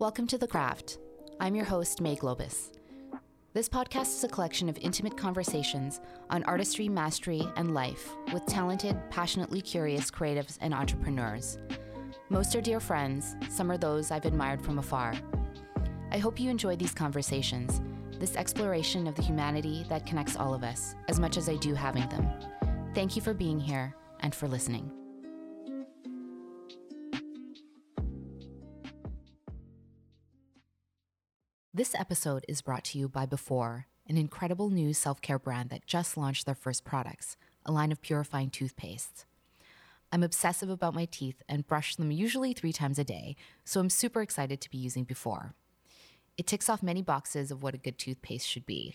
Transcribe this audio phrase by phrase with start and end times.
[0.00, 0.98] Welcome to The Craft.
[1.38, 2.72] I'm your host, May Globus.
[3.52, 6.00] This podcast is a collection of intimate conversations
[6.30, 11.58] on artistry, mastery, and life with talented, passionately curious creatives and entrepreneurs.
[12.28, 15.14] Most are dear friends, some are those I've admired from afar.
[16.10, 17.80] I hope you enjoy these conversations,
[18.18, 21.72] this exploration of the humanity that connects all of us, as much as I do
[21.72, 22.28] having them.
[22.94, 24.90] Thank you for being here and for listening.
[31.76, 35.86] This episode is brought to you by Before, an incredible new self care brand that
[35.86, 39.24] just launched their first products, a line of purifying toothpastes.
[40.12, 43.90] I'm obsessive about my teeth and brush them usually three times a day, so I'm
[43.90, 45.56] super excited to be using Before.
[46.38, 48.94] It ticks off many boxes of what a good toothpaste should be.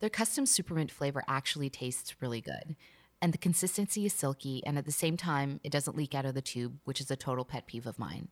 [0.00, 2.76] Their custom supermint flavor actually tastes really good,
[3.22, 6.34] and the consistency is silky, and at the same time, it doesn't leak out of
[6.34, 8.28] the tube, which is a total pet peeve of mine.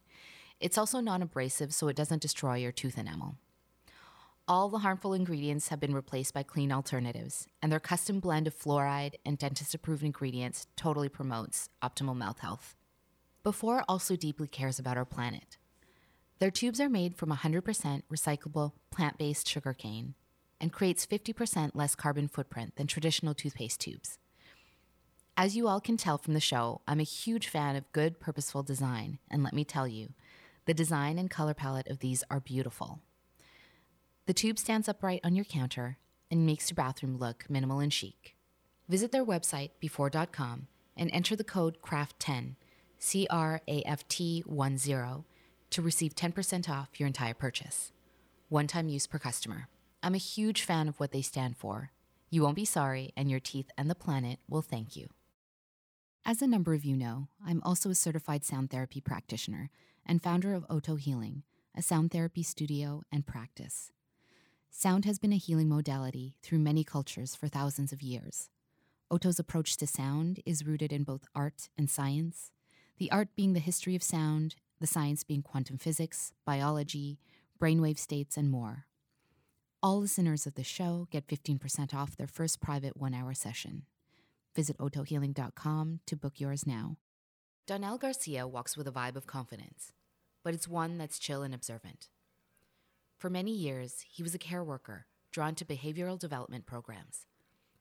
[0.61, 3.39] It's also non abrasive, so it doesn't destroy your tooth enamel.
[4.47, 8.55] All the harmful ingredients have been replaced by clean alternatives, and their custom blend of
[8.55, 12.77] fluoride and dentist approved ingredients totally promotes optimal mouth health.
[13.43, 15.57] Before also deeply cares about our planet.
[16.41, 20.15] Their tubes are made from 100% recyclable plant based sugarcane
[20.61, 24.19] and creates 50% less carbon footprint than traditional toothpaste tubes.
[25.39, 28.63] As you all can tell from the show, I'm a huge fan of good, purposeful
[28.63, 30.11] design, and let me tell you,
[30.67, 33.01] the design and color palette of these are beautiful.
[34.27, 35.99] The tube stands upright on your counter
[36.31, 38.35] and makes your bathroom look minimal and chic.
[38.89, 42.57] Visit their website, before.com, and enter the code CRAFT10,
[42.99, 45.25] C R A F T 10,
[45.71, 47.93] to receive 10% off your entire purchase.
[48.49, 49.69] One time use per customer.
[50.03, 51.91] I'm a huge fan of what they stand for.
[52.31, 55.09] You won't be sorry, and your teeth and the planet will thank you.
[56.25, 59.71] As a number of you know, I'm also a certified sound therapy practitioner
[60.07, 61.43] and founder of Oto Healing,
[61.77, 63.93] a sound therapy studio and practice.
[64.77, 68.51] Sound has been a healing modality through many cultures for thousands of years.
[69.09, 72.51] Oto's approach to sound is rooted in both art and science,
[72.99, 77.21] the art being the history of sound, the science being quantum physics, biology,
[77.63, 78.87] brainwave states, and more.
[79.81, 83.85] All listeners of the show get 15% off their first private one hour session.
[84.57, 86.97] Visit otohealing.com to book yours now.
[87.69, 89.93] Donnel Garcia walks with a vibe of confidence,
[90.43, 92.09] but it's one that's chill and observant.
[93.19, 97.27] For many years, he was a care worker drawn to behavioral development programs,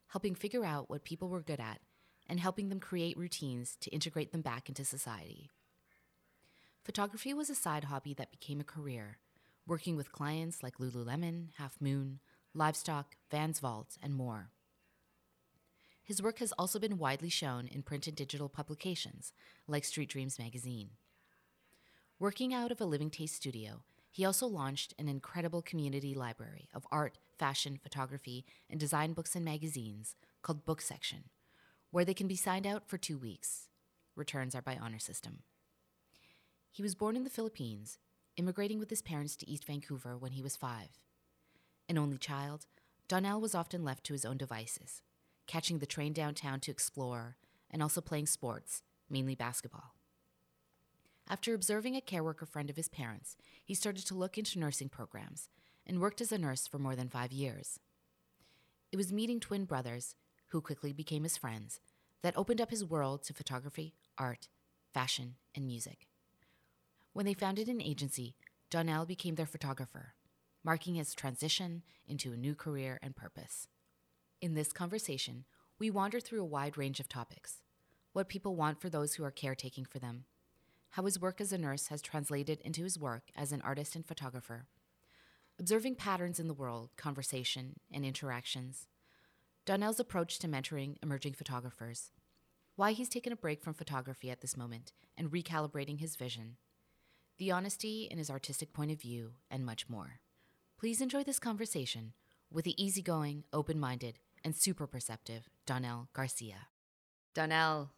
[0.08, 1.80] helping figure out what people were good at
[2.28, 5.50] and helping them create routines to integrate them back into society.
[6.84, 9.18] Photography was a side hobby that became a career,
[9.68, 12.20] working with clients like Lululemon, Half Moon,
[12.54, 14.50] Livestock, Vans Vault, and more.
[16.04, 19.32] His work has also been widely shown in print and digital publications
[19.68, 20.92] like Street Dreams magazine.
[22.20, 26.86] Working out of a living taste studio, he also launched an incredible community library of
[26.92, 31.24] art, fashion, photography, and design books and magazines called Book Section,
[31.90, 33.70] where they can be signed out for two weeks.
[34.16, 35.40] Returns are by honor system.
[36.72, 37.98] He was born in the Philippines,
[38.38, 40.90] immigrating with his parents to East Vancouver when he was five.
[41.90, 42.68] An only child,
[43.08, 45.02] Donnel was often left to his own devices,
[45.48, 47.36] catching the train downtown to explore
[47.72, 49.96] and also playing sports, mainly basketball.
[51.30, 54.90] After observing a care worker friend of his parents, he started to look into nursing
[54.90, 55.50] programs
[55.86, 57.80] and worked as a nurse for more than five years.
[58.92, 60.16] It was meeting twin brothers,
[60.48, 61.80] who quickly became his friends,
[62.22, 64.48] that opened up his world to photography, art,
[64.94, 66.08] fashion, and music.
[67.14, 68.36] When they founded an agency,
[68.70, 70.14] Donnel became their photographer,
[70.64, 73.68] marking his transition into a new career and purpose.
[74.42, 75.46] In this conversation,
[75.80, 77.62] we wander through a wide range of topics
[78.14, 80.26] what people want for those who are caretaking for them,
[80.94, 84.06] how his work as a nurse has translated into his work as an artist and
[84.06, 84.68] photographer,
[85.60, 88.88] observing patterns in the world, conversation, and interactions,
[89.66, 92.12] Donnel's approach to mentoring emerging photographers,
[92.76, 96.58] why he's taken a break from photography at this moment and recalibrating his vision,
[97.40, 100.20] the honesty in his artistic point of view, and much more.
[100.78, 102.14] Please enjoy this conversation
[102.52, 106.68] with the easygoing, open minded, and super perceptive Donnel Garcia.
[107.34, 107.90] Donnel,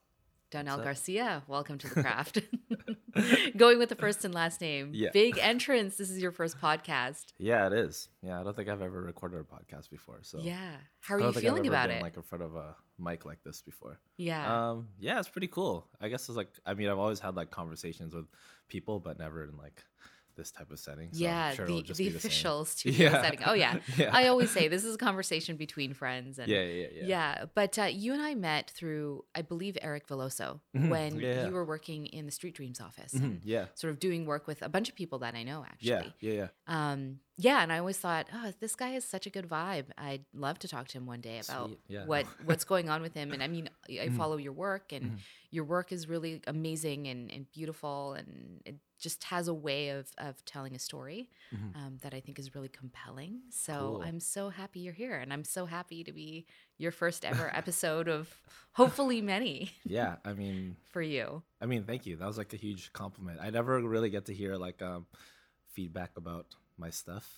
[0.56, 2.40] Donnel Garcia, welcome to the craft.
[3.58, 4.92] Going with the first and last name.
[4.94, 5.10] Yeah.
[5.12, 5.98] Big entrance.
[5.98, 7.26] This is your first podcast.
[7.38, 8.08] Yeah, it is.
[8.22, 10.20] Yeah, I don't think I've ever recorded a podcast before.
[10.22, 10.76] So Yeah.
[11.02, 12.04] How are you feeling about been, it?
[12.04, 14.00] Like in front of a mic like this before.
[14.16, 14.70] yeah.
[14.70, 15.90] Um, yeah, it's pretty cool.
[16.00, 18.28] I guess it's like I mean I've always had like conversations with
[18.70, 19.84] people, but never in like
[20.36, 21.10] this type of setting.
[21.14, 23.22] So yeah, sure the, the official studio yeah.
[23.22, 23.40] setting.
[23.46, 23.78] Oh yeah.
[23.98, 24.10] yeah.
[24.12, 26.40] I always say this is a conversation between friends.
[26.40, 27.04] And, yeah, yeah, yeah.
[27.06, 30.90] Yeah, but uh, you and I met through, I believe, Eric Veloso Mhm.
[30.90, 31.48] when Yeah, yeah.
[31.48, 34.48] you were working in the Street Dreams office, Mhm, and Yeah, sort of doing work
[34.48, 36.14] with a bunch of people that I know yeah, actually.
[36.20, 36.48] yeah, yeah.
[36.68, 39.86] Um, yeah, and I always thought, oh, this guy has such a good vibe.
[39.98, 42.06] I'd love to talk to him one day about yeah.
[42.06, 43.34] what what's going on with him.
[43.34, 44.18] And I mean, I Mhm.
[44.18, 45.20] follow your work, and Mhm.
[45.52, 50.12] your work is really amazing and, and beautiful, and it just has a way of
[50.18, 51.76] of telling a story Mhm.
[51.76, 53.42] um, that I think is really compelling.
[53.50, 54.02] So Cool.
[54.02, 56.46] I'm so happy you're here, and I'm so happy to be
[56.78, 58.42] your first ever episode of
[58.74, 61.44] hopefully many Yeah, I mean, for you.
[61.62, 62.16] I mean, thank you.
[62.16, 63.40] That was like a huge compliment.
[63.42, 65.06] I never really get to hear like um,
[65.74, 67.30] feedback about my stuff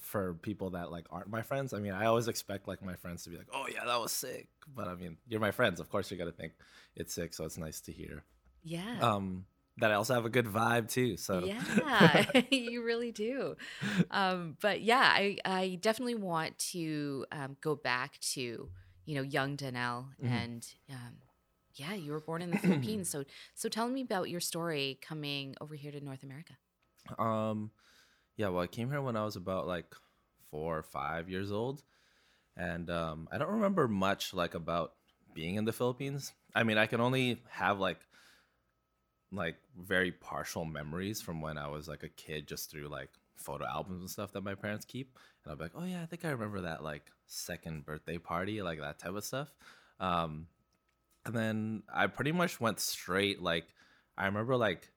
[0.00, 1.72] for people that like aren't my friends.
[1.74, 4.12] I mean, I always expect like my friends to be like, "Oh yeah, that was
[4.12, 5.80] sick," but I mean, you're my friends.
[5.80, 6.52] Of course, you're gonna think
[6.96, 8.24] it's sick, so it's nice to hear.
[8.64, 8.98] Yeah.
[9.00, 9.46] Um,
[9.78, 11.16] that I also have a good vibe too.
[11.16, 13.56] So Yeah, you really do.
[14.10, 18.70] Um, but yeah, I, I definitely want to um, go back to
[19.04, 20.30] you know young Donnel Mhm.
[20.30, 21.14] and um,
[21.74, 23.08] yeah, you were born in the Philippines.
[23.12, 23.24] So
[23.54, 26.54] so tell me about your story coming over here to North America.
[27.18, 27.70] Um,
[28.42, 29.94] yeah, well, I came here when I was about like
[30.50, 31.84] four or five years old,
[32.56, 34.94] and um, I don't remember much like about
[35.32, 36.32] being in the Philippines.
[36.52, 38.00] I mean, I can only have like
[39.30, 43.64] like very partial memories from when I was like a kid, just through like photo
[43.64, 46.24] albums and stuff that my parents keep, and I'll be like, oh yeah, I think
[46.24, 49.54] I remember that like second birthday party, like that type of stuff.
[50.00, 50.48] Um,
[51.24, 53.66] and then I pretty much went straight like
[54.18, 54.88] I remember like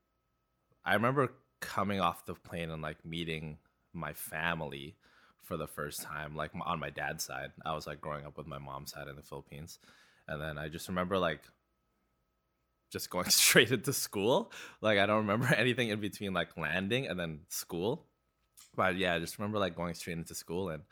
[0.84, 3.58] I remember coming off the plane and like meeting
[3.94, 4.96] my family
[5.42, 7.52] for the first time, like on my dad's side.
[7.66, 9.80] I was like growing up with my mom's side in the Philippines.
[10.28, 11.42] And then I just remember like
[12.92, 14.52] just going straight into school.
[14.82, 18.06] Like I don't remember anything in between like landing and then school.
[18.76, 20.84] But yeah, I just remember like going straight into school and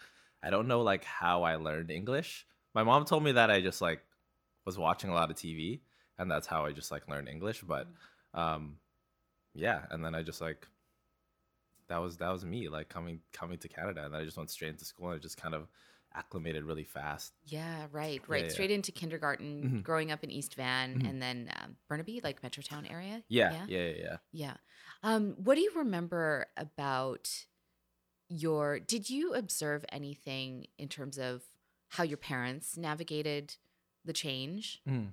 [0.42, 2.46] I don't know like how I learned English.
[2.74, 4.02] My mom told me that I just like
[4.66, 5.82] was watching a lot of TV
[6.18, 7.88] and that's how I just like learned English, but
[8.34, 8.78] um
[9.54, 10.68] yeah, and then I just like
[11.90, 14.50] that was that was me like coming coming to Canada and then I just went
[14.50, 15.68] straight into school and I just kind of
[16.16, 17.34] acclimated really fast.
[17.46, 18.46] Yeah, right, right.
[18.46, 18.50] yeah.
[18.52, 19.84] Straight into kindergarten, Mhm.
[19.84, 21.10] growing up in East Van, Mhm.
[21.10, 23.24] and then um, Burnaby, like Metrotown area.
[23.30, 24.18] Yeah, yeah, yeah, yeah.
[24.32, 24.58] Yeah.
[25.02, 27.46] Um, what do you remember about
[28.30, 31.44] your did you observe anything in terms of
[31.90, 33.56] how your parents navigated
[34.06, 35.12] the change Mm.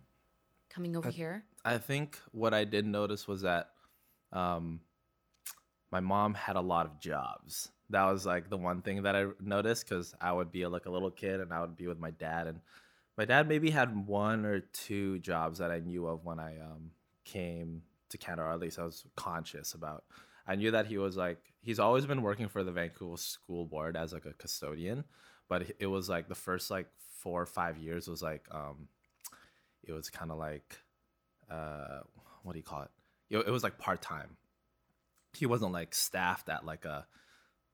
[0.68, 1.44] coming over I- here?
[1.64, 3.74] I think what I did notice was that
[4.32, 4.80] um,
[5.90, 7.70] my mom had a lot of jobs.
[7.90, 10.90] That was like the one thing that I noticed because I would be like a
[10.90, 12.60] little kid and I would be with my dad, and
[13.18, 16.92] my dad maybe had one or two jobs that I knew of when I um,
[17.24, 20.04] came to Canada, or at least I was conscious about.
[20.46, 23.96] I knew that he was like he's always been working for the Vancouver School Board
[23.96, 25.04] as like a custodian,
[25.48, 26.86] but it was like the first like
[27.18, 28.88] four or five years was like um,
[29.82, 30.78] it was kind of like
[31.50, 32.00] uh
[32.42, 32.90] what do you call it
[33.30, 34.36] it, it was like part-time.
[35.32, 37.06] He wasn't like staffed at like a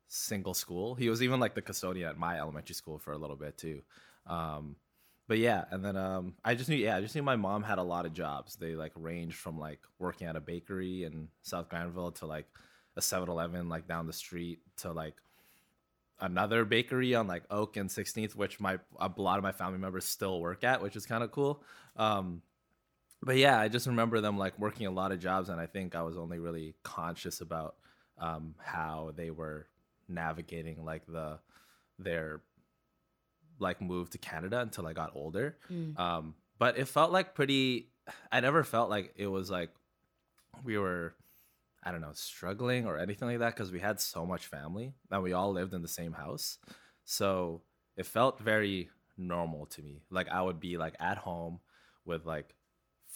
[0.08, 0.94] single school.
[0.94, 3.82] He was even like the custodian at my elementary school for a little bit too.
[4.26, 4.76] Um
[5.28, 7.78] but yeah and then um i just knew yeah i just knew my mom had
[7.78, 8.56] a lot of jobs.
[8.56, 12.46] They like ranged from like working at a bakery in south granville to like
[12.96, 15.14] a 7-eleven like down the street to like
[16.20, 20.04] another bakery on like oak and 16th which my a lot of my family members
[20.04, 21.62] still work at which is kind of cool.
[21.96, 22.42] Um
[23.22, 25.94] but yeah, I just remember them like working a lot of jobs, and I think
[25.94, 27.76] I was only really conscious about
[28.18, 29.66] um, how they were
[30.08, 31.38] navigating like the
[31.98, 32.40] their
[33.58, 35.56] like move to Canada until I got older.
[35.70, 35.98] Mm.
[35.98, 37.90] Um, but it felt like pretty.
[38.30, 39.70] I never felt like it was like
[40.64, 41.14] we were,
[41.82, 45.22] I don't know, struggling or anything like that because we had so much family and
[45.22, 46.58] we all lived in the same house.
[47.04, 47.62] So
[47.96, 50.02] it felt very normal to me.
[50.10, 51.60] Like I would be like at home
[52.04, 52.54] with like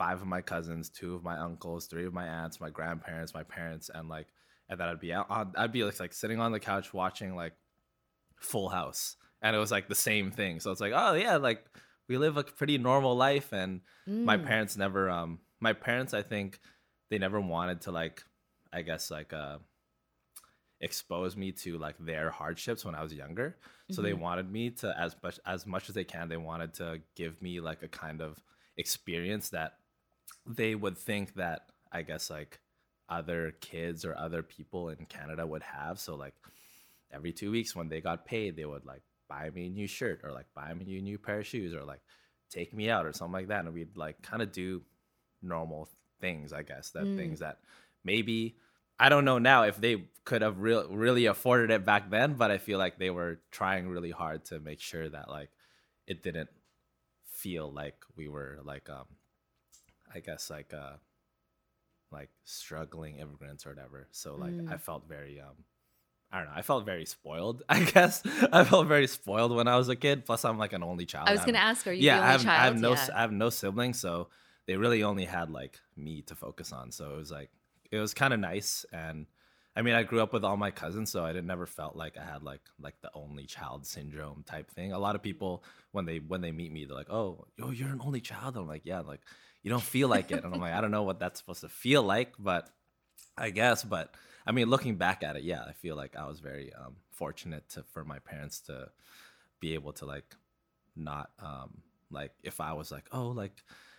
[0.01, 3.43] five of my cousins, two of my uncles, three of my aunts, my grandparents, my
[3.43, 4.29] parents, and like,
[4.71, 7.37] and then I'd be out on, I'd be like, like sitting on the couch watching
[7.37, 7.53] like
[8.41, 10.59] Full House, and it was like the same thing.
[10.59, 11.67] So it's like, oh yeah, like
[12.09, 13.83] we live a pretty normal life, and
[14.25, 14.47] my Mm.
[14.47, 16.61] parents never, um, my parents, I think
[17.11, 18.25] they never wanted to like,
[18.73, 19.59] I guess like, uh,
[20.81, 23.59] expose me to like their hardships when I was younger.
[23.91, 24.21] So they Mhm.
[24.21, 26.29] wanted me to as much as much as they can.
[26.29, 28.43] They wanted to give me like a kind of
[28.79, 29.80] experience that
[30.47, 32.61] they would think that I guess like
[33.09, 35.99] other kids or other people in Canada would have.
[35.99, 36.35] So like
[37.13, 40.21] every two weeks when they got paid, they would like buy me a new shirt
[40.25, 42.01] or like buy me a new pair of shoes or like
[42.51, 43.65] take me out or something like that.
[43.65, 44.83] And we'd like kind of do
[45.43, 45.89] normal
[46.21, 47.17] things, I guess, that Mm.
[47.17, 47.59] things that
[48.05, 48.57] maybe
[48.99, 52.51] I don't know now if they could have real really afforded it back then, but
[52.51, 55.51] I feel like they were trying really hard to make sure that like
[56.07, 56.51] it didn't
[57.31, 59.07] feel like we were like um
[60.15, 60.95] I guess like uh
[62.13, 64.09] like struggling immigrants or whatever.
[64.11, 64.81] So like I Mm.
[64.81, 65.65] felt very um
[66.33, 66.53] I don't know.
[66.55, 67.63] I felt very spoiled.
[67.69, 70.25] I guess I felt very spoiled when I was a kid.
[70.25, 71.29] Plus, I'm like an only child.
[71.29, 72.61] I was going to ask, are you yeah, I have, child?
[72.61, 73.09] I have no yeah.
[73.17, 74.29] I have no siblings, so
[74.67, 76.93] they really only had like me to focus on.
[76.93, 77.51] So it was like
[77.91, 79.27] it was kind of nice, and
[79.75, 82.17] I mean, I grew up with all my cousins, so I didn't never felt like
[82.17, 84.93] I had like like the only child syndrome type thing.
[84.93, 87.89] A lot of people when they when they meet me, they're like, "Oh, yo, you're
[87.89, 89.21] an only child." I'm like, "Yeah," like
[89.63, 91.69] you don't feel like it, and I'm like, I don't know what that's supposed to
[91.69, 92.71] feel like, but
[93.37, 93.85] I guess.
[93.85, 94.15] But
[94.47, 97.69] I mean, looking back at it, yeah, I feel like I was very um, fortunate
[97.71, 98.89] to for my parents to
[99.61, 100.35] be able to like
[100.97, 103.53] not um like if I was like, oh, like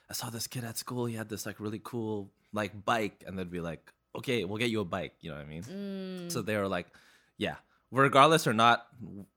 [0.10, 3.38] I saw this kid at school, he had this like really cool like bike, and
[3.38, 5.14] they'd be like, okay, we'll get you a bike.
[5.22, 5.64] You know what I mean?
[5.64, 6.88] Mm, So they were like,
[7.38, 7.56] yeah,
[7.92, 8.88] regardless or not,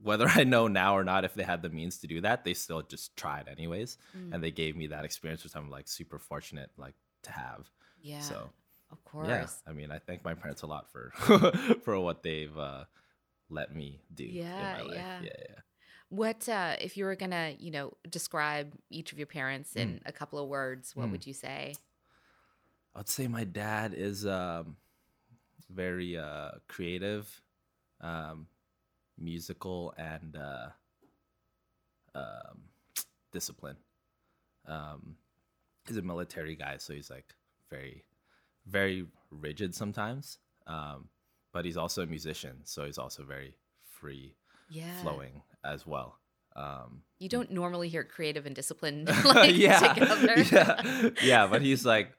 [0.01, 2.55] whether I know now or not if they had the means to do that, they
[2.55, 6.19] still just tried anyways, mm, and they gave me that experience, which I'm like super
[6.19, 6.95] fortunate like
[7.25, 7.71] to have.
[8.03, 8.51] yeah, So
[8.91, 9.29] of course.
[9.29, 11.11] yeah, I mean, I thank my parents a lot for
[11.85, 12.85] for what they've uh,
[13.51, 14.91] let me do Yeah, in my life.
[14.95, 15.21] yeah.
[15.23, 15.61] yeah, yeah.
[16.11, 20.01] What uh, if you were gonna, you know, describe each of your parents in Mm.
[20.07, 20.95] a couple of words?
[20.95, 21.11] What Mm.
[21.13, 21.75] would you say?
[22.95, 24.77] I'd say my dad is um,
[25.69, 27.41] very uh, creative,
[28.05, 28.47] um,
[29.19, 30.69] musical, and uh,
[32.15, 32.63] um,
[33.33, 33.79] disciplined.
[34.67, 35.17] Um,
[35.87, 37.27] he's a military guy, so he's like
[37.71, 38.05] very,
[38.67, 40.39] very rigid sometimes.
[40.67, 41.09] Um,
[41.53, 43.57] but he's also a musician, so he's also very
[44.01, 44.35] free
[44.69, 46.19] Yeah, flowing as well.
[46.57, 50.43] Um, You don't normally hear creative and disciplined like yeah, together.
[50.53, 51.47] yeah, yeah.
[51.47, 52.13] But he's like,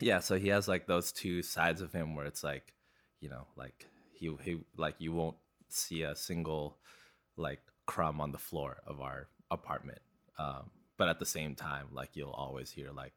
[0.00, 0.20] yeah.
[0.20, 2.72] So he has like those two sides of him where it's like,
[3.20, 3.86] you know, like
[4.22, 5.36] he he like you won't
[5.68, 6.78] see a single
[7.36, 9.98] like crumb on the floor of our apartment.
[10.38, 13.14] Um, but at the same time, like you'll always hear like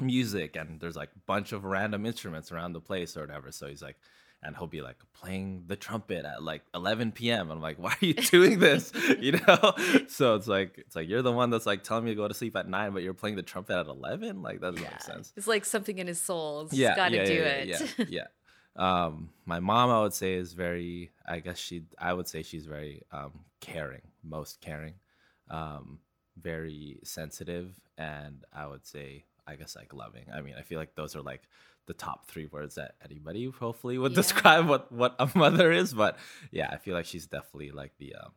[0.00, 3.52] music and there's like a bunch of random instruments around the place or whatever.
[3.52, 3.96] So he's like,
[4.42, 7.42] and he'll be like playing the trumpet at like 11 p.m.
[7.50, 8.90] And I'm like, why are you doing this?
[9.20, 9.74] you know?
[10.08, 12.32] So it's like, it's like you're the one that's like telling me to go to
[12.34, 14.40] sleep at nine, but you're playing the trumpet at 11.
[14.42, 14.90] Like that doesn't Yeah.
[14.90, 15.32] make sense.
[15.36, 16.62] It's like something in his soul.
[16.62, 17.68] It's Yeah, got to yeah, do yeah, it.
[17.68, 18.26] Yeah, yeah.
[18.80, 21.10] Um, my mom, I would say, is very.
[21.26, 21.82] I guess she.
[21.98, 24.94] I would say she's very um, caring, most caring,
[25.50, 25.98] um,
[26.40, 27.68] very sensitive,
[27.98, 30.26] and I would say, I guess, like loving.
[30.32, 31.42] I mean, I feel like those are like
[31.86, 34.16] the top three words that anybody hopefully would Yeah.
[34.16, 35.92] describe what what a mother is.
[35.92, 36.16] But
[36.50, 38.14] yeah, I feel like she's definitely like the.
[38.14, 38.32] Um,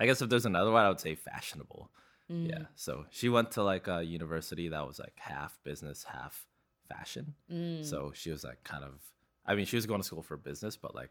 [0.00, 1.90] I guess if there's another one, I would say fashionable.
[2.30, 2.64] Mm, Yeah.
[2.76, 6.46] So she went to like a university that was like half business, half
[6.88, 7.34] fashion.
[7.52, 9.00] mm, So she was like kind of
[9.48, 11.10] I mean, she was going to school for business, but like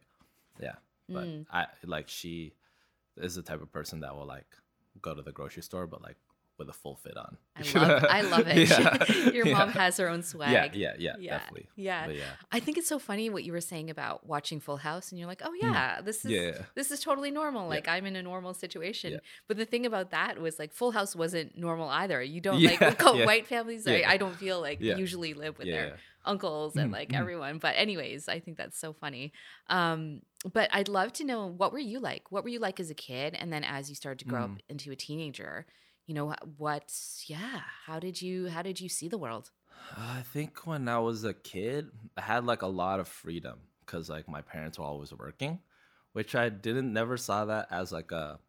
[0.61, 0.75] yeah.
[1.09, 1.45] But Mm.
[1.51, 2.53] I like she
[3.17, 4.45] is the type of person that will like
[5.01, 6.17] go to the grocery store but like
[6.57, 7.37] with a full fit on.
[7.55, 8.67] I love, I love it.
[8.67, 9.73] Yeah, Your mom yeah.
[9.83, 10.51] has her own swag.
[10.51, 11.67] Yeah, yeah, yeah, Yeah, definitely.
[11.75, 12.07] yeah.
[12.09, 12.23] Yeah.
[12.51, 15.27] I think it's so funny what you were saying about watching Full House, and you're
[15.27, 17.67] like, oh yeah, this is this is totally normal.
[17.69, 19.19] Like I'm in a normal situation.
[19.47, 22.23] But the thing about that was like Full House wasn't normal either.
[22.23, 23.25] You don't like we call yeah.
[23.27, 23.87] white families.
[23.87, 25.75] I, I don't feel like usually live with Yeah.
[25.75, 27.19] their uncles and like mhm.
[27.19, 27.57] everyone.
[27.57, 29.33] But anyways, I think that's so funny.
[29.69, 30.21] Um,
[30.53, 32.31] but I'd love to know what were you like?
[32.31, 34.49] What were you like as a kid, and then as you started to grow up
[34.51, 34.61] Mm.
[34.69, 35.65] into a teenager?
[36.05, 36.93] You know what?
[37.25, 37.61] Yeah.
[37.85, 39.51] How did you How did you see the world?
[39.95, 44.09] I think when I was a kid, I had like a lot of freedom because
[44.09, 45.59] like my parents were always working,
[46.13, 48.39] which I didn't never saw that as like a,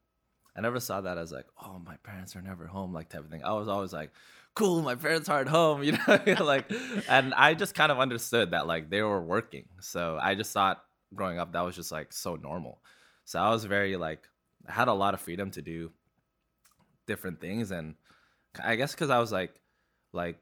[0.56, 3.30] I never saw that as like oh my parents are never home like type of
[3.30, 3.44] thing.
[3.44, 4.11] I was always like,
[4.59, 6.71] cool, my parents aren't home, you know, like,
[7.09, 10.83] and I just kind of understood that like they were working, so I just thought
[11.15, 12.81] growing up that was just like so normal.
[13.25, 14.29] So I was very like
[14.69, 15.91] I had a lot of freedom to do
[17.07, 17.95] different things and
[18.62, 19.55] I guess because I was like
[20.12, 20.38] like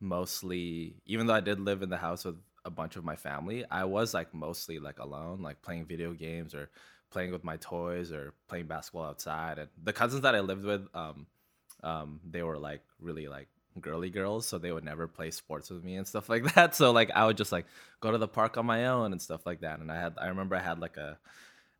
[0.00, 3.64] mostly even though I did live in the house with a bunch of my family,
[3.70, 6.70] I was like mostly like alone, like playing video games or
[7.10, 9.58] playing with my toys or playing basketball outside.
[9.58, 11.26] And the cousins that I lived with, um,
[11.82, 13.48] um, they were like really like
[13.80, 16.74] girly girls, so they would never play sports with me and stuff like that.
[16.74, 17.66] So like I would just like
[18.00, 19.80] go to the park on my own and stuff like that.
[19.80, 21.18] And I had I remember I had like a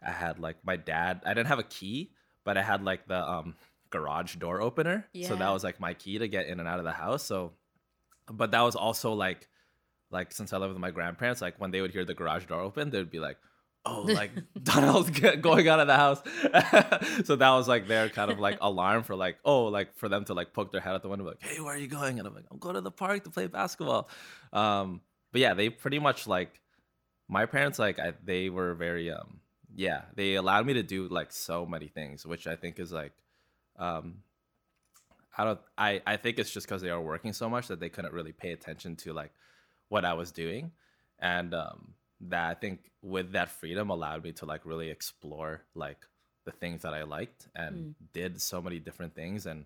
[0.06, 1.22] I had like my dad.
[1.24, 2.12] I didn't have a key,
[2.44, 3.56] but I had like the um
[3.90, 5.06] garage door opener.
[5.12, 5.28] Yeah.
[5.28, 7.24] So that was like my key to get in and out of the house.
[7.24, 7.52] So
[8.30, 9.48] but that was also like
[10.10, 12.60] like since I lived with my grandparents, like when they would hear the garage door
[12.60, 13.38] open, they'd be like,
[13.84, 14.30] "Oh, like
[14.62, 15.10] Donald's
[15.40, 16.22] going out of the house."
[17.26, 20.24] so that was like their kind of like alarm for like, oh, like for them
[20.26, 22.26] to like poke their head out the window, like, "Hey, where are you going?" And
[22.28, 24.08] I'm like, "I'm going to the park to play basketball."
[24.52, 25.00] Um,
[25.32, 26.60] but yeah, they pretty much like
[27.30, 29.40] my parents like I, they were very um
[29.74, 33.12] yeah they allowed me to do like so many things which i think is like
[33.78, 34.16] um
[35.38, 37.88] i don't i i think it's just because they are working so much that they
[37.88, 39.30] couldn't really pay attention to like
[39.88, 40.72] what i was doing
[41.20, 45.98] and um that i think with that freedom allowed me to like really explore like
[46.44, 47.94] the things that i liked and Mm.
[48.12, 49.64] did so many different things and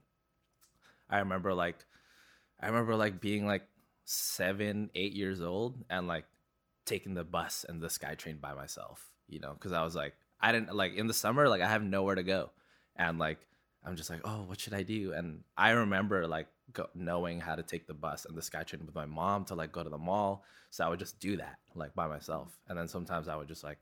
[1.10, 1.76] i remember like
[2.60, 3.62] i remember like being like
[4.04, 6.24] seven eight years old and like
[6.84, 10.52] taking the bus and the SkyTrain by myself, you know, because I was like, I
[10.52, 12.50] didn't like in the summer, like I have nowhere to go,
[12.94, 13.38] and like
[13.82, 15.14] I'm just like, oh, what should I do?
[15.14, 18.94] And I remember like go, knowing how to take the bus and the SkyTrain with
[18.94, 21.94] my mom to like go to the mall, so I would just do that like
[21.94, 23.78] by myself, and then sometimes I would just like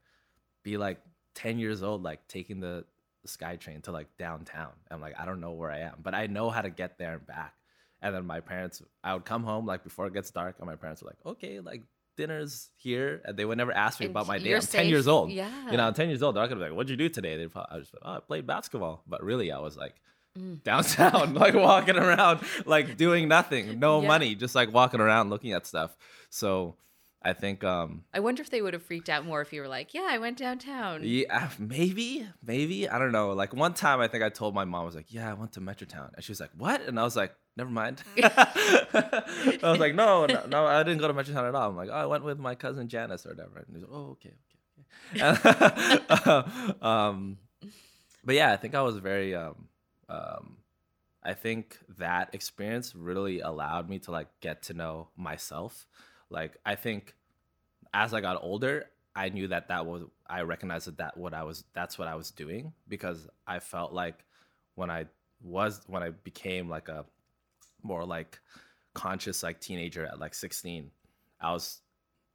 [0.62, 1.00] be like
[1.34, 2.84] 10 years old, like taking the
[3.26, 4.72] SkyTrain to like downtown.
[4.90, 7.14] I'm like, I don't know where I am, but I know how to get there
[7.14, 7.54] and back.
[8.00, 10.76] And then my parents, I would come home like before it gets dark, and my
[10.76, 11.82] parents were like, okay, like
[12.16, 13.22] dinner's here.
[13.24, 14.54] And they would never ask me And about my day.
[14.54, 15.30] I'm 10 years old.
[15.30, 15.70] Yeah.
[15.70, 16.34] You know, I'm 10 years old.
[16.34, 17.36] They're not gonna be like, what'd you do today?
[17.36, 19.02] They'd probably, I just like, oh, I played basketball.
[19.06, 19.94] But really, I was like
[20.38, 20.62] Mm.
[20.62, 24.08] downtown, like walking around, like doing nothing, no Yeah.
[24.08, 25.94] money, just like walking around looking at stuff.
[26.30, 26.76] So
[27.22, 29.68] I think um I wonder if they would have freaked out more if you were
[29.68, 32.88] like, "Yeah, I went downtown." yeah, maybe, maybe.
[32.88, 33.32] I don't know.
[33.32, 35.52] Like one time I think I told my mom, I was like, Yeah, I went
[35.52, 36.14] to Metrotown.
[36.14, 36.80] And she was like, What?
[36.80, 38.02] And I was like, Never mind.
[38.22, 41.68] I was like, no, no, no, I didn't go to Metrotown at all.
[41.68, 43.58] I'm like, oh, I went with my cousin Janice or whatever.
[43.58, 44.32] And he's like, oh, okay,
[45.14, 46.72] okay, okay.
[46.80, 47.36] um,
[48.24, 49.68] but yeah, I think I was very um,
[50.12, 50.56] um,
[51.22, 55.86] I think that experience really allowed me to like get to know myself.
[56.30, 57.14] Like I think
[57.94, 61.44] as I got older, I knew that that was I recognized that that what I
[61.44, 64.24] was that's what I was doing because I felt like
[64.74, 65.06] when I
[65.42, 67.04] was when I became like a
[67.82, 68.40] more like
[68.94, 70.90] conscious like teenager at like 16,
[71.40, 71.80] I was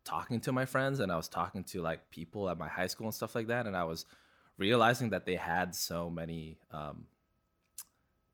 [0.05, 3.07] talking to my friends and I was talking to like people at my high school
[3.07, 4.05] and stuff like that and I was
[4.57, 7.05] realizing that they had so many um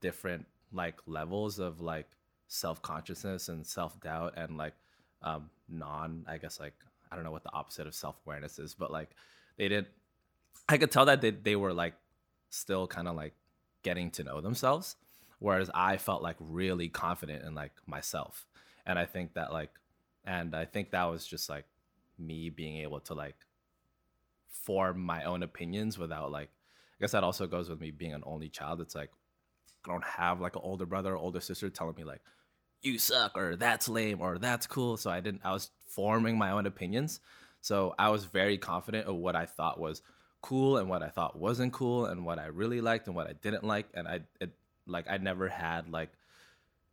[0.04, 2.10] different like levels of like
[2.50, 4.74] self-consciousness and self-doubt and like
[5.22, 6.74] um non i guess like
[7.10, 9.12] i don't know what the opposite of self-awareness is but like
[9.58, 9.88] they didn't
[10.68, 11.94] i could tell that they, they were like
[12.50, 13.34] still kind of like
[13.82, 14.98] getting to know themselves
[15.40, 18.46] whereas i felt like really confident in like myself.
[18.86, 19.72] And i think that like
[20.26, 21.66] and i think that was just like
[22.20, 23.38] me being able to like
[24.52, 28.24] form my own opinions without like i guess that also goes with me being an
[28.26, 28.82] only child.
[28.82, 29.10] It's like
[29.88, 32.22] I don't have like an older brother or older sister telling me like
[32.82, 34.98] you suck or that's lame or that's cool.
[34.98, 37.20] So I didn't I was forming my own opinions.
[37.62, 40.02] So I was very confident of what I thought was
[40.42, 43.34] cool and what I thought wasn't cool and what I really liked and what I
[43.34, 44.52] didn't like and I it
[44.86, 46.12] like I never had like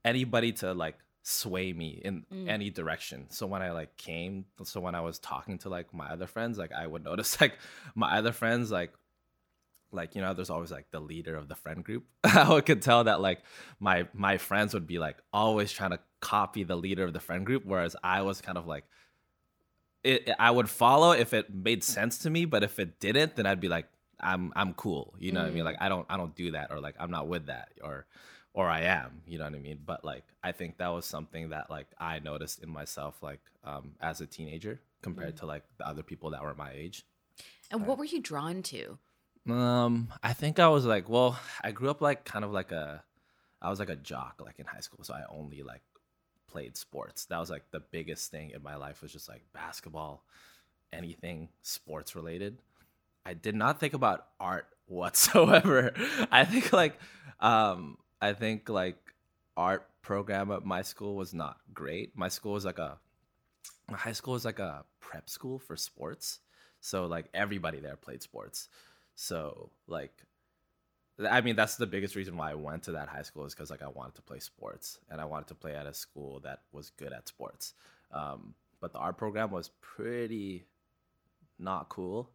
[0.05, 2.49] anybody to like sway me in Mm.
[2.49, 3.27] any direction.
[3.31, 6.57] So when I like came so when I was talking to like my other friends
[6.57, 7.59] like I would notice like
[7.95, 8.93] my other friends like
[9.93, 12.05] like you know there's always like the leader of the friend group.
[12.25, 13.41] I could tell that like
[13.79, 17.45] my my friends would be like always trying to copy the leader of the friend
[17.47, 18.85] group whereas i was kind of like
[20.05, 23.47] it, i would follow if it made sense to me but if it didn't then
[23.47, 23.87] i'd be like
[24.21, 25.15] i'm i'm cool.
[25.19, 25.63] You know what i mean?
[25.63, 25.67] Mm.
[25.67, 28.07] like i don't i don't do that or like i'm not with that or
[28.53, 29.23] or i am.
[29.27, 29.79] You know what i mean?
[29.85, 33.93] But like i think that was something that like i noticed in myself like um
[34.01, 37.05] as a teenager compared to like the other people that were my age.
[37.71, 38.99] And what were you drawn to?
[39.49, 43.03] Um, I think I was like, well, I grew up like kind of like a,
[43.63, 45.83] I was like a jock like in high school, so I only like
[46.51, 47.27] played sports.
[47.27, 50.25] That was like the biggest thing in my life was just like basketball,
[50.93, 52.59] anything sports related.
[53.25, 55.93] I did not think about art whatsoever.
[56.31, 56.99] I think like,
[57.39, 58.99] um, I think like
[59.57, 62.17] art program at my school was not great.
[62.17, 62.99] My school was like a,
[63.91, 66.41] my high school was like a prep school for sports.
[66.81, 68.69] So like everybody there played sports.
[69.21, 70.15] So like
[71.29, 73.71] I mean that's the biggest reason why I went to that high school is because
[73.71, 76.61] like I wanted to play sports and I wanted to play at a school that
[76.73, 77.75] was good at sports.
[78.13, 80.65] Um, but the art program was pretty
[81.59, 82.31] not cool.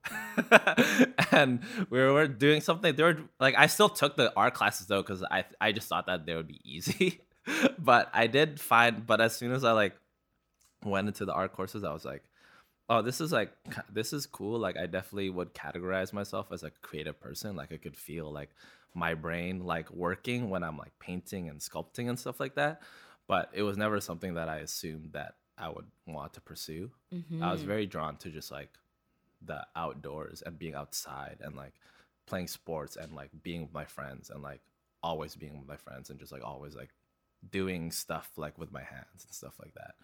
[1.32, 2.96] and we were doing something.
[2.96, 6.06] They were like I still took the art classes though because I I just thought
[6.06, 7.22] that they would be easy.
[7.80, 9.08] but I did find.
[9.08, 9.96] But as soon as I like
[10.84, 12.24] went into the art courses, I was like,
[12.90, 13.52] oh, this is like
[13.92, 14.60] this is cool.
[14.60, 17.56] Like I definitely would categorize myself as a creative person.
[17.56, 18.50] Like I could feel like
[18.94, 22.82] my brain like working when I'm like painting and sculpting and stuff like that.
[23.28, 26.92] But it was never something that I assumed that I would want to pursue.
[27.42, 27.66] I was Mhm.
[27.66, 28.78] very drawn to just like
[29.42, 31.74] the outdoors and being outside and like
[32.26, 34.62] playing sports and like being with my friends and like
[35.04, 36.90] always being with my friends and just like always like
[37.52, 39.96] doing stuff like with my hands and stuff like that.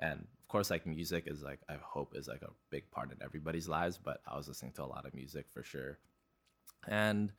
[0.00, 3.18] And of course like music is like i hope is like a big part in
[3.22, 5.98] everybody's lives but i was listening to a lot of music for sure
[6.88, 7.32] and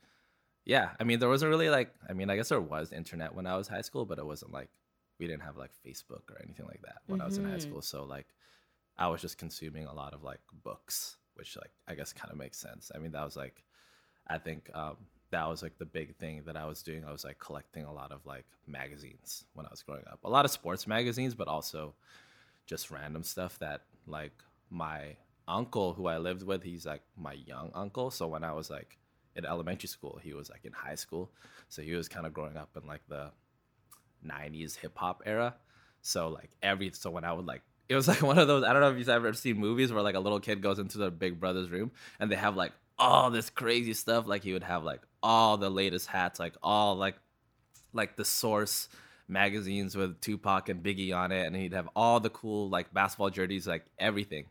[0.64, 3.46] yeah i mean there wasn't really like i mean i guess there was internet when
[3.46, 4.70] i was high school but it wasn't like
[5.18, 7.24] we didn't have like facebook or anything like that when mm-hmm.
[7.24, 7.60] i was in high mm-hmm.
[7.60, 8.26] school so like
[8.96, 12.38] i was just consuming a lot of like books which like i guess kind of
[12.38, 13.62] makes sense i mean that was like
[14.28, 14.96] i think um
[15.32, 17.04] that was like the big thing that I was doing.
[17.04, 20.20] I was like collecting a lot of like magazines when I was growing up.
[20.24, 21.94] A lot of sports magazines, but also
[22.72, 24.32] just random stuff that like
[24.70, 25.14] my
[25.46, 28.10] uncle who I lived with, he's like my young uncle.
[28.10, 28.96] So when I was like
[29.36, 31.30] in elementary school, he was like in high school.
[31.68, 33.30] So he was kind of growing up in like the
[34.26, 35.54] 90s hip hop era.
[36.00, 38.72] So like every so when I would like it was like one of those I
[38.72, 41.10] don't know if you've ever seen movies where like a little kid goes into their
[41.10, 44.26] big brother's room and they have like all this crazy stuff.
[44.26, 47.16] Like he would have like all the latest hats, like all like
[47.92, 48.88] like the source
[49.28, 53.30] magazines with Tupac and Biggie on it, and he'd have all the cool like basketball
[53.30, 54.46] jerseys, like everything.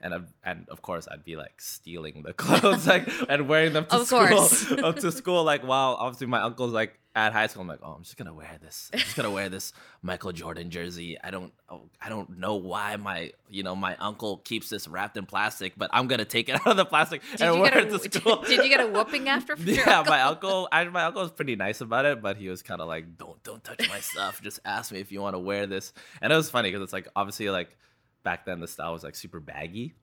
[0.00, 3.86] And, I'd, and of course I'd be like stealing the clothes like and wearing them
[3.86, 7.62] to of school up to school like while obviously my uncle's like at high school,
[7.62, 8.90] I'm like, oh, I'm just gonna wear this.
[8.92, 11.18] I'm just gonna wear this Michael Jordan jersey.
[11.22, 15.18] I don't, oh, I don't know why my, you know, my uncle keeps this wrapped
[15.18, 17.82] in plastic, but I'm gonna take it out of the plastic did and wear a,
[17.82, 18.36] it to school.
[18.42, 19.56] Did, did, you get a whooping after?
[19.58, 20.10] yeah, uncle?
[20.10, 22.88] my uncle, I, my uncle was pretty nice about it, but he was kind of
[22.88, 24.40] like, don't, don't touch my stuff.
[24.40, 25.92] Just ask me if you want to wear this.
[26.22, 27.76] And it was funny because it's like obviously like
[28.22, 29.94] back then the style was like super baggy.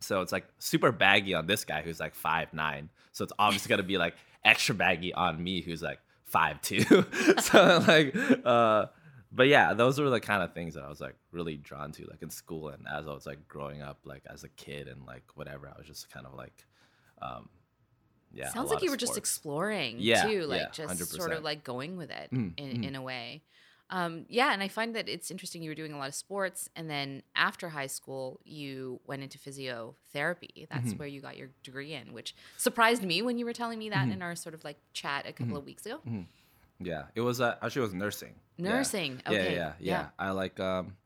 [0.00, 2.90] So it's like super baggy on this guy who's like five nine.
[3.12, 6.00] So it's obviously gonna be like extra baggy on me who's like
[6.32, 6.82] five two.
[7.40, 8.86] so like uh
[9.34, 12.04] but yeah, those were the kind of things that I was like really drawn to,
[12.06, 15.06] like in school and as I was like growing up, like as a kid and
[15.06, 15.68] like whatever.
[15.68, 16.66] I was just kind of like,
[17.22, 17.48] um,
[18.34, 18.50] yeah.
[18.50, 21.16] Sounds like you were just exploring yeah, too, like yeah, just 100%.
[21.16, 22.88] sort of like going with it mm, in, mm.
[22.88, 23.42] in a way.
[23.92, 25.62] Um, yeah, and I find that it's interesting.
[25.62, 29.38] You were doing a lot of sports, and then after high school, you went into
[29.38, 30.66] physiotherapy.
[30.70, 30.96] That's mm-hmm.
[30.96, 34.04] where you got your degree in, which surprised me when you were telling me that
[34.04, 34.12] mm-hmm.
[34.12, 35.56] in our sort of like chat a couple mm-hmm.
[35.56, 35.98] of weeks ago.
[36.08, 36.22] Mm-hmm.
[36.86, 38.34] Yeah, it was uh, actually it was nursing.
[38.56, 39.20] Nursing.
[39.26, 39.30] Yeah.
[39.30, 39.44] Okay.
[39.44, 40.06] Yeah, yeah, yeah, yeah.
[40.18, 40.96] I like um,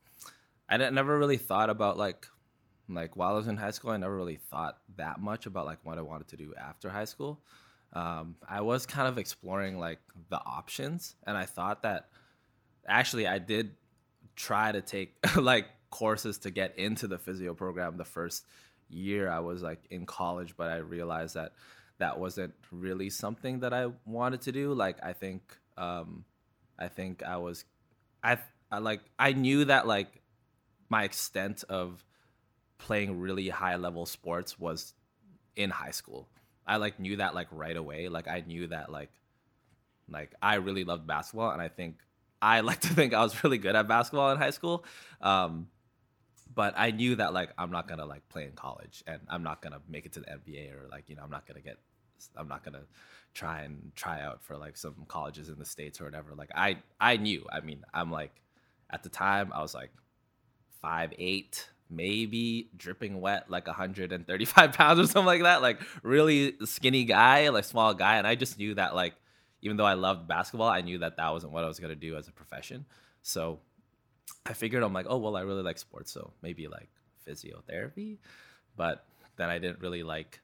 [0.69, 2.25] I never really thought about like
[2.89, 5.79] like while I was in high school, I never really thought that much about like
[5.83, 7.41] what I wanted to do after high school.
[7.95, 9.99] Um, I was kind of exploring like
[10.31, 12.11] the options, and I thought that
[12.87, 13.73] actually I did
[14.35, 18.45] try to take like courses to get into the physio program the first
[18.89, 21.53] year I was like in college, but I realized that
[21.99, 24.75] that wasn't really something that I wanted to do.
[24.75, 25.43] Like I think
[25.77, 26.25] um
[26.79, 27.65] I think I was
[28.23, 28.39] I
[28.71, 30.23] I like I knew that like
[30.89, 32.05] my extent of
[32.79, 34.93] playing really high level sports was
[35.57, 36.29] in high school.
[36.67, 38.09] I like knew that like right away.
[38.09, 39.11] Like I knew that like
[40.09, 41.97] like I really loved basketball and I think
[42.47, 44.85] I like to think I was really good at basketball in high school.
[45.21, 45.67] Um,
[46.55, 49.61] but I knew that like I'm not gonna like play in college and I'm not
[49.61, 51.77] gonna make it to the NBA or like you know I'm not gonna get
[52.37, 52.85] I'm not gonna
[53.35, 56.35] try and try out for like some colleges in the states or whatever.
[56.37, 57.45] Like I I knew.
[57.53, 58.41] I mean I'm like
[58.91, 59.91] at the time I was like
[60.81, 67.05] five eight maybe dripping wet like 135 pounds or something like that like really skinny
[67.05, 69.15] guy like small guy and i just knew that like
[69.63, 72.17] even though I loved basketball, I knew that that wasn't what I was gonna do
[72.17, 72.87] as a profession.
[73.23, 73.61] So
[74.45, 76.89] I figured I'm like, oh well, I really like sports, so maybe like
[77.27, 78.19] physiotherapy.
[78.77, 79.05] But
[79.37, 80.41] then I didn't really like.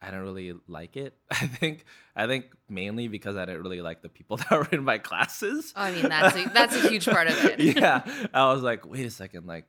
[0.00, 1.14] I didn't really like it.
[1.30, 4.84] I think I think mainly because I didn't really like the people that were in
[4.84, 5.72] my classes.
[5.76, 7.60] Oh, I mean, that's a, that's a huge part of it.
[7.76, 9.66] yeah, I was like, wait a second, like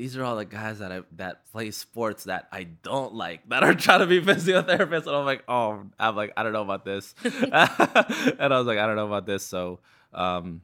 [0.00, 3.62] these are all the guys that I that play sports that I don't like that
[3.62, 6.86] are trying to be physiotherapists, and I'm like, oh, I'm like, I don't know about
[6.86, 9.44] this, and I was like, I don't know about this.
[9.44, 9.80] So,
[10.14, 10.62] um,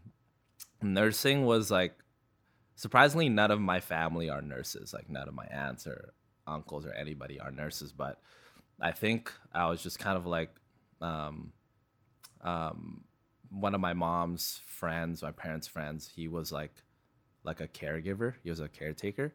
[0.81, 1.93] nursing was like,
[2.77, 4.95] surprisingly, none of my family are nurses.
[4.95, 6.15] Like, none of my aunts or
[6.47, 7.93] uncles or anybody are nurses.
[7.93, 8.19] But
[8.81, 10.49] I think I was just kind of like,
[11.03, 11.53] um,
[12.41, 13.05] um,
[13.51, 16.73] one of my mom's friends, my parents' friends, he was like
[17.47, 18.35] like a caregiver.
[18.43, 19.33] He was a caretaker,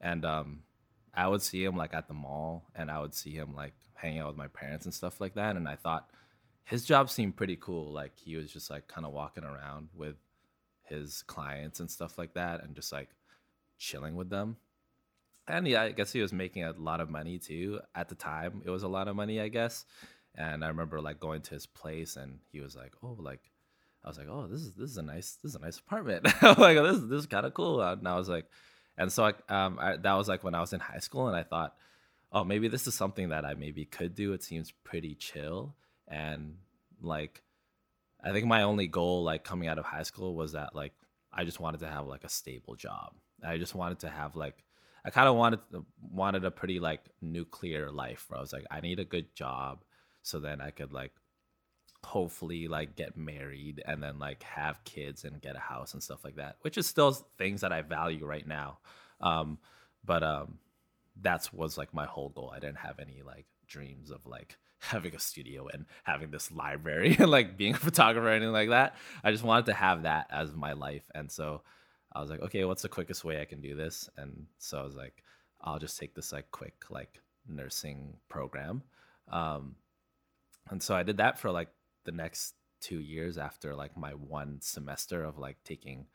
[0.00, 0.60] and um,
[1.14, 4.20] I would see him like at the mall, and I would see him like hanging
[4.20, 5.56] out with my parents and stuff like that.
[5.56, 6.10] And I thought
[6.64, 7.92] his job seemed pretty cool.
[7.92, 10.16] Like he was just like kind of walking around with
[10.84, 13.10] his clients and stuff like that, and just like
[13.78, 14.56] chilling with them.
[15.48, 17.80] And yeah, I guess he was making a lot of money too.
[17.94, 19.84] At the time, it was a lot of money, I guess.
[20.36, 23.49] And I remember like going to his place, and he was like, "Oh, like."
[24.04, 26.26] I was like, oh, this is this is a nice this is a nice apartment.
[26.42, 27.82] Like, oh, this this is kind of cool.
[27.82, 28.46] And I was like,
[28.96, 31.36] and so I, um, I, that was like when I was in high school, and
[31.36, 31.74] I thought,
[32.32, 34.32] oh, maybe this is something that I maybe could do.
[34.32, 35.74] It seems pretty chill,
[36.08, 36.56] and
[37.02, 37.42] like,
[38.22, 40.92] I think my only goal like coming out of high school was that like
[41.32, 44.64] I just wanted to have like a stable job, I just wanted to have like
[45.04, 45.60] I kind of wanted
[46.12, 49.84] wanted a pretty like nuclear life where I was like I need a good job
[50.22, 51.12] so then I could like
[52.04, 56.24] hopefully like get married and then like have kids and get a house and stuff
[56.24, 58.78] like that which is still things that I value right now
[59.20, 59.58] um
[60.04, 60.58] but um
[61.20, 65.14] that's was like my whole goal I didn't have any like dreams of like having
[65.14, 68.96] a studio and having this library and like being a photographer or anything like that.
[69.22, 71.04] I just wanted to have that as my life.
[71.14, 71.62] And so
[72.12, 74.08] I was like, okay, what's the quickest way I can do this?
[74.16, 75.22] And so I was like,
[75.60, 78.82] I'll just take this like quick like nursing program.
[79.30, 79.76] Um,
[80.70, 81.68] and so I did that for like
[82.04, 86.06] the next two years after like my one semester of like taking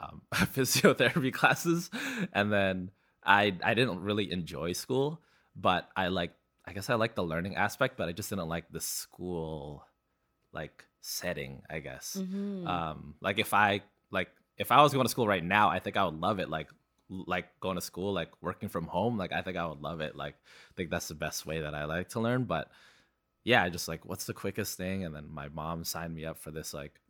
[0.00, 1.90] um, physiotherapy classes.
[2.32, 2.90] And then
[3.24, 5.20] I I didn't really enjoy school,
[5.56, 6.32] but I like
[6.64, 9.84] I guess I like the learning aspect, but I just didn't like the school
[10.52, 12.16] like setting, I guess.
[12.18, 12.66] Mm-hmm.
[12.66, 15.96] Um like if I like if I was going to school right now, I think
[15.96, 16.68] I would love it like
[17.08, 20.16] like going to school like working from home, like I think I would love it.
[20.16, 22.70] Like I think that's the best way that I like to learn, but
[23.44, 26.50] yeah, just like what's the quickest thing and then my mom signed me up for
[26.50, 27.00] this like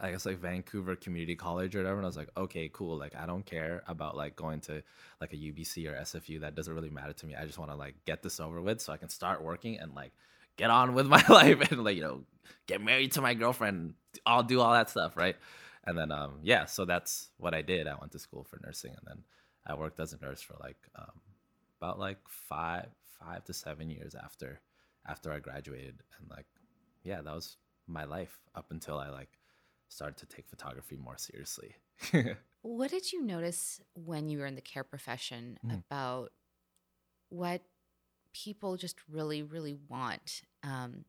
[0.00, 1.98] I guess like Vancouver Community College or whatever.
[1.98, 2.96] And I was like, okay, cool.
[2.96, 4.82] Like I don't care about like going to
[5.20, 6.40] like a UBC or SFU.
[6.40, 7.34] That doesn't really matter to me.
[7.34, 9.94] I just want to like get this over with so I can start working and
[9.94, 10.12] like
[10.56, 12.22] get on with my life and like, you know,
[12.66, 13.94] get married to my girlfriend.
[14.24, 15.36] I'll do all that stuff, right?
[15.84, 17.86] And then um yeah, so that's what I did.
[17.86, 19.24] I went to school for nursing and then
[19.66, 21.20] I worked as a nurse for like um
[21.80, 22.88] about like five
[23.20, 24.60] five to seven years after
[25.06, 26.02] after I graduated.
[26.18, 26.46] And like
[27.02, 29.38] yeah, that was my life up until I like
[29.88, 31.74] started to take photography more seriously.
[32.62, 35.78] what did you notice when you were in the care profession mm.
[35.78, 36.32] about
[37.28, 37.62] what
[38.32, 41.04] people just really, really want um,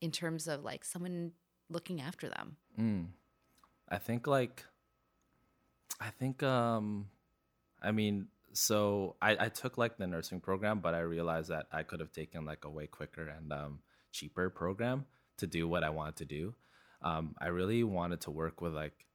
[0.00, 1.32] in terms of like someone
[1.68, 2.56] looking after them?
[2.78, 3.06] Mm.
[3.88, 4.64] I think like,
[6.00, 7.08] I think, um,
[7.82, 11.82] I mean, so I, I took like the nursing program, but I realized that I
[11.82, 13.78] could have taken like a way quicker and um,
[14.12, 15.06] cheaper program
[15.38, 16.54] to do what I wanted to do
[17.02, 19.06] um, I really wanted to work with like,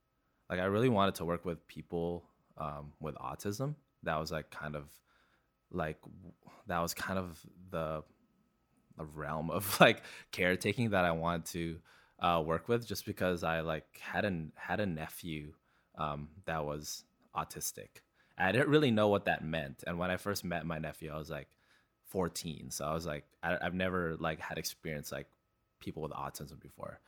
[0.49, 2.25] like I really wanted to work with people
[2.57, 3.75] um, with autism.
[4.03, 4.83] That was like kind of
[5.71, 5.97] like
[6.67, 7.39] that was kind of
[7.71, 8.03] the
[8.97, 11.77] the realm of like caretaking that I wanted to
[12.19, 15.53] uh, work with, just because I like had an had a nephew
[15.97, 17.03] um, that was
[17.35, 18.01] autistic.
[18.37, 21.17] I didn't really know what that meant, and when I first met my nephew, I
[21.17, 21.47] was like
[22.09, 25.27] 14, so I was like, I, I've never like had experience like
[25.79, 26.99] people with autism before.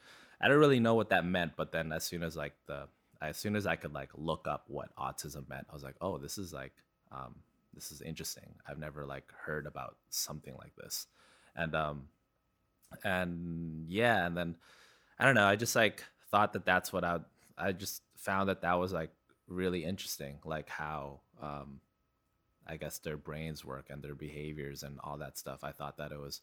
[0.41, 2.87] I didn't really know what that meant, but then as soon as like the
[3.21, 6.17] as soon as I could like look up what autism meant, I was like, oh,
[6.17, 6.71] this is like
[7.11, 7.35] um,
[7.73, 8.49] this is interesting.
[8.67, 11.07] I've never like heard about something like this,
[11.55, 12.03] and um,
[13.03, 14.55] and yeah, and then
[15.19, 15.47] I don't know.
[15.47, 17.19] I just like thought that that's what I
[17.57, 19.11] I just found that that was like
[19.49, 21.81] really interesting, like how um,
[22.67, 25.63] I guess their brains work and their behaviors and all that stuff.
[25.63, 26.41] I thought that it was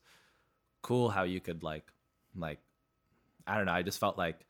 [0.83, 1.93] cool how you could like
[2.35, 2.59] like
[3.47, 3.73] I don't know.
[3.73, 4.45] I just felt like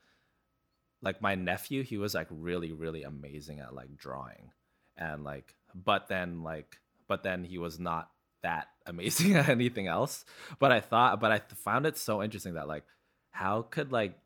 [1.02, 4.50] like my nephew, he was like really really amazing at like drawing,
[4.96, 8.10] and like but then like but then he was not
[8.42, 10.24] that amazing at anything else.
[10.58, 12.84] But I thought, but I found it so interesting that like
[13.30, 14.18] how could like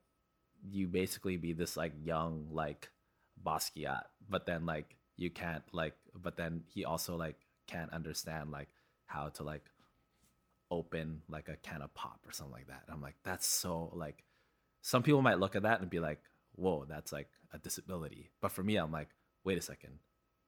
[0.71, 2.91] you basically be this like young like
[3.45, 8.69] Basquiat, but then like you can't like, but then he also like can't understand like
[9.07, 9.65] how to like
[10.71, 12.83] open like a can of pop or something like that.
[12.87, 14.25] And I'm like, that's so like
[14.83, 16.21] some people might look at that and be like,
[16.57, 18.31] whoa, that's like a disability.
[18.41, 19.09] But for me, I'm like,
[19.45, 19.99] wait a second.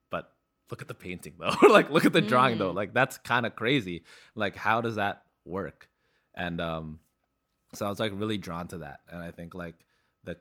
[0.09, 0.31] But
[0.71, 1.55] look at the painting though.
[1.69, 2.59] like look at the drawing mm.
[2.59, 2.71] though.
[2.71, 4.03] Like that's kind of crazy.
[4.35, 5.89] Like how does that work?
[6.35, 6.99] And um
[7.73, 9.01] so I was like really drawn to that.
[9.09, 9.75] And I think like
[10.23, 10.37] the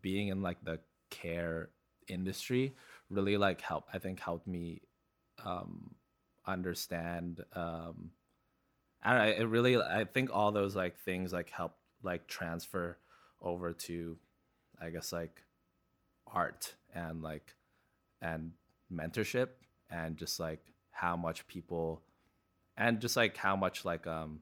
[0.00, 1.70] being in like the care
[2.08, 2.74] industry
[3.10, 4.82] really like helped I think helped me
[5.44, 5.94] um
[6.46, 8.10] understand um
[9.02, 12.98] I don't know, it really I think all those like things like help like transfer
[13.40, 14.16] over to
[14.80, 15.42] i guess like
[16.26, 17.54] art and like
[18.20, 18.52] and
[18.92, 19.48] mentorship
[19.90, 20.60] and just like
[20.90, 22.02] how much people
[22.76, 24.40] and just like how much like um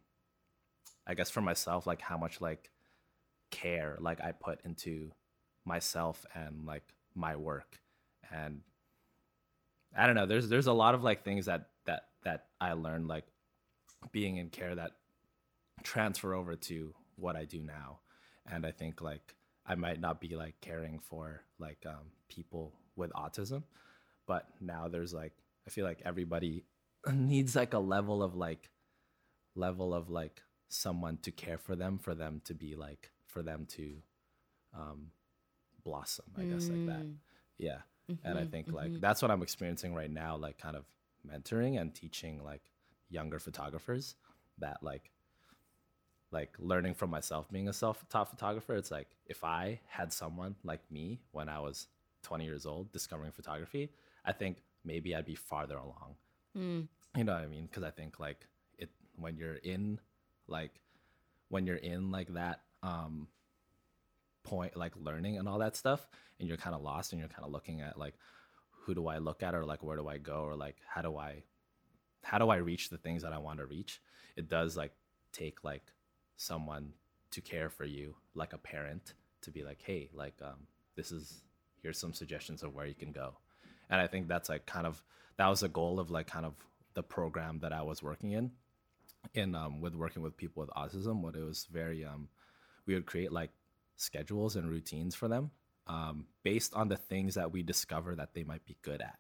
[1.06, 2.70] i guess for myself like how much like
[3.50, 5.10] care like i put into
[5.64, 7.78] myself and like my work.
[8.32, 8.60] And
[9.96, 13.08] i don't know there's there's a lot of like things that that that i learned
[13.08, 13.24] like
[14.12, 14.92] being in care that
[15.82, 17.98] transfer over to what i do now.
[18.50, 19.34] And I think like
[19.66, 23.62] I might not be like caring for like um, people with autism,
[24.26, 25.32] but now there's like
[25.66, 26.64] I feel like everybody
[27.12, 28.70] needs like a level of like
[29.54, 33.66] level of like someone to care for them for them to be like for them
[33.66, 33.96] to
[34.74, 35.08] um
[35.84, 37.14] blossom i guess like that mm.
[37.58, 37.78] yeah
[38.10, 38.76] Mm-hmm, and I think mm-hmm.
[38.76, 40.84] like that's what I'm experiencing right now, like kind of
[41.28, 42.62] mentoring and teaching like
[43.08, 44.14] younger photographers
[44.58, 45.10] that like
[46.30, 50.80] like learning from myself being a self-taught photographer it's like if i had someone like
[50.90, 51.88] me when i was
[52.22, 53.90] 20 years old discovering photography
[54.24, 56.14] i think maybe i'd be farther along
[56.56, 56.86] mm.
[57.16, 58.46] you know what i mean because i think like
[58.78, 59.98] it when you're in
[60.46, 60.80] like
[61.48, 63.26] when you're in like that um
[64.42, 67.44] point like learning and all that stuff and you're kind of lost and you're kind
[67.44, 68.14] of looking at like
[68.70, 71.16] who do i look at or like where do i go or like how do
[71.16, 71.42] i
[72.22, 74.00] how do i reach the things that i want to reach?
[74.36, 74.92] It does like
[75.32, 75.82] take like
[76.36, 76.92] someone
[77.30, 81.42] to care for you like a parent to be like hey like um this is
[81.82, 83.36] here's some suggestions of where you can go.
[83.88, 85.02] And i think that's like kind of
[85.36, 86.54] that was a goal of like kind of
[86.94, 88.50] the program that i was working in
[89.34, 92.28] in um with working with people with autism what it was very um
[92.86, 93.50] we would create like
[94.00, 95.50] schedules and routines for them
[95.86, 99.18] um, based on the things that we discover that they might be good at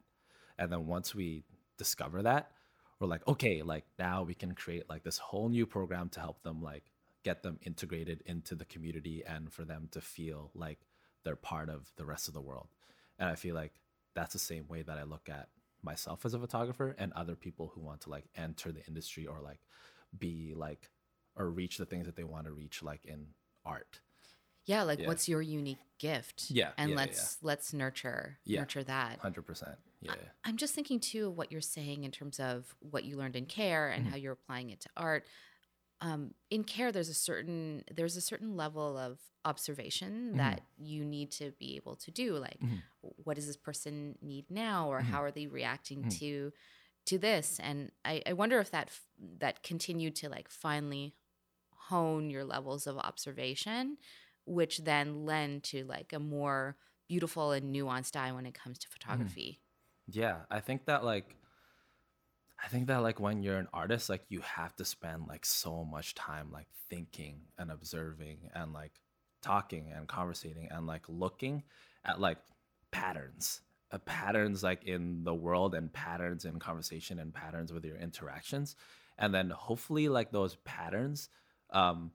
[0.58, 1.42] and then once we
[1.78, 2.50] discover that
[2.98, 6.42] we're like okay like now we can create like this whole new program to help
[6.42, 6.84] them like
[7.22, 10.78] get them integrated into the community and for them to feel like
[11.24, 12.68] they're part of the rest of the world.
[13.18, 13.72] And I feel like
[14.14, 15.48] that's the same way that I look at
[15.82, 19.40] myself as a photographer and other people who want to like enter the industry or
[19.40, 19.60] like
[20.18, 20.90] be like
[21.36, 23.26] or reach the things that they want to reach like in
[23.64, 24.00] art.
[24.66, 25.06] Yeah, like yeah.
[25.06, 26.46] what's your unique gift?
[26.50, 26.70] Yeah.
[26.76, 27.46] And yeah, let's yeah.
[27.46, 29.20] let's nurture nurture that.
[29.22, 29.76] 100%.
[30.02, 30.12] Yeah.
[30.44, 33.36] I, am just thinking too of what you're saying in terms of what you learned
[33.36, 34.12] in care and mm-hmm.
[34.12, 35.26] how you're applying it to art
[36.00, 40.38] um, in care there's a certain there's a certain level of observation mm-hmm.
[40.38, 42.76] that you need to be able to do like mm-hmm.
[43.24, 45.12] what does this person need now or mm-hmm.
[45.12, 46.08] how are they reacting mm-hmm.
[46.08, 46.52] to
[47.06, 48.90] to this and I, I wonder if that
[49.38, 51.14] that continued to like finally
[51.74, 53.98] hone your levels of observation
[54.44, 56.76] which then lend to like a more
[57.08, 58.92] beautiful and nuanced eye when it comes to mm-hmm.
[58.92, 59.60] photography
[60.06, 61.36] yeah i think that like
[62.62, 65.84] I think that like when you're an artist, like you have to spend like so
[65.84, 68.92] much time like thinking and observing and like
[69.42, 71.62] talking and conversating and like looking
[72.04, 72.38] at like
[72.90, 77.96] patterns, uh, patterns like in the world and patterns in conversation and patterns with your
[77.96, 78.76] interactions,
[79.16, 81.30] and then hopefully like those patterns
[81.70, 82.10] um,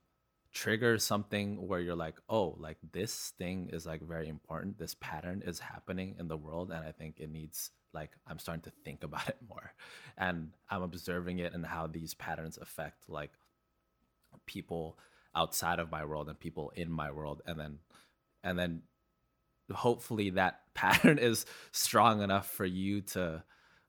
[0.55, 4.79] trigger something where you're like, oh, like this thing is like very important.
[4.79, 8.61] This pattern is happening in the world, and I think it needs like I'm starting
[8.63, 9.73] to think about it more
[10.17, 13.31] and I'm observing it and how these patterns affect like
[14.45, 14.99] people
[15.35, 17.79] outside of my world and people in my world and then
[18.43, 18.81] and then
[19.73, 23.43] hopefully that pattern is strong enough for you to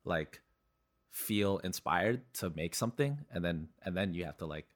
[0.04, 0.40] like
[1.10, 4.66] feel inspired to make something and then and then you have to like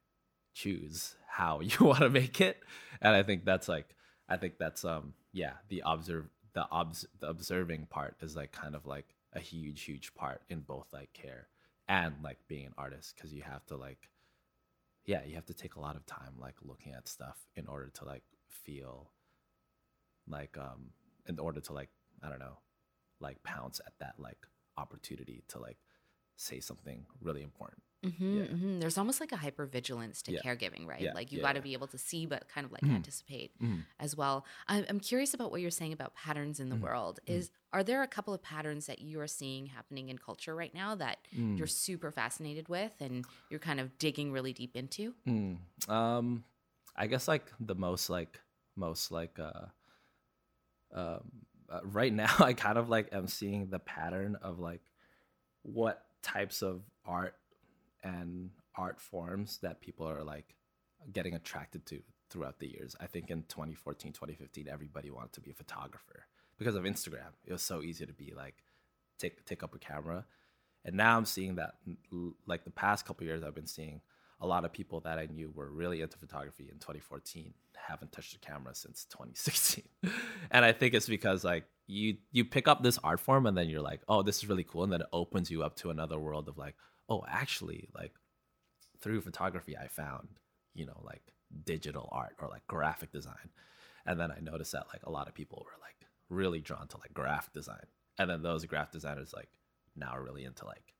[0.53, 2.62] choose how you want to make it.
[3.00, 3.94] And i think that's like
[4.28, 8.74] i think that's um yeah the observe the obs the observing part is like kind
[8.74, 11.48] of like a huge huge part in both like care
[11.88, 14.10] and like being an artist because you have to like
[15.06, 17.90] yeah you have to take a lot of time like looking at stuff in order
[17.94, 19.10] to like feel
[20.28, 20.90] like um
[21.26, 21.90] in order to like
[22.22, 22.58] i don't know
[23.20, 25.78] like pounce at that like opportunity to like
[26.36, 28.44] say something really important Mm-hmm, yeah.
[28.44, 28.80] mm-hmm.
[28.80, 30.40] There's almost like a hyper vigilance to yeah.
[30.44, 31.00] caregiving, right?
[31.02, 31.12] Yeah.
[31.12, 32.96] Like you got to be able to see, but kind of like mm-hmm.
[32.96, 33.80] anticipate mm-hmm.
[33.98, 34.46] as well.
[34.68, 36.84] I'm, I'm, curious about what you're saying about patterns in the mm-hmm.
[36.84, 37.20] world.
[37.26, 37.38] Mm-hmm.
[37.38, 40.74] Is are there a couple of patterns that you are seeing happening in culture right
[40.74, 41.56] now that mm.
[41.56, 45.14] you're super fascinated with and you're kind of digging really deep into?
[45.28, 45.58] Mm.
[45.88, 46.44] Um,
[46.96, 48.40] I guess like the most like
[48.76, 49.66] most like uh,
[50.94, 51.20] um,
[51.70, 54.80] uh, right now, I kind of like am seeing the pattern of like
[55.62, 57.34] what types of art
[58.02, 60.54] and art forms that people are like
[61.12, 62.96] getting attracted to throughout the years.
[63.00, 66.26] I think in 2014, 2015, everybody wanted to be a photographer
[66.58, 67.32] because of Instagram.
[67.44, 68.54] It was so easy to be like,
[69.18, 70.24] take take up a camera.
[70.84, 71.74] And now I'm seeing that,
[72.46, 74.00] like the past couple years, I've been seeing
[74.40, 78.34] a lot of people that I knew were really into photography in 2014 haven't touched
[78.34, 79.84] a camera since 2016.
[80.50, 83.68] and I think it's because like you you pick up this art form and then
[83.68, 86.18] you're like, oh, this is really cool, and then it opens you up to another
[86.18, 86.74] world of like,
[87.10, 88.12] oh, actually, like
[89.00, 90.28] through photography, I found,
[90.74, 91.22] you know, like
[91.64, 93.50] digital art or like graphic design.
[94.06, 96.98] And then I noticed that like a lot of people were like really drawn to
[96.98, 97.84] like graphic design.
[98.18, 99.48] And then those graphic designers like
[99.96, 100.94] now are really into like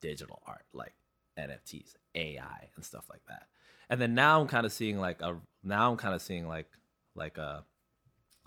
[0.00, 0.92] digital art, like
[1.38, 3.46] NFTs, AI and stuff like that.
[3.88, 6.68] And then now I'm kind of seeing like a now I'm kind of seeing like
[7.14, 7.64] like a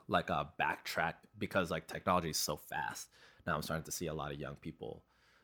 [0.07, 3.07] like a backtrack because like technology is so fast.
[3.45, 5.03] Now I'm starting to see a lot of young people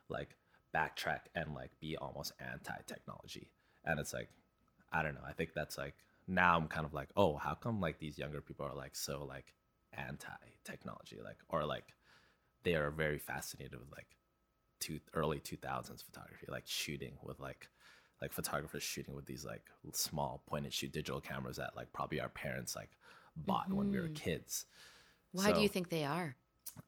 [0.09, 0.35] like
[0.73, 3.49] backtrack and like be almost anti-technology
[3.85, 4.29] and it's like
[4.91, 5.93] i don't know i think that's like
[6.27, 9.23] now i'm kind of like oh how come like these younger people are like so
[9.27, 9.53] like
[9.95, 11.93] anti-technology like or like
[12.63, 14.07] they are very fascinated with like
[14.83, 17.69] two early 2000s photography, like shooting with like
[18.21, 19.63] like photographers shooting with these like
[19.93, 22.91] small point and shoot digital cameras that like probably our parents like
[23.35, 23.77] bought mm-hmm.
[23.77, 24.13] when we were mm-hmm.
[24.13, 24.65] kids.
[25.31, 26.35] Why so, do you think they are?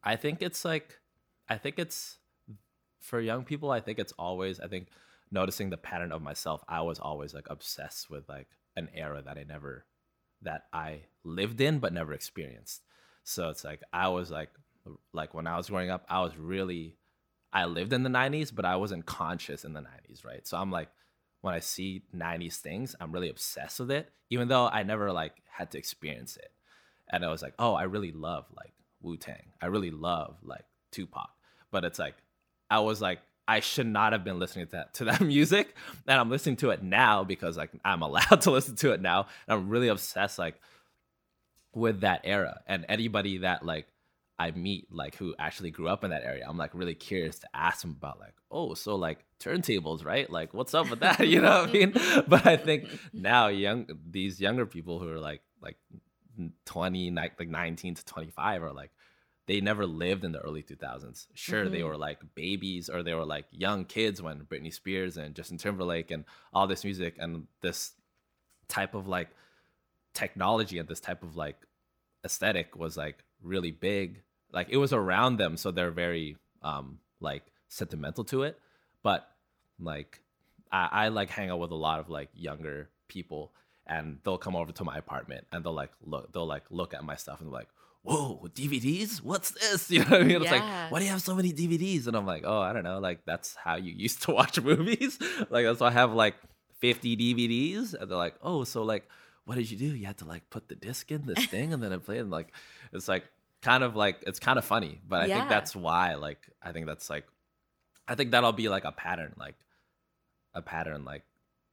[0.04, 1.00] I think it's like
[1.48, 2.18] I think it's
[3.06, 4.88] for young people, I think it's always I think
[5.32, 9.38] noticing the pattern of myself, I was always like obsessed with like an era that
[9.38, 9.86] I never
[10.42, 12.82] that I lived in but never experienced.
[13.24, 14.50] So it's like I was like
[15.14, 16.98] like when I was growing up, I was really
[17.54, 20.46] I lived in the 90s, but I wasn't conscious in the 90s, right?
[20.46, 20.90] So I'm like
[21.42, 25.34] when I see 90s things, I'm really obsessed with it, even though I never like
[25.48, 26.52] had to experience it.
[27.12, 29.54] And I was like, oh, I really love like Wu Tang.
[29.62, 31.30] I really love like Tupac.
[31.72, 32.16] But it's like
[32.70, 35.76] I was like I should not have been listening to that to that music,
[36.08, 39.28] and I'm listening to it now because like I'm allowed to listen to it now.
[39.48, 40.56] And I'm really obsessed like
[41.74, 43.86] with that era and anybody that like
[44.40, 46.46] I meet like who actually grew up in that area.
[46.48, 50.30] I'm like really curious to ask them about like, oh, so like turntables, right?
[50.30, 51.20] Like what's up with that?
[51.28, 51.94] you know what I mean?
[52.28, 55.78] But I think now young these younger people who are like like
[56.66, 58.92] 20 like 19 to 25 are like
[59.48, 61.28] they never lived in the early 2000s.
[61.34, 61.74] Sure, mm-hmm.
[61.74, 65.58] they were like babies or they were like young kids when Britney Spears and Justin
[65.58, 67.92] Timberlake and all this music and this
[68.68, 69.30] type of like
[70.14, 71.58] technology and this type of like
[72.24, 74.22] aesthetic was like really big.
[74.52, 78.60] Like it was around them, so they're very um like sentimental to it.
[79.04, 79.28] But
[79.80, 80.22] like
[80.72, 83.54] I, I like hang out with a lot of like younger people
[83.88, 87.04] and they'll come over to my apartment and they'll like look they'll like look at
[87.04, 87.68] my stuff and like
[88.06, 89.22] whoa, DVDs?
[89.22, 89.90] What's this?
[89.96, 90.42] You know what I mean?
[90.42, 92.08] It's like, why do you have so many DVDs?
[92.08, 93.00] And I'm like, oh, I don't know.
[93.00, 95.18] Like, that's how you used to watch movies.
[95.50, 96.36] like, that's why I have like
[96.80, 97.94] 50 DVDs.
[97.94, 99.08] And they're like, oh, so like,
[99.46, 99.86] what did you do?
[99.86, 102.22] You had to like put the disc in this thing and then I play it.
[102.22, 102.54] And like,
[102.94, 103.26] it's like
[103.62, 105.02] kind of like, it's kind of funny.
[105.08, 105.38] But I yeah.
[105.38, 107.26] think that's why, like, I think that's like,
[108.08, 109.56] I think that'll be like a pattern, like
[110.54, 111.24] a pattern, like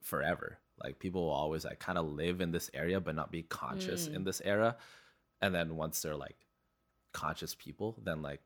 [0.02, 0.58] forever.
[0.82, 4.08] Like people will always like kind of live in this area, but not be conscious
[4.08, 4.16] mm.
[4.16, 4.76] in this era
[5.42, 6.36] and then once they're like
[7.12, 8.40] conscious people then like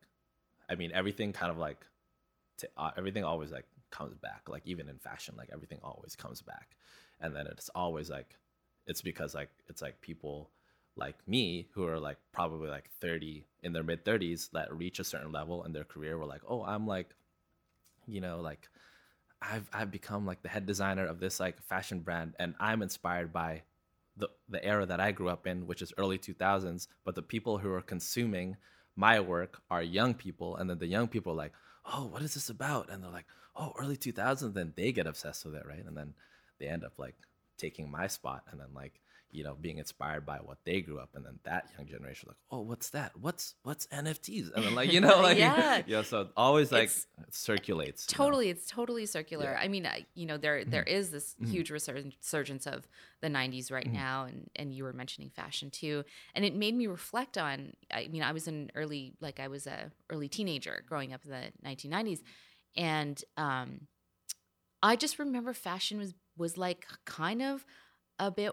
[0.69, 1.87] i mean everything kind of like
[2.59, 4.43] to, uh, everything always like comes back.
[4.49, 6.77] Like even in fashion like everything always comes back.
[7.21, 8.37] And then it's always like
[8.87, 10.51] it's because like it's like people
[10.97, 15.05] like me who are like probably like 30 in their mid 30s that reach a
[15.05, 17.11] certain level in their career were like oh i'm like
[18.07, 18.69] you know like
[19.43, 23.31] i've i've become like the head designer of this like fashion brand and i'm inspired
[23.31, 23.61] by
[24.17, 27.59] the, the era that I grew up in, which is early 2000s, but the people
[27.59, 28.57] who are consuming
[28.97, 30.57] my work are young people.
[30.57, 31.53] And then the young people are like,
[31.85, 32.91] oh, what is this about?
[32.91, 34.55] And they're like, oh, early 2000s.
[34.55, 35.85] Then they get obsessed with it, right?
[35.85, 36.15] And then
[36.59, 37.15] they end up like
[37.59, 38.45] taking my spot.
[38.51, 39.01] And then like
[39.31, 42.37] you know, being inspired by what they grew up, and then that young generation, like,
[42.51, 43.13] oh, what's that?
[43.21, 44.53] What's what's NFTs?
[44.55, 46.03] And then like, you know, like, yeah, yeah.
[46.03, 48.07] So always like it's, circulates.
[48.07, 48.59] Totally, you know?
[48.59, 49.53] it's totally circular.
[49.53, 49.61] Yeah.
[49.61, 50.71] I mean, I, you know, there mm-hmm.
[50.71, 51.51] there is this mm-hmm.
[51.51, 52.89] huge resurgence of
[53.21, 53.95] the '90s right mm-hmm.
[53.95, 56.05] now, and and you were mentioning fashion too,
[56.35, 57.73] and it made me reflect on.
[57.93, 61.31] I mean, I was an early, like, I was a early teenager growing up in
[61.31, 62.21] the 1990s,
[62.77, 63.81] and um,
[64.83, 67.65] I just remember fashion was was like kind of
[68.19, 68.53] a bit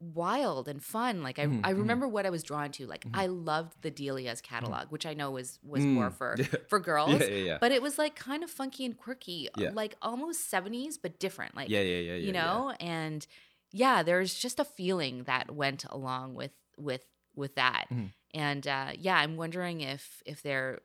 [0.00, 1.22] wild and fun.
[1.22, 1.60] Like I, mm-hmm.
[1.64, 2.86] I remember what I was drawn to.
[2.86, 3.18] Like mm-hmm.
[3.18, 4.54] I loved the Delia's mm-hmm.
[4.54, 5.88] catalog, which I know was was mm.
[5.88, 6.36] more for
[6.68, 7.20] for girls.
[7.20, 7.58] Yeah, yeah.
[7.60, 11.56] But it was like kind of funky and quirky, like almost seventies, but different.
[11.56, 13.26] Like yeah, yeah, yeah, you know, and
[13.72, 17.04] yeah, there's just a feeling that went along with with
[17.34, 17.86] with that.
[17.90, 18.06] Mm-hmm.
[18.34, 20.80] And uh, yeah, I'm wondering if if there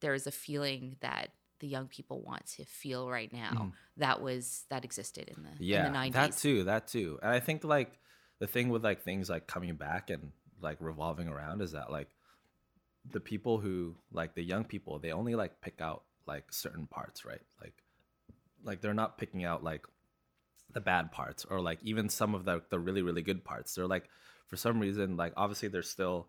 [0.00, 1.30] there's a feeling that
[1.60, 3.72] the young people want to feel right now mm.
[3.96, 6.12] that was that existed in the yeah in the 90s.
[6.12, 7.98] that too that too and i think like
[8.38, 12.08] the thing with like things like coming back and like revolving around is that like
[13.10, 17.24] the people who like the young people they only like pick out like certain parts
[17.24, 17.40] right?
[17.60, 17.74] Like
[18.64, 19.86] like they're not picking out like
[20.72, 23.74] the bad parts or like even some of the the really really good parts.
[23.74, 24.08] They're like
[24.46, 26.28] for some reason like obviously they're still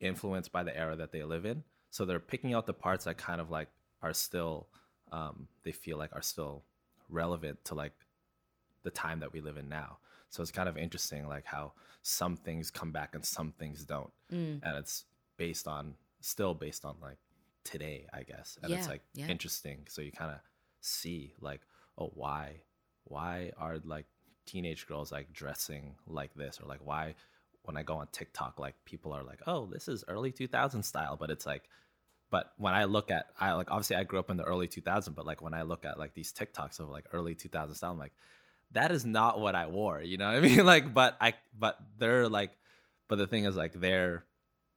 [0.00, 1.62] influenced by the era that they live in.
[1.90, 3.68] So they're picking out the parts that kind of like
[4.02, 4.68] are still
[5.12, 6.64] um they feel like are still
[7.08, 7.92] relevant to like
[8.82, 9.98] the time that we live in now
[10.34, 14.10] so it's kind of interesting, like how some things come back and some things don't,
[14.32, 14.58] mm.
[14.64, 15.04] and it's
[15.36, 17.18] based on still based on like
[17.62, 18.58] today, I guess.
[18.60, 19.28] And yeah, it's like yeah.
[19.28, 19.86] interesting.
[19.88, 20.38] So you kind of
[20.80, 21.60] see like,
[21.96, 22.62] oh, why,
[23.04, 24.06] why are like
[24.44, 27.14] teenage girls like dressing like this, or like why
[27.62, 31.16] when I go on TikTok, like people are like, oh, this is early 2000 style,
[31.16, 31.68] but it's like
[32.30, 35.14] but when I look at I like obviously I grew up in the early 2000s,
[35.14, 37.98] but like when I look at like these TikToks of like early 2000 style, I'm
[37.98, 38.10] like,
[38.74, 40.02] that is not what I wore.
[40.02, 40.64] You know what I mean?
[40.64, 42.50] Like, but I, but they're like,
[43.08, 44.24] but the thing is, like, they're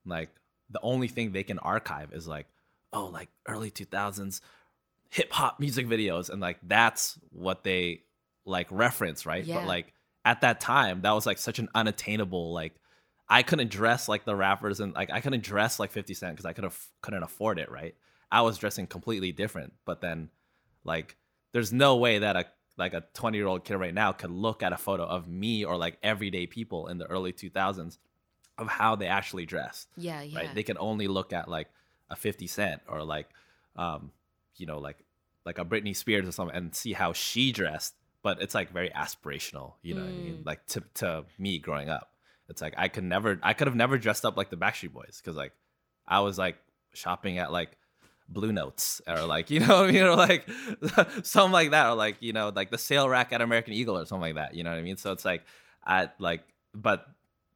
[0.05, 0.29] like,
[0.69, 2.47] the only thing they can archive is like,
[2.93, 4.41] oh, like early 2000s
[5.09, 6.29] hip hop music videos.
[6.29, 8.01] And like, that's what they
[8.45, 9.43] like reference, right?
[9.43, 9.59] Yeah.
[9.59, 9.93] But like
[10.25, 12.73] at that time, that was like such an unattainable, like,
[13.29, 16.45] I couldn't dress like the rappers and like I couldn't dress like 50 Cent because
[16.45, 16.69] I could
[17.01, 17.95] couldn't afford it, right?
[18.31, 19.73] I was dressing completely different.
[19.85, 20.29] But then
[20.85, 21.17] like
[21.51, 22.45] there's no way that a
[22.77, 25.65] like a 20 year old kid right now could look at a photo of me
[25.65, 27.97] or like everyday people in the early 2000s
[28.57, 29.87] of how they actually dressed.
[29.97, 30.39] Yeah, yeah.
[30.39, 30.55] Right?
[30.55, 31.67] They can only look at like
[32.09, 33.27] a 50 Cent or like,
[33.75, 34.11] um,
[34.55, 34.97] you know, like
[35.45, 37.95] like a Britney Spears or something and see how she dressed.
[38.23, 40.07] But it's like very aspirational, you know mm.
[40.07, 40.37] I mean?
[40.37, 40.45] Mm.
[40.45, 42.11] Like to to me growing up,
[42.49, 45.21] it's like I could never, I could have never dressed up like the Backstreet Boys
[45.23, 45.53] because like
[46.07, 46.57] I was like
[46.93, 47.77] shopping at like
[48.29, 50.47] Blue Notes or like you know you know like
[51.23, 54.05] something like that or like you know like the sale rack at American Eagle or
[54.05, 54.55] something like that.
[54.55, 54.97] You know what I mean?
[54.97, 55.43] So it's like
[55.85, 57.07] I like but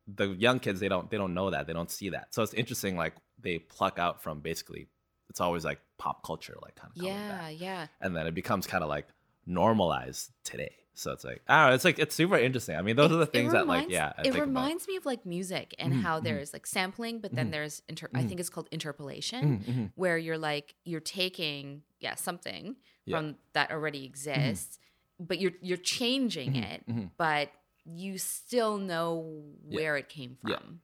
[0.08, 2.34] the young kids they don't they don't know that they don't see that.
[2.34, 4.88] So it's interesting like they pluck out from basically
[5.30, 8.84] it's always like pop culture like kind of yeah yeah and then it becomes kind
[8.84, 9.08] of like
[9.46, 11.76] normalized today so it's like I don't know.
[11.76, 12.76] It's like it's super interesting.
[12.76, 14.14] I mean, those it, are the things reminds, that like yeah.
[14.18, 14.92] I it reminds about.
[14.92, 16.26] me of like music and mm-hmm, how mm-hmm.
[16.26, 17.52] there's like sampling, but then mm-hmm.
[17.52, 18.28] there's inter- I mm-hmm.
[18.28, 22.76] think it's called interpolation, mm-hmm, where you're like you're taking yeah something
[23.06, 23.18] yeah.
[23.18, 24.80] from that already exists,
[25.20, 26.84] but you're you're changing it,
[27.18, 27.50] but
[27.86, 30.00] you still know where yeah.
[30.00, 30.82] it came from.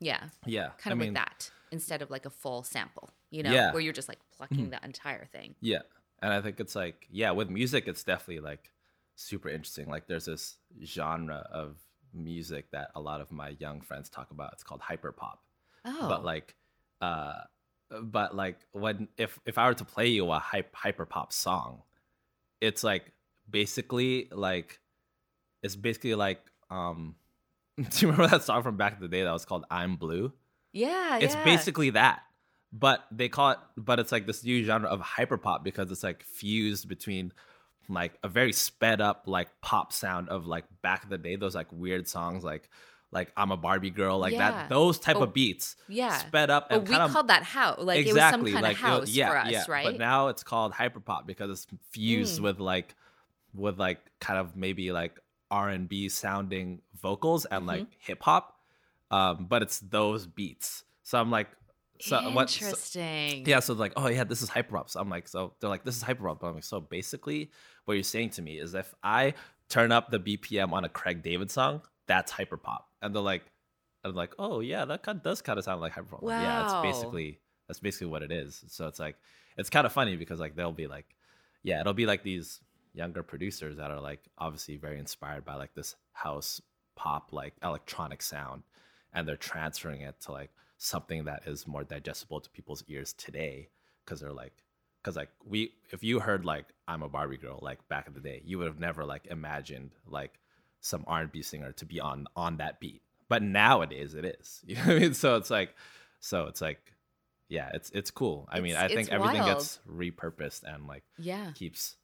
[0.00, 0.20] Yeah.
[0.20, 0.20] Yeah.
[0.46, 0.68] yeah.
[0.78, 3.92] Kind of I like that instead of like a full sample, you know, where you're
[3.92, 5.54] just like plucking the entire thing.
[5.60, 5.80] Yeah.
[6.22, 8.70] And I think it's like, yeah, with music, it's definitely like
[9.20, 9.88] super interesting.
[9.88, 11.76] Like there's this genre of
[12.12, 14.52] music that a lot of my young friends talk about.
[14.54, 15.42] It's called hyper pop.
[15.84, 16.08] Oh.
[16.08, 16.54] But like
[17.00, 17.40] uh
[18.02, 21.82] but like when if if I were to play you a hype, hyper pop song,
[22.60, 23.12] it's like
[23.48, 24.80] basically like
[25.62, 26.40] it's basically like
[26.70, 27.16] um
[27.76, 30.32] do you remember that song from back in the day that was called I'm Blue?
[30.72, 31.44] Yeah, It's yeah.
[31.44, 32.22] basically that.
[32.72, 36.04] But they call it but it's like this new genre of hyper pop because it's
[36.04, 37.32] like fused between
[37.94, 41.54] like a very sped up like pop sound of like back in the day those
[41.54, 42.68] like weird songs like
[43.12, 44.50] like I'm a Barbie girl, like yeah.
[44.50, 46.68] that, those type oh, of beats, yeah, sped up.
[46.70, 48.78] And oh, we of, called that house, like exactly, it was some kind like, of
[48.78, 49.64] house yeah, for us, yeah.
[49.68, 49.84] right?
[49.84, 52.44] But now it's called hyperpop because it's fused mm.
[52.44, 52.94] with like,
[53.52, 55.18] with like kind of maybe like
[55.50, 57.68] R and B sounding vocals and mm-hmm.
[57.68, 58.60] like hip hop,
[59.10, 60.84] um, but it's those beats.
[61.02, 61.48] So I'm like,
[62.00, 62.34] so interesting.
[62.34, 64.90] What, so, yeah, so like, oh yeah, this is hyperpop.
[64.90, 66.40] So I'm like, so they're like, this is hyperpop.
[66.40, 67.50] But I'm like, so basically,
[67.84, 69.34] what you're saying to me is if I
[69.68, 72.82] turn up the BPM on a Craig David song, that's hyperpop.
[73.02, 73.44] And they're like,
[74.04, 76.22] I'm like, oh yeah, that kind of does kind of sound like hyperpop.
[76.22, 76.40] Wow.
[76.40, 77.38] Yeah, it's basically
[77.68, 78.64] that's basically what it is.
[78.68, 79.16] So it's like,
[79.56, 81.06] it's kind of funny because like they'll be like,
[81.62, 82.60] yeah, it'll be like these
[82.94, 86.60] younger producers that are like obviously very inspired by like this house
[86.96, 88.62] pop like electronic sound,
[89.12, 90.50] and they're transferring it to like
[90.82, 93.68] something that is more digestible to people's ears today
[94.02, 94.64] because they're like
[95.02, 98.20] because like we if you heard like i'm a barbie girl like back in the
[98.20, 100.40] day you would have never like imagined like
[100.80, 103.02] some r&b singer to be on on that beat.
[103.28, 105.14] But nowadays it is you know what i mean?
[105.14, 105.74] So it's like
[106.18, 106.80] so it's like
[107.50, 108.48] yeah it's it's cool.
[108.50, 109.58] I it's, mean i think everything wild.
[109.58, 111.52] gets repurposed and like yeah.
[111.54, 111.96] keeps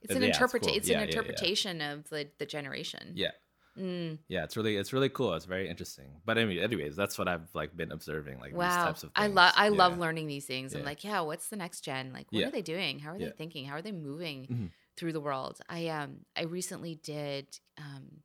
[0.00, 0.96] it's an yeah, interpretation it's, cool.
[0.96, 3.12] it's yeah, an interpretation yeah, of the the generation.
[3.14, 3.30] Yeah
[3.78, 4.18] Mm.
[4.28, 5.34] Yeah, it's really it's really cool.
[5.34, 6.06] It's very interesting.
[6.24, 8.38] But anyway, anyways, that's what I've like been observing.
[8.38, 8.68] Like wow.
[8.68, 9.24] these types of things.
[9.24, 9.76] I love I yeah.
[9.76, 10.72] love learning these things.
[10.72, 10.80] Yeah.
[10.80, 12.12] I'm like, yeah, what's the next gen?
[12.12, 12.48] Like, what yeah.
[12.48, 12.98] are they doing?
[12.98, 13.64] How are they thinking?
[13.64, 14.66] How are they moving mm-hmm.
[14.96, 15.60] through the world?
[15.68, 17.46] I um I recently did
[17.78, 18.22] um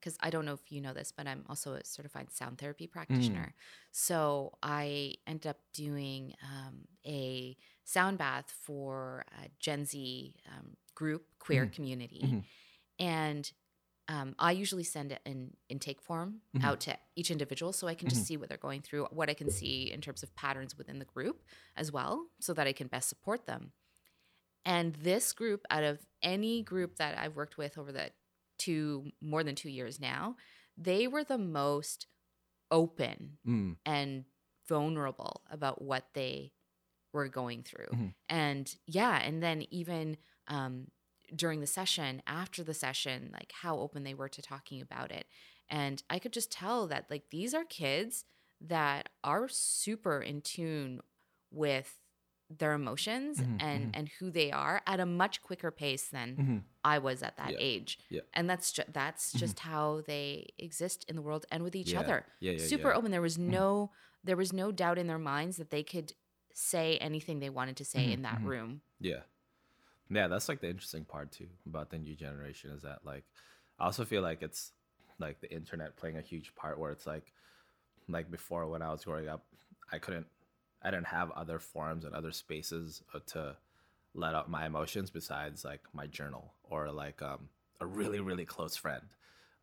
[0.00, 2.86] because I don't know if you know this, but I'm also a certified sound therapy
[2.86, 3.52] practitioner.
[3.52, 3.62] Mm.
[3.92, 11.26] So I ended up doing um, a sound bath for a Gen Z um, group,
[11.38, 11.72] queer mm.
[11.72, 12.22] community.
[12.24, 12.38] Mm-hmm.
[13.04, 13.50] And
[14.10, 16.66] um, I usually send an intake form mm-hmm.
[16.66, 18.26] out to each individual so I can just mm-hmm.
[18.26, 21.04] see what they're going through, what I can see in terms of patterns within the
[21.04, 21.44] group
[21.76, 23.70] as well, so that I can best support them.
[24.64, 28.10] And this group, out of any group that I've worked with over the
[28.58, 30.34] two more than two years now,
[30.76, 32.08] they were the most
[32.72, 33.76] open mm.
[33.86, 34.24] and
[34.68, 36.52] vulnerable about what they
[37.12, 37.86] were going through.
[37.92, 38.06] Mm-hmm.
[38.28, 40.16] And yeah, and then even
[40.48, 40.88] um,
[41.34, 45.26] during the session, after the session, like how open they were to talking about it.
[45.68, 48.24] And I could just tell that like these are kids
[48.60, 51.00] that are super in tune
[51.50, 51.98] with
[52.58, 53.90] their emotions mm-hmm, and mm-hmm.
[53.94, 56.56] and who they are at a much quicker pace than mm-hmm.
[56.84, 57.98] I was at that yeah, age.
[58.10, 58.22] Yeah.
[58.34, 59.38] And that's ju- that's mm-hmm.
[59.38, 62.26] just how they exist in the world and with each yeah, other.
[62.40, 63.12] Yeah, super open.
[63.12, 63.50] There was mm-hmm.
[63.50, 63.90] no
[64.24, 66.12] there was no doubt in their minds that they could
[66.52, 68.80] say anything they wanted to say mm-hmm, in that room.
[69.00, 69.20] Yeah.
[70.10, 73.24] Yeah, that's like the interesting part too about the new generation is that like
[73.78, 74.72] I also feel like it's
[75.20, 77.32] like the internet playing a huge part where it's like
[78.08, 79.44] like before when I was growing up,
[79.92, 80.26] I couldn't
[80.82, 83.56] I didn't have other forums and other spaces uh, to
[84.14, 87.48] let out my emotions besides like my journal or like um,
[87.80, 89.04] a really really close friend.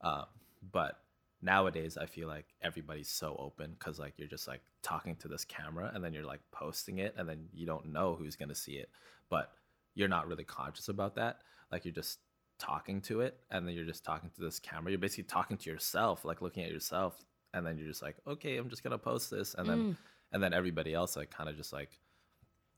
[0.01, 0.25] Um,
[0.71, 0.99] but
[1.41, 5.43] nowadays I feel like everybody's so open because like you're just like talking to this
[5.43, 8.73] camera and then you're like posting it and then you don't know who's gonna see
[8.73, 8.89] it,
[9.29, 9.51] but
[9.97, 11.39] you're not really conscious about that.
[11.71, 12.19] Like you're just
[12.59, 14.91] talking to it and then you're just talking to this camera.
[14.91, 17.17] You're basically talking to yourself, like looking at yourself,
[17.53, 19.97] and then you're just like, okay, I'm just gonna post this, and then mm.
[20.31, 21.89] and then everybody else like kind of just like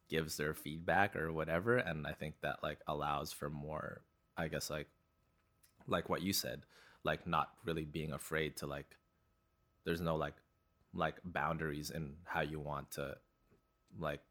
[0.10, 4.02] gives their feedback or whatever, and I think that like allows for more,
[4.38, 4.88] I guess like
[5.88, 6.62] like what you said,
[7.04, 8.96] like not really being afraid to like
[9.84, 10.36] there's no like
[10.94, 13.18] like boundaries in how you want to
[14.00, 14.22] like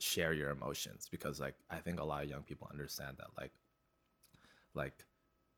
[0.00, 3.52] share your emotions because like I think a lot of young people understand that like
[4.74, 5.04] like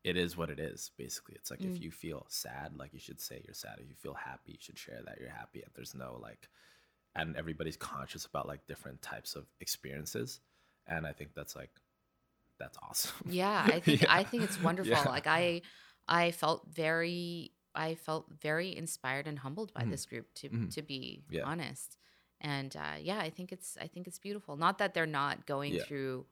[0.03, 1.35] it is what it is basically.
[1.35, 1.73] It's like mm.
[1.73, 3.79] if you feel sad like you should say you're sad.
[3.79, 5.61] If you feel happy you should share that you're happy.
[5.61, 6.49] And there's no like
[7.15, 10.41] and everybody's conscious about like different types of experiences.
[10.87, 11.71] And i think that's like
[12.59, 13.29] that's awesome.
[13.29, 14.13] Yeah i think yeah.
[14.13, 14.91] i think it's wonderful.
[14.91, 15.03] Yeah.
[15.03, 15.61] like i
[16.07, 20.73] i felt very i felt very inspired and humbled by mm this group to mm
[20.73, 21.43] to be yeah.
[21.43, 21.97] honest
[22.43, 25.79] and uh, yeah i think it's i think it's beautiful not that they're not going
[25.79, 26.25] through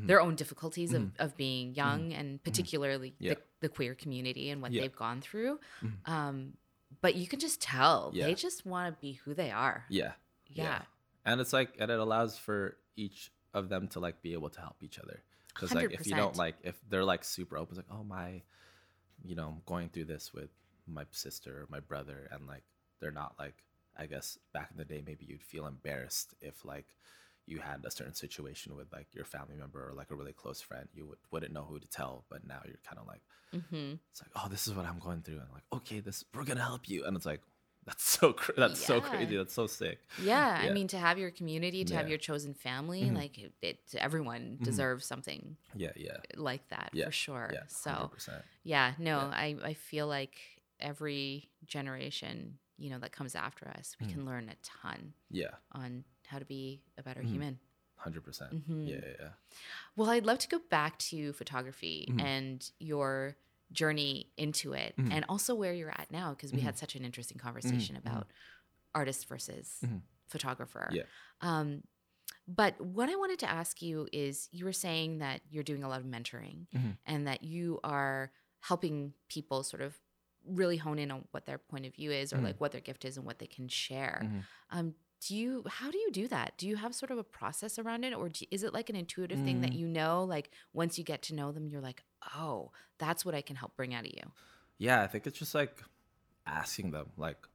[0.00, 0.06] mm-hmm.
[0.06, 1.04] their own difficulties mm-hmm.
[1.18, 2.18] of, of being young mm-hmm.
[2.18, 2.44] and mm-hmm.
[2.44, 3.34] particularly yeah.
[3.34, 4.82] the, the, queer community and what yeah.
[4.82, 5.58] they've gone through.
[5.82, 6.12] Mm-hmm.
[6.12, 6.52] Um,
[7.00, 8.26] but you can just tell yeah.
[8.26, 9.84] they just want to be who they are.
[9.88, 10.12] Yeah.
[10.48, 10.82] yeah.
[11.24, 14.60] And it's like, and it allows for each of them to like be able to
[14.60, 15.22] help each other.
[15.54, 18.42] Because like if you don't like, if they're like super open, it's like, oh my,
[19.24, 20.50] you know, I'm going through this with
[20.86, 22.62] my sister or my brother, and like
[23.00, 23.54] they're not like,
[24.00, 26.86] I guess back in the day, maybe you'd feel embarrassed if like
[27.46, 30.60] you had a certain situation with like your family member or like a really close
[30.60, 32.24] friend, you would, wouldn't know who to tell.
[32.30, 33.22] But now you're kind of like,
[33.54, 33.94] mm-hmm.
[34.10, 36.44] it's like, oh, this is what I'm going through, and I'm like, okay, this we're
[36.44, 37.40] gonna help you, and it's like,
[37.86, 38.86] that's so cr- that's yeah.
[38.86, 39.36] so crazy.
[39.36, 39.98] That's so sick.
[40.22, 41.98] Yeah, yeah, I mean, to have your community, to yeah.
[41.98, 43.16] have your chosen family, mm-hmm.
[43.16, 44.64] like it, it, everyone mm-hmm.
[44.64, 45.56] deserves something.
[45.74, 47.50] Yeah, yeah, like that for sure.
[47.52, 48.42] Yeah, so 100%.
[48.64, 50.36] yeah, no, I I feel like
[50.78, 54.16] every generation, you know, that comes after us, we mm-hmm.
[54.16, 55.12] can learn a ton.
[55.30, 57.32] Yeah, on how to be a better mm-hmm.
[57.32, 57.58] human.
[58.06, 58.24] 100%.
[58.24, 58.86] percent mm-hmm.
[58.86, 59.28] Yeah, yeah, yeah.
[59.94, 62.20] Well, I'd love to go back to photography mm-hmm.
[62.20, 63.36] and your
[63.72, 65.12] journey into it mm-hmm.
[65.12, 66.80] and also where you're at now because we had mm-hmm.
[66.80, 68.08] such an interesting conversation mm-hmm.
[68.08, 68.26] about
[68.94, 69.84] artist versus
[70.28, 70.88] photographer.
[70.92, 71.02] Yeah.
[71.42, 71.82] Um,
[72.48, 75.88] but what I wanted to ask you is you were saying that you're doing a
[75.88, 76.66] lot of mentoring
[77.06, 79.96] and that you are helping people sort of
[80.46, 83.04] really hone in on what their point of view is or like what their gift
[83.04, 84.28] is and what they can share.
[84.70, 84.94] Um,
[85.26, 86.54] do you how do you do that?
[86.56, 88.96] Do you have sort of a process around it or do, is it like an
[88.96, 89.44] intuitive mm.
[89.44, 89.78] thing that mm.
[89.78, 92.02] you know like once you get to know them you're like
[92.36, 94.32] oh that's what i can help bring out of you.
[94.78, 95.82] Yeah i think it's just like
[96.46, 97.46] asking them like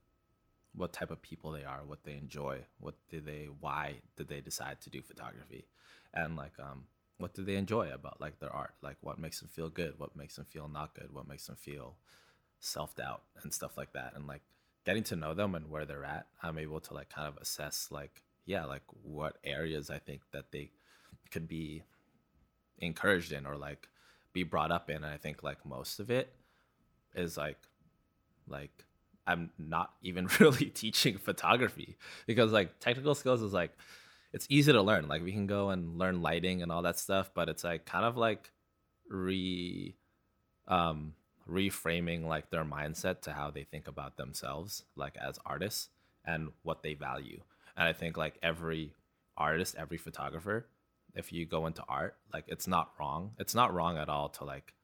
[0.74, 4.40] what type of people they are what they enjoy what do they why did they
[4.40, 5.66] decide to do photography?
[6.14, 6.84] And like um
[7.18, 8.74] what do they enjoy about like their art?
[8.82, 9.94] Like what makes them feel good?
[9.98, 11.12] What makes them feel not good?
[11.12, 11.96] What makes them feel
[12.66, 14.42] self-doubt and stuff like that and like
[14.84, 17.88] getting to know them and where they're at, I'm able to like kind of assess
[17.90, 20.70] like yeah, like what areas I think that they
[21.32, 21.82] could be
[22.78, 23.88] encouraged in or like
[24.32, 24.96] be brought up in.
[24.96, 26.32] And I think like most of it
[27.14, 27.58] is like
[28.48, 28.84] like
[29.26, 33.72] I'm not even really teaching photography because like technical skills is like
[34.32, 35.08] it's easy to learn.
[35.08, 38.04] Like we can go and learn lighting and all that stuff, but it's like kind
[38.04, 38.50] of like
[39.08, 39.96] re
[40.68, 41.14] um
[41.48, 45.88] reframing like their mindset to how they think about themselves like as artists
[46.24, 47.42] and what they value.
[47.76, 48.94] And i think like every
[49.36, 50.66] artist every photographer
[51.14, 53.32] if you go into art like it's not wrong.
[53.38, 54.74] It's not wrong at all to like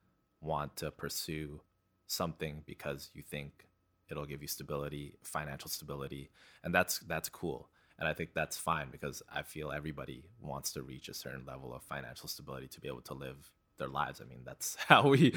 [0.40, 1.60] want to pursue
[2.06, 3.68] something because you think
[4.10, 6.30] it'll give you stability financial stability
[6.64, 7.68] and that's that's cool.
[7.98, 11.74] And i think that's fine because i feel everybody wants to reach a certain level
[11.74, 14.20] of financial stability to be able to live their lives.
[14.20, 15.34] I mean, that's how we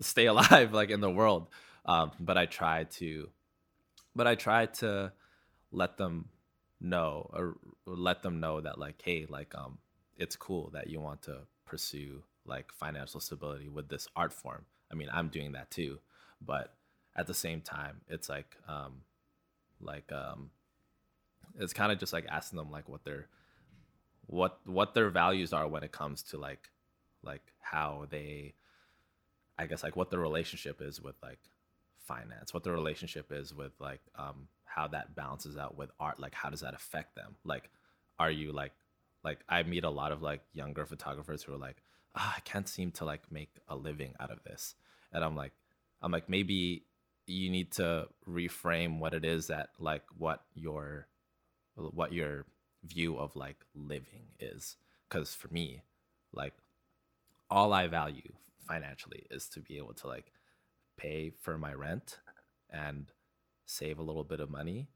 [0.00, 1.48] stay alive, like in the world.
[1.84, 3.28] Um, but I try to,
[4.14, 5.12] but I try to
[5.72, 6.28] let them
[6.80, 9.78] know or let them know that like, hey, like, um,
[10.16, 14.64] it's cool that you want to pursue like financial stability with this art form.
[14.90, 15.98] I mean, I'm doing that too,
[16.44, 16.74] but
[17.16, 19.02] at the same time, it's like, um,
[19.80, 20.50] like, um,
[21.58, 23.28] it's kind of just like asking them like what their
[24.26, 26.70] what what their values are when it comes to like
[27.22, 28.54] like how they
[29.58, 31.38] i guess like what the relationship is with like
[32.06, 34.48] finance what the relationship is with like um
[34.78, 37.34] how that balances out with art like how does that affect them?
[37.44, 37.68] Like
[38.18, 38.72] are you like
[39.24, 41.76] like i meet a lot of like younger photographers who are like
[42.16, 44.74] oh, i can't seem to like make a living out of this.
[45.12, 45.52] And i'm like
[46.00, 46.84] i'm like maybe
[47.26, 51.08] you need to reframe what it is that like what your
[51.74, 52.46] what your
[52.84, 54.76] view of like living is.
[55.08, 55.82] Because for me
[56.32, 56.54] like
[57.50, 58.32] all i value
[58.68, 60.32] financially is to be able to like
[60.96, 62.18] pay for my rent
[62.70, 63.10] and
[63.66, 64.88] save a little bit of money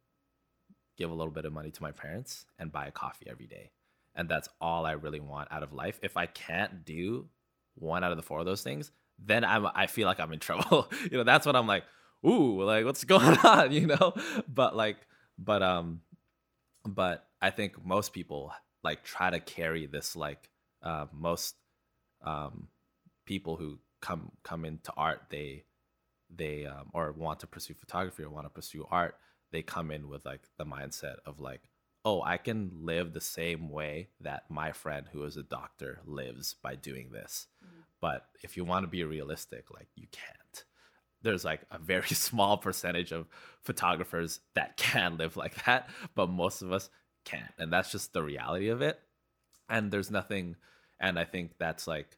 [0.99, 3.71] give a little bit of money to my parents and buy a coffee every day.
[4.15, 5.99] And that's all i really want out of life.
[6.03, 7.29] If i can't do
[7.75, 8.91] one out of the four of those things
[9.25, 10.91] then i'm i feel like i'm in trouble.
[11.11, 11.85] You know that's what i'm like
[12.27, 13.73] ooh like what's going on?
[13.73, 14.15] You know?
[14.49, 14.99] But like
[15.39, 16.01] but um
[16.85, 18.53] but I think most people
[18.83, 20.49] like try to carry this like
[20.83, 21.57] uh, most
[22.25, 22.69] um,
[23.25, 25.65] people who come come into art they
[26.35, 29.17] they um, or want to pursue photography or want to pursue art
[29.51, 31.63] they come in with like the mindset of like
[32.05, 36.57] oh i can live the same way that my friend who is a doctor lives
[36.63, 37.81] by doing this mm-hmm.
[38.01, 40.65] but if you want to be realistic like you can't
[41.23, 43.27] there's like a very small percentage of
[43.63, 46.91] photographers that can live like that, but most of us
[47.25, 47.53] can't.
[47.59, 48.99] And that's just the reality of it.
[49.69, 50.57] And there's nothing
[51.01, 52.17] and I think that's like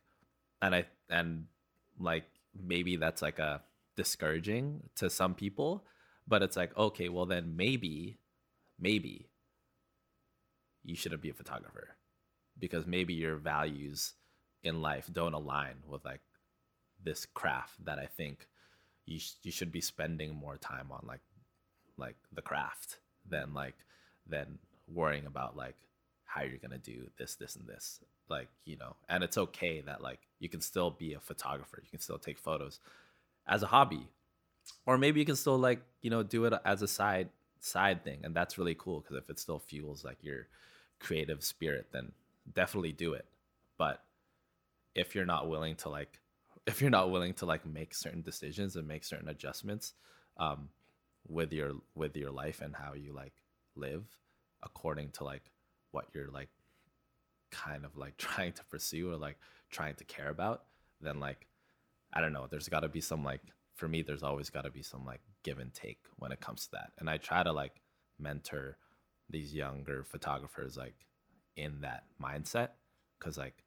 [0.60, 1.46] and I and
[1.98, 2.24] like
[2.60, 3.62] maybe that's like a
[3.96, 5.84] discouraging to some people,
[6.26, 8.18] but it's like, okay, well then maybe
[8.78, 9.28] maybe
[10.82, 11.96] you shouldn't be a photographer
[12.58, 14.14] because maybe your values
[14.62, 16.20] in life don't align with like
[17.02, 18.48] this craft that I think
[19.06, 21.20] you sh- you should be spending more time on like
[21.96, 22.98] like the craft
[23.28, 23.74] than like
[24.26, 25.76] than worrying about like
[26.24, 30.02] how you're gonna do this this and this like you know and it's okay that
[30.02, 32.78] like you can still be a photographer you can still take photos
[33.46, 34.08] as a hobby.
[34.86, 37.28] Or maybe you can still like you know do it as a side
[37.60, 40.48] side thing and that's really cool because if it still fuels like your
[41.00, 42.12] creative spirit then
[42.52, 43.26] definitely do it.
[43.78, 44.02] But
[44.94, 46.20] if you're not willing to like
[46.66, 49.94] if you're not willing to like make certain decisions and make certain adjustments
[50.38, 50.68] um,
[51.28, 53.34] with your with your life and how you like
[53.76, 54.04] live
[54.62, 55.50] according to like
[55.90, 56.48] what you're like
[57.50, 59.38] kind of like trying to pursue or like
[59.74, 60.64] trying to care about
[61.00, 61.46] then like
[62.12, 63.40] i don't know there's got to be some like
[63.74, 66.64] for me there's always got to be some like give and take when it comes
[66.64, 66.92] to that.
[66.98, 67.80] And i try to like
[68.18, 68.78] mentor
[69.28, 70.94] these younger photographers like
[71.56, 72.68] in that mindset
[73.18, 73.64] because like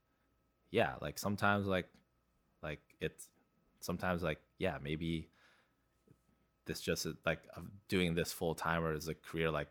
[0.72, 1.88] yeah like sometimes like
[2.64, 3.28] like it's
[3.82, 5.30] sometimes like yeah maybe
[6.66, 7.40] this just like
[7.88, 9.70] doing this full time or as a career like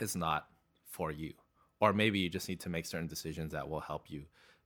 [0.00, 0.46] is not
[0.86, 1.32] for you.
[1.80, 4.22] Or maybe you just need to make certain decisions that will help you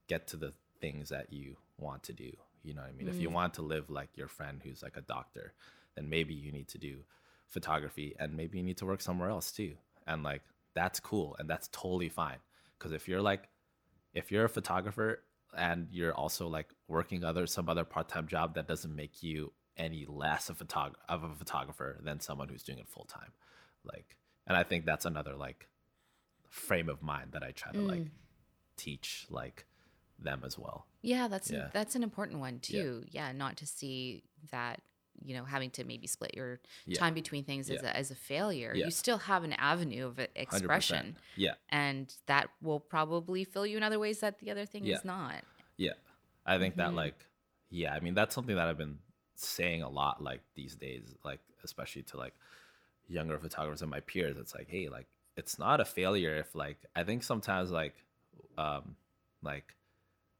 [0.07, 2.31] get to the things that you want to do
[2.63, 3.15] you know what i mean mm.
[3.15, 3.33] if you mm.
[3.33, 5.53] want to live like your friend who's like a doctor
[5.95, 6.97] then maybe you need to do
[7.47, 9.73] photography and maybe you need to work somewhere else too
[10.05, 10.41] and like
[10.73, 12.37] that's cool and that's totally fine
[12.77, 13.49] because if you're like
[14.13, 15.23] if you're a photographer
[15.55, 20.05] and you're also like working other some other part-time job that doesn't make you any
[20.07, 23.31] less a photog- of a photographer than someone who's doing it full time
[23.85, 25.67] like and i think that's another like
[26.49, 27.87] frame of mind that i try to mm.
[27.87, 28.07] like
[28.75, 29.65] teach like
[30.19, 31.67] them as well yeah that's yeah.
[31.73, 33.27] that's an important one too yeah.
[33.27, 34.81] yeah not to see that
[35.23, 36.97] you know having to maybe split your yeah.
[36.97, 38.85] time between things as, a, as a failure yeah.
[38.85, 41.21] you still have an avenue of expression 100%.
[41.35, 45.03] yeah and that will probably fill you in other ways that the other thing is
[45.03, 45.35] not
[45.77, 45.91] yeah
[46.45, 46.81] i think mm-hmm.
[46.81, 47.25] that like
[47.69, 48.99] yeah i mean that's something that i've been
[49.35, 52.33] saying a lot like these days like especially to like
[53.07, 56.77] younger photographers and my peers it's like hey like it's not a failure if like
[56.95, 57.95] i think sometimes like
[58.57, 58.95] um
[59.43, 59.75] like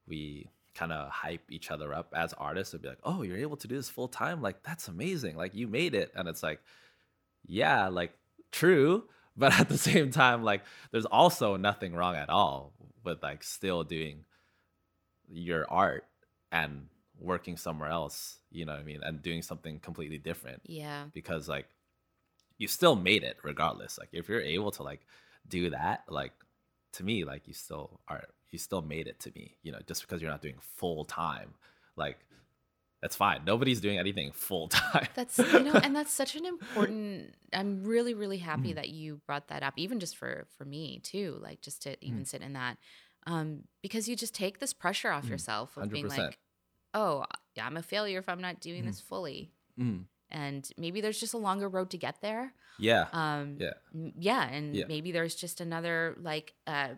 [0.08, 3.58] we kind of hype each other up as artists and be like, oh, you're able
[3.58, 4.42] to do this full time.
[4.42, 5.36] Like, that's amazing.
[5.36, 6.12] Like, you made it.
[6.16, 6.62] And it's like,
[7.46, 8.14] yeah, like,
[8.52, 9.04] true.
[9.40, 13.84] But at the same time, like, there's also nothing wrong at all with like still
[13.84, 14.26] doing
[15.30, 16.06] your art
[16.52, 16.88] and
[17.20, 19.02] working somewhere else, you know what I mean?
[19.04, 20.64] And doing something completely different.
[20.66, 21.04] Yeah.
[21.14, 21.68] Because like,
[22.58, 24.00] you still made it regardless.
[24.00, 25.02] Like, if you're able to like
[25.48, 26.34] do that, like,
[26.94, 29.58] to me, like, you still are you still made it to me.
[29.64, 31.54] You know, just because you're not doing full time,
[31.96, 32.18] like
[33.02, 33.42] that's fine.
[33.46, 35.08] Nobody's doing anything full time.
[35.14, 37.36] That's you know, and that's such an important.
[37.54, 38.76] I'm really really happy mm.
[38.76, 41.38] that you brought that up, even just for for me too.
[41.42, 42.28] Like just to even mm.
[42.28, 42.78] sit in that,
[43.28, 45.30] um, because you just take this pressure off mm.
[45.30, 45.92] yourself of 100%.
[45.92, 46.40] being like,
[46.94, 47.26] oh
[47.56, 49.06] yeah, I'm a failure if I'm not doing this mm.
[49.06, 49.52] fully.
[49.80, 50.06] Mm.
[50.30, 52.52] And maybe there's just a longer road to get there.
[52.80, 53.06] Yeah.
[53.14, 53.58] Um.
[53.60, 53.74] Yeah.
[54.18, 54.86] Yeah, and yeah.
[54.88, 56.90] maybe there's just another like uh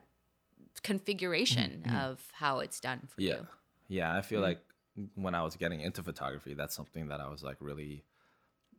[0.79, 1.95] configuration mm-hmm.
[1.95, 3.35] of how it's done for yeah.
[3.35, 3.47] you.
[3.87, 4.49] Yeah, I feel mm-hmm.
[4.49, 4.59] like
[5.15, 8.03] when I was getting into photography, that's something that I was like really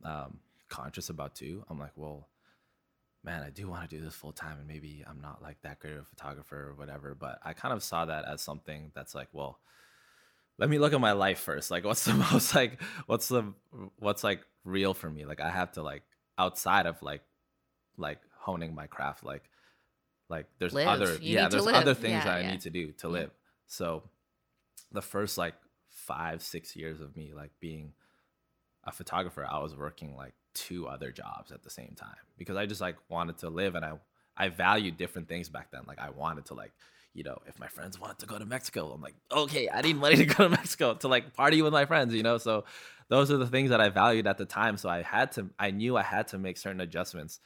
[0.03, 0.39] um,
[0.69, 1.63] conscious about too.
[1.69, 2.27] I'm like, well,
[3.23, 5.79] man, I do want to do this full time, and maybe I'm not like that
[5.79, 7.15] great of a photographer or whatever.
[7.15, 9.59] But I kind of saw that as something that's like, well,
[10.57, 11.71] let me look at my life first.
[11.71, 13.53] Like, what's the most like, what's the
[13.99, 15.25] what's like real for me?
[15.25, 16.03] Like, I have to like
[16.37, 17.21] outside of like
[17.97, 19.43] like honing my craft, like
[20.31, 20.87] like there's live.
[20.87, 22.47] other you yeah there's other things yeah, that yeah.
[22.47, 23.31] i need to do to live.
[23.67, 24.03] So
[24.91, 25.53] the first like
[25.89, 27.93] five six years of me like being
[28.85, 32.65] a photographer i was working like two other jobs at the same time because i
[32.65, 33.93] just like wanted to live and i
[34.35, 35.81] i valued different things back then.
[35.87, 36.71] Like i wanted to like
[37.13, 39.97] you know if my friends wanted to go to mexico i'm like okay i need
[39.97, 42.37] money to go to mexico to like party with my friends you know?
[42.37, 42.63] So
[43.09, 44.77] those are the things that i valued at the time.
[44.77, 47.39] So i had to i knew i had to make certain adjustments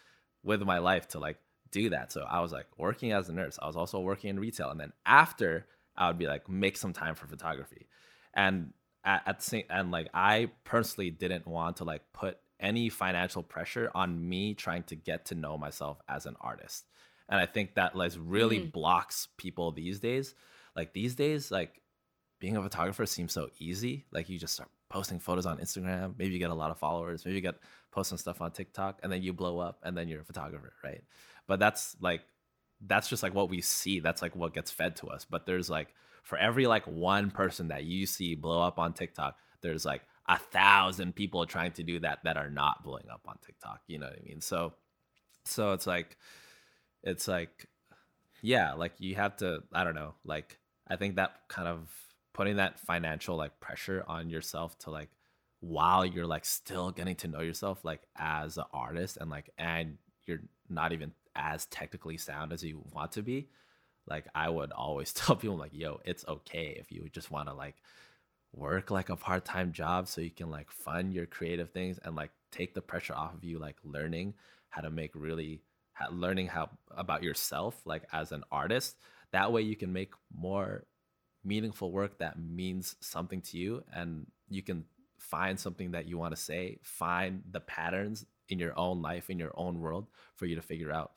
[0.43, 1.37] with my life to like
[1.75, 2.11] do that.
[2.11, 3.59] So i was like working as a nurse.
[3.61, 4.69] I was also working in retail.
[4.69, 5.67] And then after
[5.97, 7.87] i would be like make some time for photography.
[8.33, 8.73] And
[9.03, 13.43] at, at the same and like i personally didn't want to like put any financial
[13.43, 16.85] pressure on me trying to get to know myself as an artist.
[17.29, 18.71] And i think that like really mm.
[18.71, 20.33] blocks people these days.
[20.75, 21.81] Like these days like
[22.39, 24.05] being a photographer seems so easy.
[24.11, 26.13] Like you just start posting photos on instagram.
[26.17, 27.25] Maybe you get a lot of followers.
[27.25, 27.55] Maybe you get
[27.91, 28.99] posting stuff on tiktok.
[29.03, 31.03] And then you blow up and then you're a photographer right
[31.47, 32.21] but that's like
[32.85, 33.99] that's just like what we see.
[33.99, 35.25] That's like what gets fed to us.
[35.29, 35.93] But there's like
[36.23, 40.37] for every like one person that you see blow up on tiktok there's like a
[40.37, 43.81] thousand people trying to do that that are not blowing up on tiktok.
[43.87, 44.41] You know what i mean?
[44.41, 44.73] So
[45.45, 46.17] so it's like
[47.03, 47.67] it's like
[48.41, 51.89] yeah like you have to i don't know like i think that kind of
[52.33, 55.09] putting that financial like pressure on yourself to like
[55.61, 59.97] while you're like still getting to know yourself like as an artist and like and
[60.25, 63.47] you're not even as technically sound as you want to be
[64.07, 67.53] like i would always tell people like yo it's okay if you just want to
[67.53, 67.75] like
[68.53, 72.31] work like a part-time job so you can like fund your creative things and like
[72.51, 74.33] take the pressure off of you like learning
[74.69, 75.61] how to make really
[75.93, 78.97] how, learning how about yourself like as an artist.
[79.31, 80.85] That way you can make more
[81.43, 84.85] meaningful work that means something to you and you can
[85.19, 89.37] find something that you want to say find the patterns in your own life in
[89.39, 91.11] your own world for you to figure out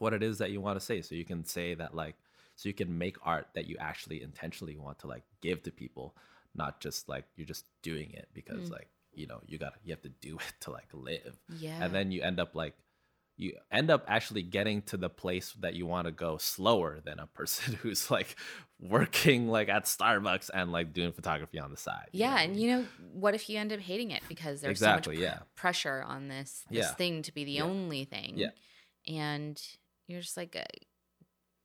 [0.00, 2.16] what it is that you want to say so you can say that like
[2.56, 6.14] so you can make art that you actually intentionally want to like give to people
[6.54, 8.72] not just like you're just doing it because mm.
[8.72, 11.94] like you know you got you have to do it to like live yeah and
[11.94, 12.74] then you end up like
[13.40, 17.18] you end up actually getting to the place that you want to go slower than
[17.18, 18.36] a person who's like
[18.78, 22.08] working like at Starbucks and like doing photography on the side.
[22.12, 22.36] Yeah, know?
[22.36, 22.84] and you know
[23.14, 25.42] what if you end up hating it because there's exactly, so much pr- yeah.
[25.56, 26.94] pressure on this this yeah.
[26.94, 27.64] thing to be the yeah.
[27.64, 28.34] only thing.
[28.36, 28.50] Yeah.
[29.08, 29.60] And
[30.10, 30.64] you're just like uh,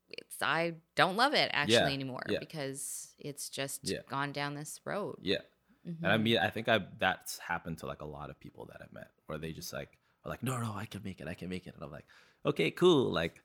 [0.10, 1.94] it's I don't love it actually yeah.
[1.94, 5.18] anymore because it's just gone down this road.
[5.22, 5.38] Yeah.
[5.88, 6.04] Mm-hmm.
[6.04, 6.24] And I mm-hmm.
[6.24, 9.10] mean, I think I that's happened to like a lot of people that I met
[9.28, 11.68] where they just like are like, no, no, I can make it, I can make
[11.68, 11.76] it.
[11.76, 12.06] And I'm like,
[12.46, 13.12] okay, cool.
[13.12, 13.42] Like,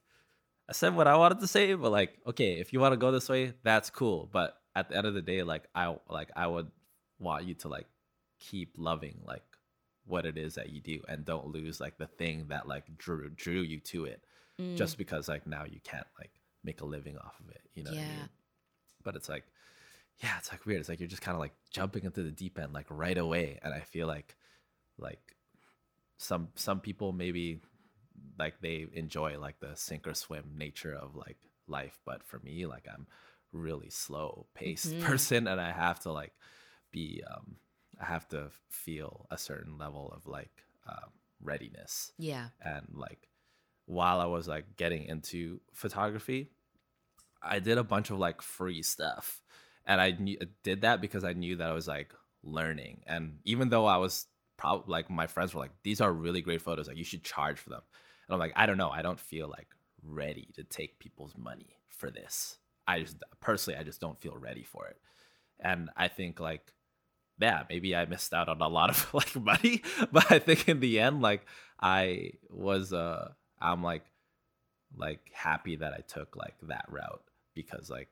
[0.68, 3.10] I said what I wanted to say, but like, okay, if you want to go
[3.10, 4.28] this way, that's cool.
[4.32, 6.70] But at the end of the day, like, I like I would
[7.18, 7.86] want you to like
[8.38, 9.42] keep loving like
[10.06, 13.28] what it is that you do and don't lose like the thing that like drew
[13.28, 14.24] drew you to it
[14.60, 14.76] mm.
[14.76, 16.30] just because like now you can't like
[16.64, 18.00] make a living off of it you know yeah.
[18.00, 18.28] I mean?
[19.02, 19.44] but it's like
[20.18, 22.58] yeah it's like weird it's like you're just kind of like jumping into the deep
[22.58, 24.36] end like right away and i feel like
[24.98, 25.34] like
[26.18, 27.60] some some people maybe
[28.38, 32.66] like they enjoy like the sink or swim nature of like life but for me
[32.66, 33.06] like i'm
[33.52, 35.06] really slow paced mm-hmm.
[35.06, 36.32] person and i have to like
[36.92, 37.56] be um
[38.00, 41.10] i have to feel a certain level of like um,
[41.42, 43.29] readiness yeah and like
[43.90, 46.50] while i was like getting into photography
[47.42, 49.42] i did a bunch of like free stuff
[49.84, 52.12] and i knew, did that because i knew that i was like
[52.42, 54.26] learning and even though i was
[54.60, 56.86] probably like my friends were like, these are really great photos.
[56.86, 57.80] Like you should charge for them.
[58.28, 58.90] And I'm like, I don't know.
[58.90, 59.68] I don't feel like
[60.02, 62.58] ready to take people's money for this.
[62.86, 64.98] I just personally, I just don't feel ready for it.
[65.58, 66.74] And I think like,
[67.40, 69.82] yeah, maybe I missed out on a lot of like money,
[70.12, 71.46] but I think in the end, like
[71.80, 73.30] I was, uh,
[73.60, 74.04] I'm like,
[74.96, 77.22] like happy that I took like that route
[77.54, 78.08] because like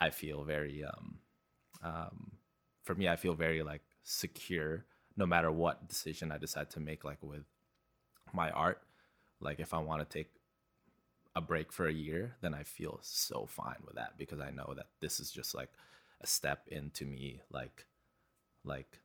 [0.00, 1.18] I feel very, um,
[1.82, 2.32] um,
[2.82, 4.84] for me, I feel very like secure
[5.16, 7.44] no matter what decision I decide to make, like with
[8.32, 8.82] my art,
[9.40, 10.30] like if I want to take
[11.34, 14.72] a break for a year, then I feel so fine with that because I know
[14.76, 15.70] that this is just like
[16.20, 17.86] a step into me, like,
[18.64, 19.00] like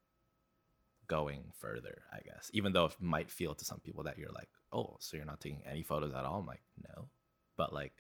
[1.08, 2.50] going further, I guess.
[2.54, 5.42] Even though it might feel to some people that you're like, oh, so you're not
[5.42, 6.40] taking any photos at all.
[6.40, 7.10] I'm like, no,
[7.58, 7.94] but like,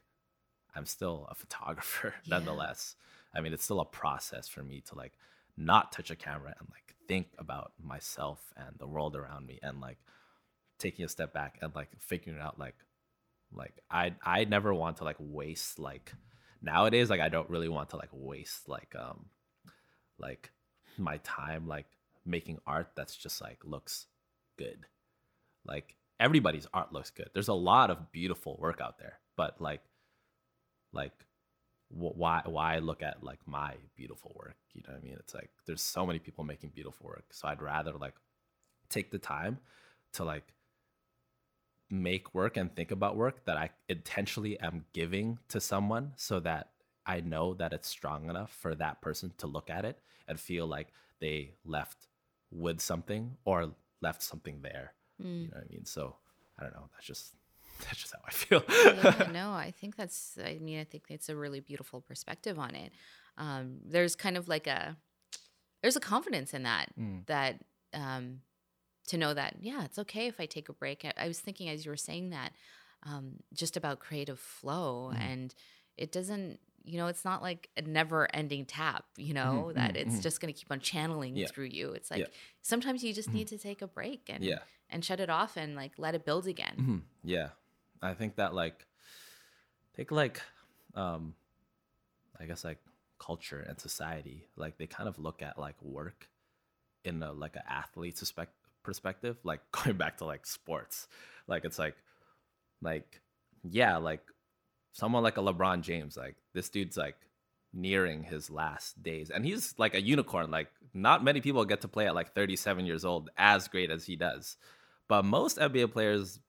[0.76, 2.38] I'm still a photographer yeah.
[2.38, 2.95] nonetheless.
[3.34, 5.13] I mean, it's still a process for me to like
[5.57, 9.82] not touch a camera and like think about myself and the world around me and
[9.82, 9.97] like
[10.80, 12.76] taking a step back and like figuring it out like
[13.53, 16.13] like I I never want to like waste like
[16.61, 19.26] nowadays like I don't really want to like waste like um
[20.19, 20.51] like
[20.97, 21.86] my time like
[22.26, 24.07] making art that's just like looks
[24.57, 24.86] good.
[25.65, 27.30] Like everybody's art looks good.
[27.34, 29.82] There's a lot of beautiful work out there, but like
[30.93, 31.13] like
[31.89, 34.55] why why look at like my beautiful work?
[34.74, 35.17] You know what i mean?
[35.19, 38.15] It's like there's so many people making beautiful work so i'd rather like
[38.89, 39.59] take the time
[40.13, 40.53] to like
[41.89, 46.69] make work and think about work that i intentionally am giving to someone so that
[47.05, 50.65] i know that it's strong enough for that person to look at it and feel
[50.67, 50.88] like
[51.19, 52.07] they left
[52.49, 55.41] with something or left something there mm.
[55.43, 56.15] you know what i mean so
[56.59, 57.36] i don't know that's just
[57.86, 58.63] that's just how I feel.
[58.69, 60.38] yeah, no, I think that's.
[60.43, 62.91] I mean, I think it's a really beautiful perspective on it.
[63.38, 64.97] Um, there's kind of like a,
[65.82, 67.26] there's a confidence in that mm.
[67.28, 67.63] that
[67.93, 68.41] um,
[69.07, 71.05] to know that yeah, it's okay if I take a break.
[71.05, 72.51] I, I was thinking as you were saying that,
[73.03, 75.19] um, just about creative flow, mm.
[75.19, 75.55] and
[75.97, 76.59] it doesn't.
[76.84, 79.05] You know, it's not like a never-ending tap.
[79.17, 79.97] You know mm-hmm, that mm-hmm.
[79.97, 80.21] it's mm-hmm.
[80.21, 81.47] just going to keep on channeling yeah.
[81.47, 81.91] through you.
[81.91, 82.25] It's like yeah.
[82.61, 83.39] sometimes you just mm-hmm.
[83.39, 84.59] need to take a break and yeah.
[84.89, 86.75] and shut it off and like let it build again.
[86.77, 86.97] Mm-hmm.
[87.23, 87.49] Yeah,
[88.01, 88.86] I think that like
[89.95, 90.41] take like
[90.95, 91.36] um
[92.39, 92.79] I guess like
[93.19, 96.27] culture and society, like they kind of look at like work
[97.03, 98.34] in a like an athlete's
[98.84, 101.07] perspective, like going back to like sports.
[101.47, 101.95] Like it's like
[102.82, 103.21] like
[103.63, 104.21] yeah, like
[104.93, 107.15] someone like a LeBron James, like this dude's like
[107.73, 109.29] nearing his last days.
[109.29, 110.51] And he's like a unicorn.
[110.51, 114.05] Like not many people get to play at like 37 years old as great as
[114.05, 114.57] he does.
[115.07, 116.39] But most nba players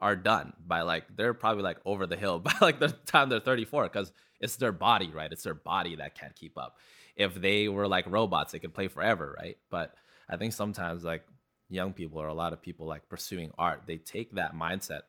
[0.00, 3.40] are done by like they're probably like over the hill by like the time they're
[3.40, 5.32] 34 because it's their body right?
[5.32, 6.76] It's their body that can't keep up.
[7.16, 9.58] If they were like robots they could play forever right?
[9.70, 9.94] But
[10.30, 11.24] i think sometimes like
[11.68, 15.02] young people or a lot of people like pursuing art they take that mindset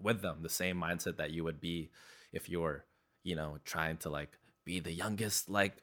[0.00, 1.90] with them the same mindset that you would be
[2.32, 2.84] if you were
[3.28, 4.30] you know trying to like
[4.64, 5.74] be the youngest like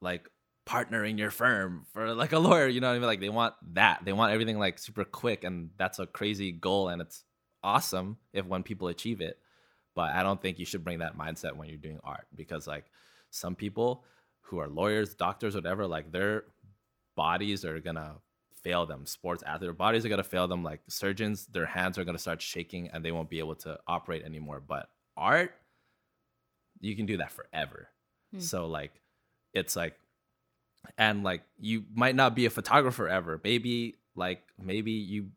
[0.00, 0.28] like
[0.66, 3.06] partner in your firm for like a lawyer you know what i mean?
[3.06, 4.04] Like they want that.
[4.04, 7.24] They want everything like super quick and that's a crazy goal and it's
[7.62, 9.38] awesome if when people achieve it
[9.94, 12.86] but i don't think you should bring that mindset when you're doing art because like
[13.30, 14.04] some people
[14.40, 16.44] who are lawyers doctors whatever like their
[17.16, 18.14] bodies are gonna
[18.62, 19.06] fail them.
[19.06, 20.62] Sports athletes their bodies are gonna fail them.
[20.62, 24.24] Like surgeons their hands are gonna start shaking and they won't be able to operate
[24.24, 24.62] anymore.
[24.66, 25.54] But art
[26.80, 27.88] you can do that forever
[28.32, 28.40] hmm.
[28.40, 28.92] so like
[29.52, 29.94] it's like
[30.96, 35.28] and like you might not be a photographer ever maybe like maybe you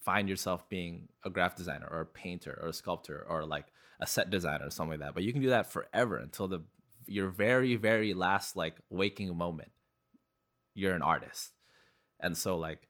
[0.00, 3.66] find yourself being a graphic designer or a painter or a sculptor or like
[4.00, 5.14] a set designer or something like that.
[5.14, 6.62] But you can do that forever until the
[7.06, 9.72] your very very last like waking moment.
[10.74, 11.52] You're an artist,
[12.20, 12.88] and so like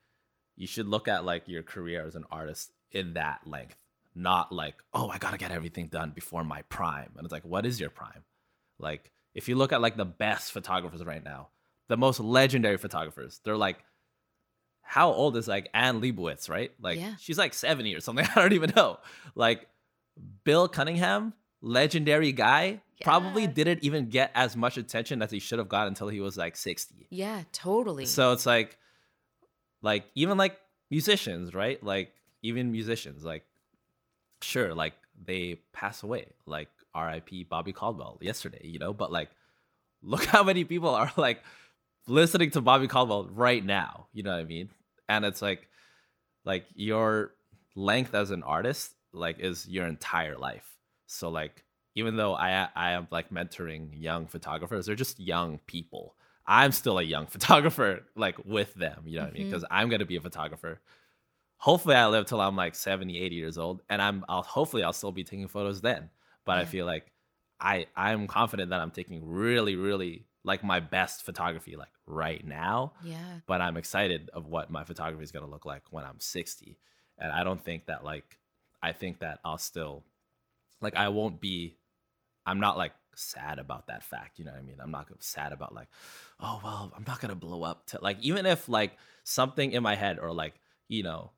[0.56, 3.76] you should look at like your career as an artist in that length,
[4.14, 7.10] not like oh I gotta get everything done before my prime.
[7.16, 8.24] And it's like what is your prime?
[8.78, 11.48] Like if you look at like the best photographers right now,
[11.88, 13.78] the most legendary photographers, they're like
[14.82, 16.72] how old is like Annie Leibovitz, right?
[16.80, 17.14] Like yeah.
[17.20, 18.26] she's like 70 or something.
[18.34, 18.98] I don't even know.
[19.36, 19.68] Like
[20.44, 21.32] Bill Cunningham,
[21.62, 23.04] legendary guy, yeah.
[23.04, 26.36] probably didn't even get as much attention as he should have got until he was
[26.36, 27.06] like 60.
[27.10, 28.06] Yeah, totally.
[28.06, 28.78] So it's like
[29.82, 30.58] like even like
[30.90, 31.82] musicians, right?
[31.82, 33.44] Like even musicians, like
[34.42, 36.26] sure, like they pass away.
[36.46, 39.30] Like RIP Bobby Caldwell yesterday, you know, but like
[40.02, 41.42] look how many people are like
[42.06, 44.06] listening to Bobby Caldwell right now.
[44.12, 44.70] You know what I mean?
[45.10, 45.68] and it's like
[46.44, 47.32] like your
[47.74, 51.64] length as an artist like is your entire life so like
[51.94, 56.14] even though i i am like mentoring young photographers they're just young people
[56.46, 59.36] i'm still a young photographer like with them you know what mm-hmm.
[59.36, 59.74] i mean because mm-hmm.
[59.74, 60.80] i'm going to be a photographer
[61.60, 64.92] hopefully i live till i'm like 70 80 years old and i'm i'll hopefully i'll
[64.92, 66.10] still be taking photos then
[66.44, 66.62] but yeah.
[66.62, 67.12] i feel like
[67.60, 72.92] i i'm confident that i'm taking really really like my best photography like right now.
[73.04, 73.40] Yeah.
[73.46, 76.78] But I'm excited of what my photography is going to look like when I'm 60.
[77.18, 78.38] And I don't think that like
[78.82, 80.04] I think that I'll still
[80.80, 81.76] like I won't be
[82.46, 84.76] I'm not like sad about that fact, you know what I mean?
[84.80, 85.88] I'm not sad about like
[86.40, 88.92] oh well, I'm not going to blow up to like even if like
[89.24, 90.54] something in my head or like,
[90.88, 91.32] you know,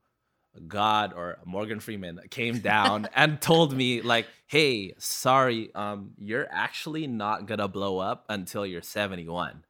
[0.69, 7.07] God or Morgan Freeman came down and told me like, "Hey, sorry, um, you're actually
[7.07, 9.65] not gonna blow up until you're 71."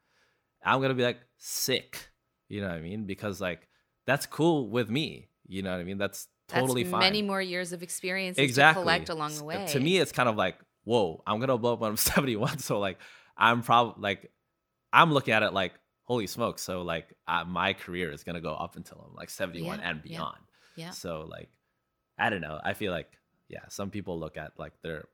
[0.64, 2.10] I'm gonna be like sick,
[2.48, 3.04] you know what I mean?
[3.04, 3.68] Because like
[4.06, 5.98] that's cool with me, you know what I mean?
[5.98, 7.00] That's totally that's fine.
[7.00, 8.80] Many more years of experience exactly.
[8.80, 9.66] to collect along the way.
[9.68, 12.78] To me, it's kind of like, whoa, I'm gonna blow up when I'm 71, so
[12.78, 12.98] like
[13.36, 14.30] I'm probably like
[14.92, 15.72] I'm looking at it like,
[16.02, 19.78] holy smokes, so like uh, my career is gonna go up until I'm like 71
[19.78, 20.38] yeah, and beyond.
[20.40, 20.51] Yeah.
[20.76, 20.90] Yeah.
[20.90, 21.48] So like,
[22.18, 22.60] I don't know.
[22.62, 23.10] I feel like
[23.48, 25.04] yeah, some people look at like their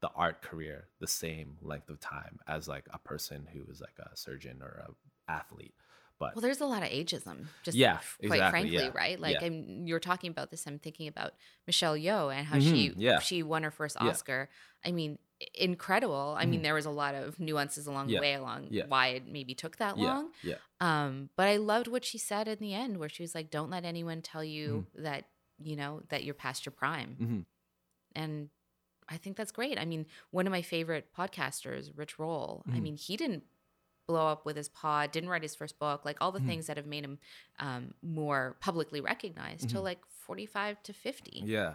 [0.00, 3.98] the art career the same length of time as like a person who is like
[3.98, 5.74] a surgeon or a athlete.
[6.20, 8.90] But well, there's a lot of ageism, just yeah, quite exactly, frankly, yeah.
[8.92, 9.20] right?
[9.20, 9.46] Like, yeah.
[9.46, 10.66] I'm, you're talking about this.
[10.66, 11.32] I'm thinking about
[11.64, 13.20] Michelle Yeoh and how mm-hmm, she yeah.
[13.20, 14.48] she won her first Oscar.
[14.84, 15.18] I mean,
[15.54, 16.34] incredible.
[16.36, 16.64] I mean, mm-hmm.
[16.64, 18.18] there was a lot of nuances along yeah.
[18.18, 18.84] the way along yeah.
[18.88, 20.04] why it maybe took that yeah.
[20.04, 20.30] long.
[20.42, 20.54] Yeah.
[20.80, 23.70] Um, but I loved what she said in the end, where she was like, "Don't
[23.70, 25.04] let anyone tell you mm-hmm.
[25.04, 25.24] that
[25.62, 27.40] you know that you're past your prime." Mm-hmm.
[28.14, 28.48] And
[29.08, 29.78] I think that's great.
[29.78, 32.62] I mean, one of my favorite podcasters, Rich Roll.
[32.66, 32.82] I mm-hmm.
[32.82, 33.44] mean, he didn't
[34.06, 36.48] blow up with his pod, didn't write his first book, like all the mm-hmm.
[36.48, 37.18] things that have made him
[37.60, 39.84] um, more publicly recognized till mm-hmm.
[39.84, 41.42] like 45 to 50.
[41.44, 41.74] Yeah.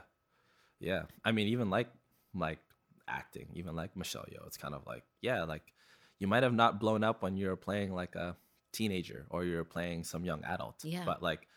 [0.79, 1.03] Yeah.
[1.23, 1.87] I mean, even like
[2.35, 2.59] like
[3.07, 5.73] acting, even like Michelle Yeoh, it's kind of like, yeah, like
[6.19, 8.35] you might have not blown up when you're playing like a
[8.71, 10.83] teenager or you're playing some young adult.
[10.83, 11.03] Yeah.
[11.05, 11.47] But like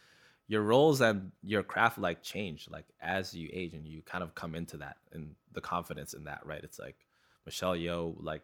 [0.49, 4.34] your roles and your craft like change like as you age and you kind of
[4.34, 6.62] come into that and the confidence in that, right?
[6.62, 6.97] It's like
[7.44, 8.42] Michelle Yeoh, like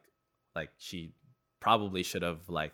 [0.57, 1.13] like she
[1.61, 2.73] probably should have like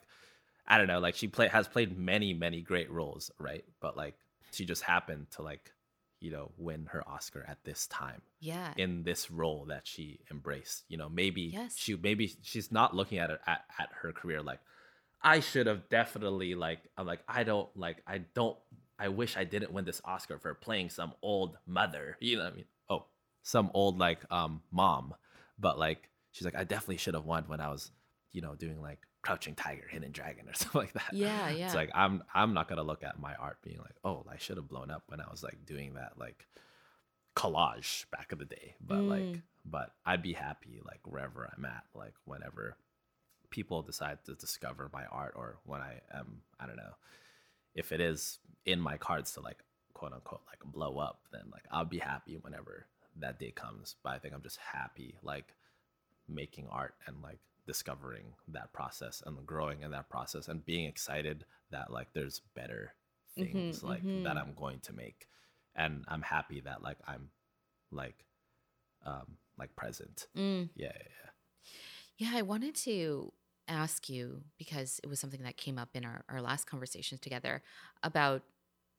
[0.67, 3.65] I don't know, like she play has played many, many great roles, right?
[3.81, 4.15] But like
[4.53, 5.73] she just happened to like
[6.21, 8.23] you know, win her Oscar at this time.
[8.41, 8.73] Yeah.
[8.77, 10.85] In this role that she embraced.
[10.89, 11.77] You know, maybe yes.
[11.77, 14.61] she maybe she's not looking at it at, at her career like
[15.23, 18.57] I should have definitely like I'm like I don't like I don't
[18.99, 22.17] I wish I didn't win this Oscar for playing some old mother.
[22.21, 22.65] You know what I mean?
[22.89, 23.05] Oh,
[23.43, 25.15] some old like um mom.
[25.59, 27.91] But like she's like I definitely should have won when I was,
[28.33, 31.13] you know, doing like Crouching Tiger, Hidden Dragon, or something like that.
[31.13, 31.67] Yeah, yeah.
[31.67, 34.57] It's like I'm I'm not gonna look at my art being like, oh, I should
[34.57, 36.47] have blown up when I was like doing that like
[37.37, 38.75] collage back in the day.
[38.81, 39.09] But mm.
[39.09, 42.77] like, but I'd be happy like wherever I'm at, like whenever
[43.51, 46.95] people decide to discover my art or when I am, I don't know,
[47.75, 49.59] if it is in my cards to like
[49.95, 52.87] quote unquote like blow up, then like I'll be happy whenever
[53.21, 53.97] that day comes.
[54.03, 55.55] But I think I'm just happy like
[56.29, 61.45] making art and like discovering that process and growing in that process and being excited
[61.71, 62.95] that like there's better
[63.39, 64.25] mm-hmm, things mm-hmm, like mm-hmm.
[64.25, 65.29] that I'm going to make
[65.77, 67.29] and I'm happy that like I'm
[67.93, 68.25] like
[69.05, 70.27] um like present.
[70.37, 70.71] Mm.
[70.75, 72.31] Yeah, yeah, yeah.
[72.31, 73.33] Yeah, I wanted to
[73.69, 77.63] ask you because it was something that came up in our, our last conversations together
[78.03, 78.43] about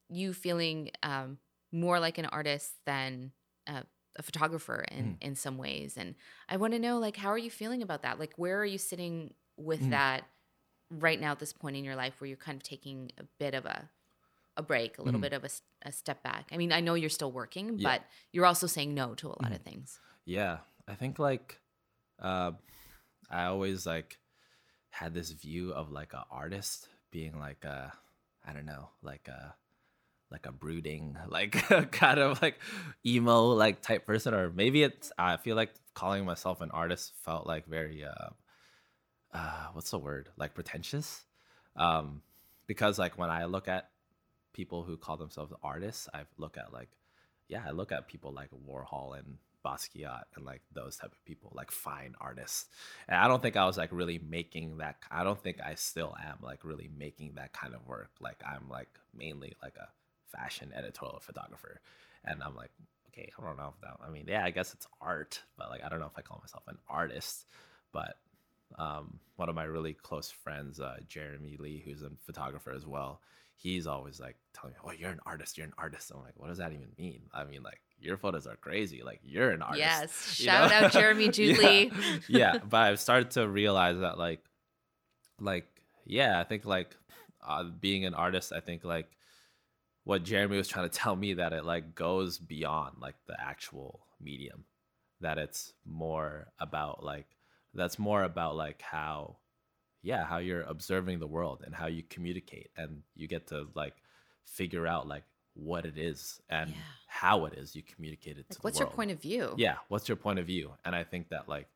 [0.08, 1.38] you feeling um,
[1.72, 3.32] more like an artist than
[3.66, 3.82] uh,
[4.16, 5.16] a photographer in mm.
[5.20, 6.14] in some ways and
[6.48, 8.78] i want to know like how are you feeling about that like where are you
[8.78, 9.90] sitting with mm.
[9.90, 10.24] that
[10.90, 13.54] right now at this point in your life where you're kind of taking a bit
[13.54, 13.88] of a
[14.56, 15.22] a break a little mm.
[15.22, 15.50] bit of a,
[15.82, 17.88] a, step back i mean i know you're still working yeah.
[17.88, 18.02] but
[18.32, 19.70] you're also saying no to a lot of mm-hmm.
[19.70, 20.58] things yeah
[20.88, 21.60] i think like
[22.20, 22.50] uh
[23.30, 24.18] i always like
[24.90, 27.92] had this view of like an artist being like a
[28.46, 29.54] i don't know like a
[30.30, 31.52] like a brooding, like
[31.92, 32.58] kind of like
[33.04, 37.46] emo like type person, or maybe it's I feel like calling myself an artist felt
[37.46, 38.30] like very uh,
[39.34, 41.24] uh what's the word like pretentious,
[41.76, 42.22] um,
[42.66, 43.90] because like when I look at
[44.52, 46.90] people who call themselves artists, I look at like
[47.48, 51.52] yeah, I look at people like Warhol and Basquiat and like those type of people,
[51.54, 52.66] like fine artists.
[53.08, 54.96] And I don't think I was like really making that.
[55.10, 58.10] I don't think I still am like really making that kind of work.
[58.20, 59.88] Like I'm like mainly like a
[60.36, 61.80] fashion editorial photographer.
[62.24, 62.70] And I'm like,
[63.08, 65.84] okay, I don't know if that, I mean, yeah, I guess it's art, but like,
[65.84, 67.46] I don't know if I call myself an artist.
[67.92, 68.16] But
[68.78, 73.20] um, one of my really close friends, uh, Jeremy Lee, who's a photographer as well,
[73.56, 76.12] he's always like telling me, oh, you're an artist, you're an artist.
[76.14, 77.22] I'm like, what does that even mean?
[77.32, 79.02] I mean, like, your photos are crazy.
[79.02, 79.80] Like, you're an artist.
[79.80, 80.34] Yes.
[80.34, 80.86] Shout know?
[80.86, 81.92] out Jeremy Julie.
[82.00, 82.18] yeah.
[82.28, 82.58] yeah.
[82.58, 84.40] But I've started to realize that, like,
[85.40, 85.66] like,
[86.06, 86.96] yeah, I think like
[87.46, 89.08] uh, being an artist, I think like
[90.10, 94.00] what Jeremy was trying to tell me that it like goes beyond like the actual
[94.20, 94.64] medium.
[95.20, 97.26] That it's more about like
[97.74, 99.36] that's more about like how
[100.02, 103.94] yeah how you're observing the world and how you communicate and you get to like
[104.46, 105.22] figure out like
[105.54, 106.76] what it is and yeah.
[107.06, 109.54] how it is you communicate it like, to what's your point of view?
[109.56, 110.72] Yeah what's your point of view?
[110.84, 111.68] And i think that like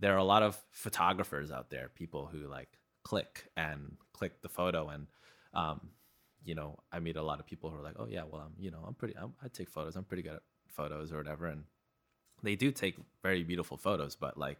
[0.00, 2.70] there are a lot of photographers out there people who like
[3.04, 5.06] click and click the photo and
[5.54, 5.90] um,
[6.48, 8.54] you know, I meet a lot of people who are like, oh yeah, well, I'm,
[8.58, 9.96] you know, I'm pretty, I'm, I take photos.
[9.96, 11.44] I'm pretty good at photos or whatever.
[11.44, 11.64] And
[12.42, 14.56] they do take very beautiful photos, but like,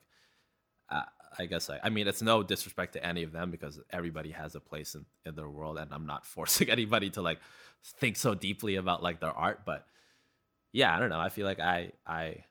[0.91, 1.05] uh,
[1.39, 4.55] I guess I, I mean, it's no disrespect to any of them because everybody has
[4.55, 7.39] a place in, in their world and I'm not forcing anybody to like
[7.83, 9.63] think so deeply about like their art.
[9.65, 9.87] But
[10.75, 11.21] yeah, I don't know.
[11.21, 12.45] I feel like I, I,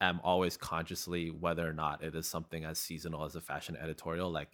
[0.00, 4.32] am always consciously whether or not it is something as seasonal as a fashion editorial
[4.32, 4.48] like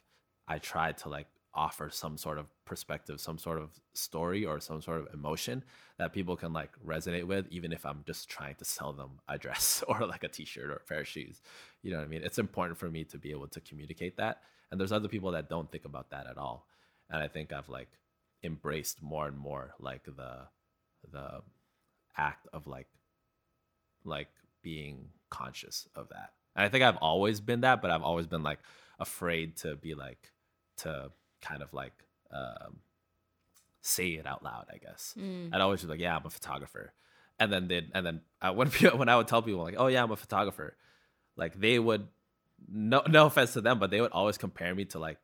[0.46, 4.80] i try to like offer some sort of perspective, some sort of story or some
[4.80, 5.64] sort of emotion
[5.98, 9.38] that people can like resonate with, even if I'm just trying to sell them a
[9.38, 11.40] dress or like a t-shirt or a pair of shoes.
[11.82, 12.22] You know what I mean?
[12.22, 14.42] It's important for me to be able to communicate that.
[14.70, 16.66] And there's other people that don't think about that at all.
[17.10, 17.88] And I think I've like
[18.44, 20.46] embraced more and more like the
[21.10, 21.40] the
[22.16, 22.88] act of like
[24.04, 24.28] like
[24.62, 28.42] being conscious of that And I think I've always been that, but I've always been
[28.42, 28.58] like
[28.98, 30.32] afraid to be like
[30.78, 31.92] to kind of like
[32.32, 32.78] um,
[33.80, 34.66] say it out loud.
[34.72, 35.52] I guess mm.
[35.52, 36.92] I'd always be like, yeah, I'm a photographer,
[37.38, 40.02] and then they and then I, when when I would tell people like, oh yeah,
[40.02, 40.76] I'm a photographer,
[41.36, 42.06] like they would
[42.68, 45.18] no no offense to them, but they would always compare me to like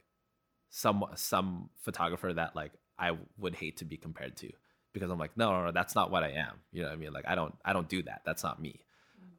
[0.71, 4.51] some some photographer that like I would hate to be compared to
[4.93, 6.61] because I'm like, no, no, no, that's not what I am.
[6.73, 7.13] You know what I mean?
[7.13, 8.23] Like I don't I don't do that.
[8.25, 8.81] That's not me.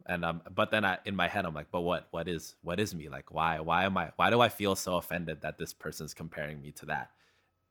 [0.06, 2.80] And um, but then I in my head I'm like, but what what is what
[2.80, 3.10] is me?
[3.10, 6.62] Like why why am I why do I feel so offended that this person's comparing
[6.62, 7.12] me to that?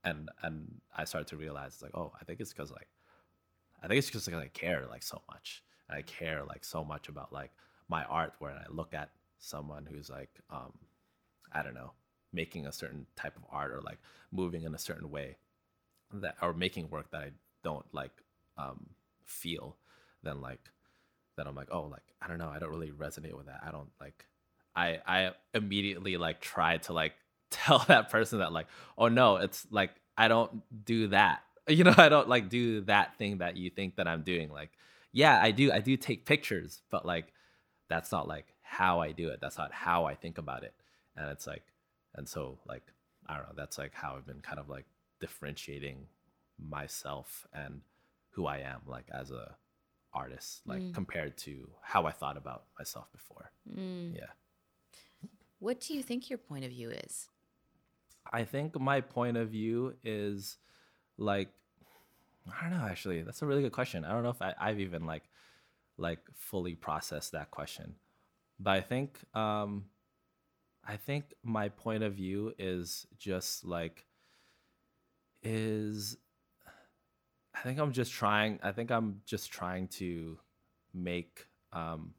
[0.02, 2.88] And and I started to realize like, oh, I think it's because like
[3.82, 5.62] I think it's because like I care like so much.
[5.88, 7.52] And I care like so much about like
[7.88, 10.72] my art where I look at someone who's like um
[11.52, 11.92] I don't know,
[12.32, 13.98] making a certain type of art or like
[14.32, 15.36] moving in a certain way
[16.14, 17.30] that or making work that I
[17.62, 18.22] don't like
[18.58, 18.90] um
[19.24, 19.76] feel,
[20.24, 20.70] then like
[21.36, 23.60] then I'm like, oh, like I don't know, I don't really resonate with that.
[23.66, 24.26] I don't like
[24.74, 27.12] I I immediately like try to like
[27.50, 28.66] tell that person that like,
[28.98, 31.40] oh no, it's like I don't do that.
[31.66, 34.50] You know, I don't like do that thing that you think that I'm doing.
[34.50, 34.72] Like,
[35.12, 37.32] yeah, I do I do take pictures, but like
[37.88, 39.38] that's not like how I do it.
[39.40, 40.74] That's not how I think about it.
[41.16, 41.62] And it's like
[42.14, 42.82] and so like
[43.26, 44.84] I don't know, that's like how I've been kind of like
[45.20, 46.06] differentiating
[46.58, 47.80] myself and
[48.32, 49.56] who I am like as a
[50.14, 50.94] artist like mm.
[50.94, 53.50] compared to how I thought about myself before.
[53.68, 54.14] Mm.
[54.14, 54.30] Yeah.
[55.58, 57.28] What do you think your point of view is?
[58.32, 60.56] I think my point of view is
[61.18, 61.48] like
[62.48, 63.22] I don't know actually.
[63.22, 64.04] That's a really good question.
[64.04, 65.24] I don't know if I, have even like
[65.96, 67.94] like fully processed that question.
[68.60, 69.86] But I think um
[70.86, 74.06] I think my point of view is just like
[75.42, 76.16] is
[77.54, 78.58] I think I'm just trying.
[78.62, 80.38] I think I'm just trying to
[80.92, 82.14] make um,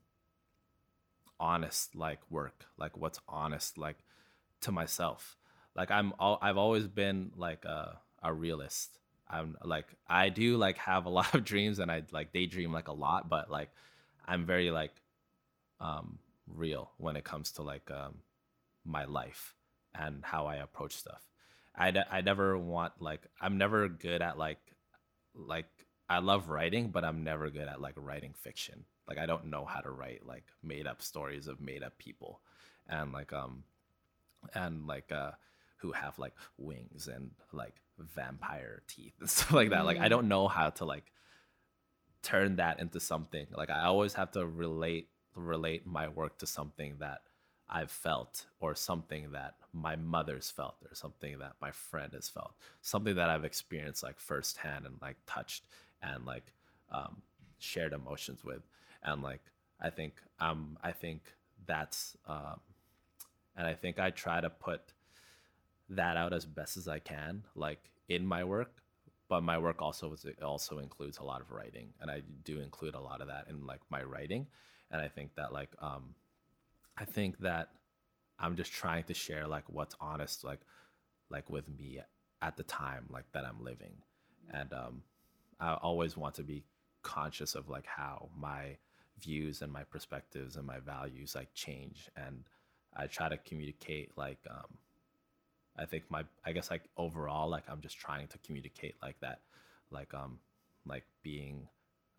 [1.39, 3.97] honest like work, like what's honest, like
[4.61, 5.37] to myself.
[5.75, 8.97] Like I'm, all, I've always been like a, a realist.
[9.29, 12.87] I'm like I do like have a lot of dreams and I like daydream like
[12.87, 13.69] a lot, but like
[14.25, 14.93] I'm very like
[15.79, 18.15] um, real when it comes to like um,
[18.85, 19.53] my life
[19.93, 21.21] and how I approach stuff.
[21.77, 24.59] I, I never want like I'm never good at like
[25.35, 25.67] like
[26.09, 28.85] I love writing, but I'm never good at like writing fiction.
[29.07, 32.41] Like I don't know how to write like made up stories of made up people,
[32.87, 33.63] and like um,
[34.53, 35.31] and like uh,
[35.77, 39.85] who have like wings and like vampire teeth and stuff like that.
[39.85, 40.09] Like I mm.
[40.09, 41.11] don't know how to like
[42.21, 43.47] turn that into something.
[43.55, 47.21] Like I always have to relate relate my work to something that
[47.69, 52.53] I've felt or something that my mother's felt or something that my friend has felt,
[52.81, 55.63] something that I've experienced like firsthand and like touched
[56.01, 56.53] and like
[56.91, 57.21] um,
[57.59, 58.61] shared emotions with.
[59.03, 59.41] And like,
[59.81, 61.21] I think, um, I think
[61.65, 62.59] that's, um,
[63.57, 64.81] and I think I try to put
[65.89, 67.79] that out as best as I can, like
[68.09, 68.71] in my work.
[69.27, 72.93] But my work also was, also includes a lot of writing, and I do include
[72.93, 74.45] a lot of that in like my writing.
[74.91, 76.13] And I think that like um,
[76.97, 77.69] I think that
[78.39, 80.59] I'm just trying to share like what's honest, like
[81.30, 81.99] like with me
[82.41, 83.93] at the time, like that I'm living,
[84.51, 85.03] and um,
[85.59, 86.63] I always want to be
[87.01, 88.77] conscious of like how my
[89.19, 92.43] views and my perspectives and my values like change, and
[92.95, 94.77] I try to communicate like um,
[95.77, 99.39] I think my I guess like overall like I'm just trying to communicate like that,
[99.91, 100.39] like um
[100.85, 101.67] like being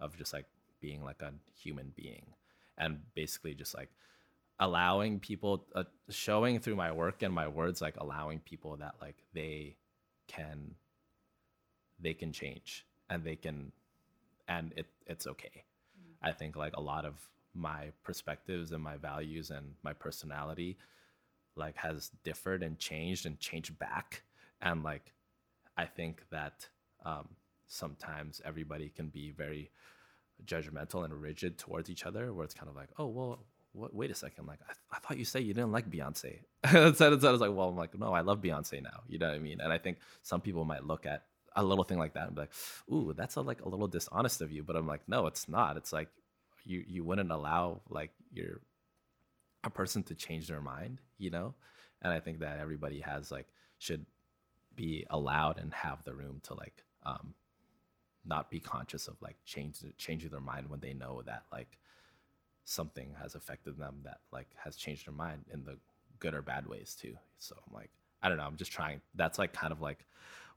[0.00, 0.46] of just like
[0.80, 2.26] being like a human being,
[2.76, 3.90] and basically just like
[4.58, 9.16] allowing people uh, showing through my work and my words like allowing people that like
[9.34, 9.76] they
[10.28, 10.74] can
[12.00, 13.72] they can change and they can
[14.48, 15.64] and it it's okay
[15.98, 16.26] mm-hmm.
[16.26, 17.14] i think like a lot of
[17.54, 20.76] my perspectives and my values and my personality
[21.54, 24.22] like has differed and changed and changed back
[24.62, 25.12] and like
[25.76, 26.68] i think that
[27.04, 27.28] um
[27.66, 29.70] sometimes everybody can be very
[30.44, 33.38] judgmental and rigid towards each other where it's kind of like oh well
[33.76, 36.38] what, wait a second, like I, th- I thought you said you didn't like Beyonce.
[36.64, 39.00] instead, instead, I was like, well, I'm like, no, I love Beyonce now.
[39.08, 39.60] You know what I mean?
[39.60, 41.24] And I think some people might look at
[41.54, 42.52] a little thing like that and be like,
[42.92, 44.62] ooh, that's a, like a little dishonest of you.
[44.62, 45.76] But I'm like, no, it's not.
[45.76, 46.08] It's like
[46.64, 48.60] you you wouldn't allow like your
[49.64, 51.54] a person to change their mind, you know?
[52.02, 53.46] And I think that everybody has like
[53.78, 54.06] should
[54.74, 57.34] be allowed and have the room to like um
[58.24, 61.78] not be conscious of like change changing their mind when they know that like
[62.66, 65.78] something has affected them that like has changed their mind in the
[66.18, 67.16] good or bad ways too.
[67.38, 67.90] So I'm like,
[68.22, 68.44] I don't know.
[68.44, 69.00] I'm just trying.
[69.14, 70.04] That's like kind of like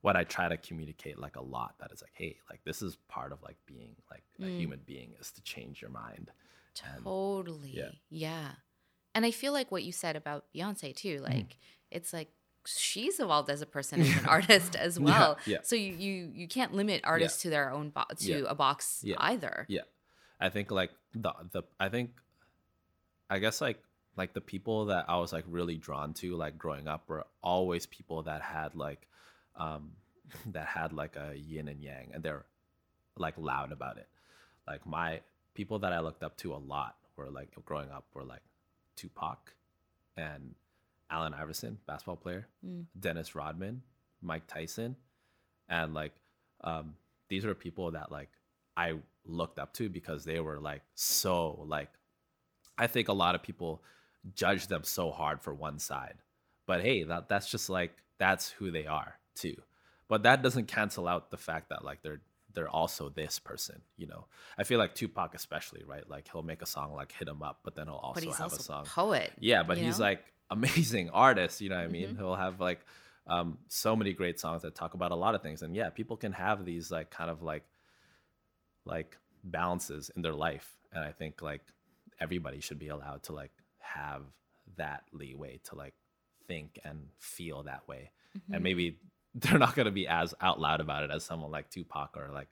[0.02, 1.76] what I try to communicate like a lot.
[1.80, 4.48] That is like, hey, like this is part of like being like mm.
[4.48, 6.32] a human being is to change your mind.
[6.74, 7.80] Totally.
[7.80, 8.30] And, yeah.
[8.32, 8.48] yeah.
[9.14, 11.26] And I feel like what you said about Beyonce too, mm-hmm.
[11.26, 11.56] like mm.
[11.92, 12.30] it's like
[12.66, 15.38] she's evolved as a person as an artist as well.
[15.46, 15.60] Yeah, yeah.
[15.62, 17.50] So you you you can't limit artists yeah.
[17.50, 19.68] to their own bo- to a box either.
[19.70, 19.82] Yeah.
[20.40, 22.12] I think like the the I think
[23.30, 23.82] I guess like
[24.16, 27.86] like the people that I was like really drawn to like growing up were always
[27.86, 29.08] people that had like
[29.56, 29.92] um
[30.48, 32.46] that had like a yin and yang and they're
[33.18, 34.08] like loud about it.
[34.68, 35.22] Like my
[35.54, 38.42] people that I looked up to a lot were like growing up were like
[38.96, 39.54] Tupac
[40.16, 40.56] and
[41.10, 42.86] Allen Iverson, basketball player, mm.
[43.00, 43.82] Dennis Rodman,
[44.22, 44.96] Mike Tyson,
[45.68, 46.14] and like
[46.62, 46.96] um,
[47.30, 48.30] these were people that like
[48.78, 48.94] I
[49.30, 51.90] looked up to because they were like so like
[52.78, 53.84] I think a lot of people
[54.34, 56.16] judge them so hard for one side.
[56.66, 59.56] But hey, that that's just like that's who they are too.
[60.08, 62.22] But that doesn't cancel out the fact that like they're
[62.54, 64.26] they're also this person, you know.
[64.58, 66.08] I feel like Tupac especially, right?
[66.10, 68.56] Like he'll make a song like hit him up, but then he'll also have also
[68.56, 69.32] a song poet.
[69.40, 70.06] Yeah, but he's know?
[70.06, 72.10] like amazing artist, you know what I mean?
[72.10, 72.18] Mm-hmm.
[72.18, 72.80] He'll have like
[73.28, 75.62] um, so many great songs that talk about a lot of things.
[75.62, 77.64] And yeah, people can have these like kind of like
[78.90, 80.78] like balances in their life.
[80.92, 81.62] And I think like
[82.20, 84.24] everybody should be allowed to like have
[84.78, 85.94] that leeway to like
[86.48, 88.12] think and feel that way.
[88.38, 88.54] Mm-hmm.
[88.56, 88.98] And maybe
[89.36, 92.30] they're not going to be as out loud about it as someone like Tupac or
[92.34, 92.50] like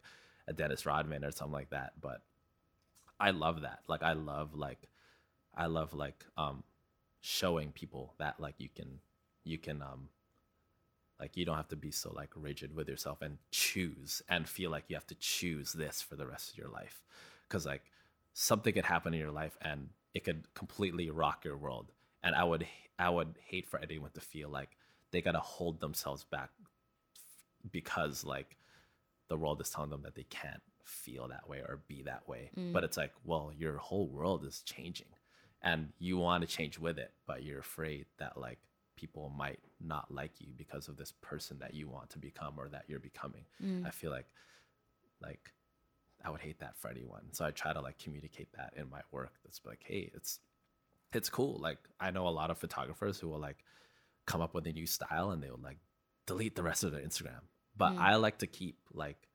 [0.47, 1.93] a Dennis Rodman or something like that.
[1.99, 2.21] But
[3.19, 3.79] I love that.
[3.87, 4.87] Like I love like
[5.55, 6.63] I love like um
[7.21, 8.99] showing people that like you can
[9.43, 10.09] you can um
[11.19, 14.69] like you don't have to be so like rigid with yourself and choose and feel
[14.69, 17.03] like you have to choose this for the rest of your life
[17.47, 17.83] because like
[18.33, 21.91] something could happen in your life and it could completely rock your world
[22.23, 22.67] and i would
[22.99, 24.69] i would hate for anyone to feel like
[25.11, 26.49] they gotta hold themselves back
[27.71, 28.57] because like
[29.27, 32.49] the world is telling them that they can't feel that way or be that way.
[32.57, 32.73] Mm.
[32.73, 35.07] But it's like, well, your whole world is changing
[35.61, 38.59] and you want to change with it, but you're afraid that like
[38.95, 42.67] people might not like you because of this person that you want to become or
[42.69, 43.45] that you're becoming.
[43.63, 43.85] Mm.
[43.85, 44.27] I feel like
[45.21, 45.51] like
[46.23, 47.23] I would hate that for anyone.
[47.31, 49.33] So I try to like communicate that in my work.
[49.43, 50.39] That's like, hey, it's
[51.13, 51.59] it's cool.
[51.59, 53.63] Like I know a lot of photographers who will like
[54.25, 55.77] come up with a new style and they will like
[56.25, 57.41] delete the rest of their Instagram.
[57.75, 57.99] But mm.
[57.99, 59.27] I like to keep like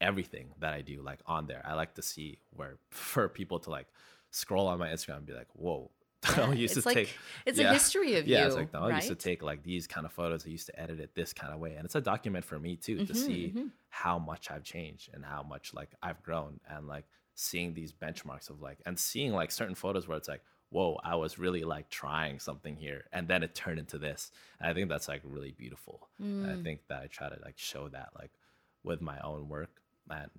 [0.00, 1.62] everything that I do like on there.
[1.64, 3.86] I like to see where for people to like
[4.30, 5.90] scroll on my Instagram and be like, whoa.
[6.36, 8.42] Yeah, I used to like, take it's yeah, a history of yeah, you.
[8.42, 10.46] Yeah, it's like no, I used to take like these kind of photos.
[10.46, 11.74] I used to edit it this kind of way.
[11.74, 13.66] And it's a document for me too, mm-hmm, to see mm-hmm.
[13.90, 18.50] how much I've changed and how much like I've grown and like seeing these benchmarks
[18.50, 21.88] of like and seeing like certain photos where it's like, whoa, I was really like
[21.88, 24.32] trying something here, and then it turned into this.
[24.60, 26.08] And I think that's like really beautiful.
[26.20, 26.58] Mm.
[26.58, 28.32] I think that I try to like show that like
[28.82, 29.80] with my own work
[30.10, 30.30] and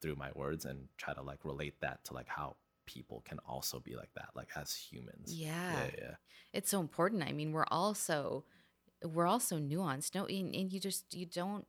[0.00, 2.56] through my words, and try to like relate that to like how
[2.92, 5.32] people can also be like that, like as humans.
[5.32, 6.14] Yeah, yeah, yeah.
[6.52, 7.22] It's so important.
[7.22, 8.44] I mean, we're also
[9.04, 10.14] we're also nuanced.
[10.14, 11.66] No, and, and you just you don't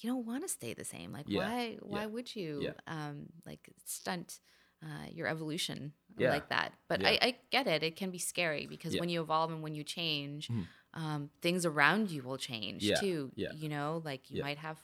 [0.00, 1.12] you don't want to stay the same.
[1.12, 1.40] Like yeah.
[1.40, 2.06] why why yeah.
[2.06, 2.70] would you yeah.
[2.86, 4.40] um like stunt
[4.82, 6.72] uh, your evolution like that.
[6.88, 7.04] But.
[7.04, 7.82] I, I, get it.
[7.82, 10.66] It can be scary because when you evolve and when you change, mm.
[10.94, 13.32] um, things around you will change too.
[13.34, 14.78] You know, like you might have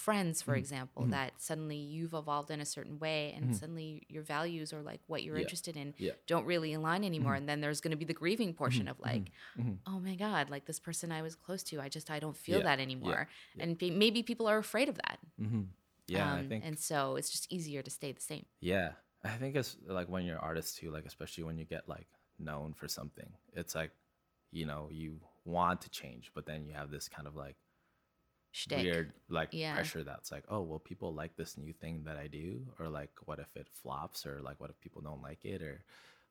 [0.00, 0.58] friends, for mm.
[0.58, 1.10] example, mm.
[1.10, 3.54] that suddenly you've evolved in a certain way and mm-hmm.
[3.54, 5.94] suddenly your values or like what you're interested in
[6.26, 7.34] don't really align anymore.
[7.34, 9.30] And then there's going to be the grieving portion of like,
[9.86, 12.62] oh my God, like this person I was close to, I just, I don't feel
[12.62, 13.28] that anymore.
[13.58, 15.18] And maybe people are afraid of that.
[15.40, 15.62] Mm-hmm.
[16.06, 16.32] Yeah.
[16.32, 18.46] Um, and so it's just easier to stay the same.
[18.60, 18.92] Yeah.
[19.22, 22.06] I think it's like when you're artists too, like especially when you get like
[22.38, 23.90] known for something, it's like,
[24.50, 27.56] you know, you want to change, but then you have this kind of like
[28.52, 28.82] Shtick.
[28.82, 29.74] weird like yeah.
[29.74, 33.10] pressure that's like, oh, well, people like this new thing that I do, or like,
[33.24, 35.84] what if it flops, or like, what if people don't like it, or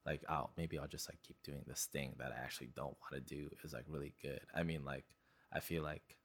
[0.06, 3.14] like, oh, maybe I'll just like keep doing this thing that I actually don't want
[3.14, 4.42] to do is like really good.
[4.54, 5.06] I mean, like,
[5.54, 6.18] I feel like,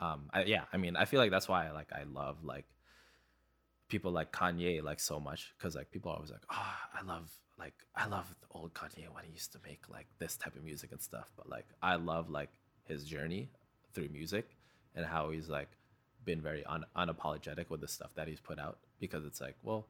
[0.00, 2.66] um, I, yeah, I mean, I feel like that's why like I love like
[3.88, 7.30] people like Kanye like so much because like people are always like, oh, I love
[7.58, 10.92] like I love old Kanye when he used to make like this type of music
[10.92, 11.30] and stuff.
[11.36, 12.50] But like I love like
[12.84, 13.50] his journey
[13.94, 14.57] through music
[14.94, 15.68] and how he's like
[16.24, 19.86] been very un- unapologetic with the stuff that he's put out because it's like, well,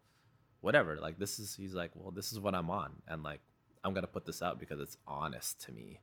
[0.61, 0.97] whatever.
[0.97, 3.41] Like this is he's like, well, this is what I'm on, and like
[3.85, 6.01] I'm gonna put this out because it's honest to me,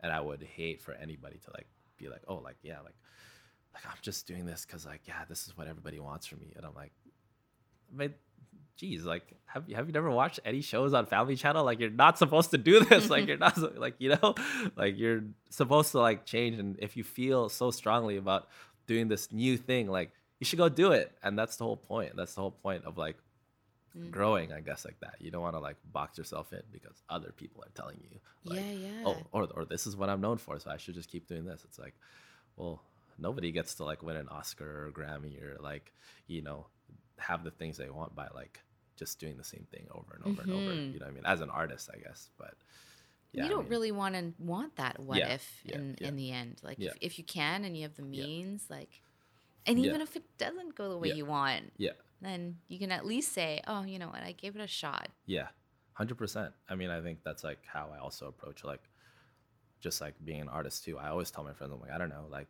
[0.00, 1.66] and I would hate for anybody to like
[1.96, 2.96] be like, oh, like yeah, like
[3.74, 6.52] like I'm just doing this because like yeah, this is what everybody wants from me,
[6.56, 6.92] and I'm like,
[8.78, 11.64] geez, like have you have you never watched any shows on Family Channel?
[11.64, 13.10] Like you're not supposed to do this.
[13.10, 14.34] like you're not like you know,
[14.76, 16.58] like you're supposed to like change.
[16.58, 18.48] And if you feel so strongly about
[18.86, 21.12] doing this new thing, like you should go do it.
[21.22, 22.12] And that's the whole point.
[22.16, 23.16] That's the whole point of like
[23.96, 24.10] mm.
[24.10, 25.16] growing, I guess, like that.
[25.18, 28.60] You don't want to like box yourself in because other people are telling you, like,
[28.60, 29.02] yeah, yeah.
[29.04, 31.44] Oh, or or this is what I'm known for, so I should just keep doing
[31.44, 31.64] this.
[31.64, 31.94] It's like,
[32.56, 32.82] well,
[33.18, 35.92] nobody gets to like win an Oscar or Grammy or like,
[36.26, 36.66] you know,
[37.16, 38.60] have the things they want by like
[38.98, 40.50] just doing the same thing over and over mm-hmm.
[40.50, 40.74] and over.
[40.74, 40.92] Mm-hmm.
[40.92, 41.26] You know what I mean?
[41.26, 42.54] As an artist, I guess, but.
[43.32, 45.96] Yeah, you don't I mean, really want to want that what yeah, if yeah, in
[46.00, 49.02] in the end like if, if you can and you have the means like
[49.66, 53.06] and even if it doesn't go the way you want yeah then you can at
[53.06, 55.08] least say, oh, you know what, I gave it a shot.
[55.26, 55.48] Yeah,
[55.92, 56.52] hundred percent.
[56.68, 58.82] I mean, I think that's like how I also approach like
[59.80, 60.98] just like being an artist too.
[60.98, 62.48] I always tell my friends, I'm like, I don't know, like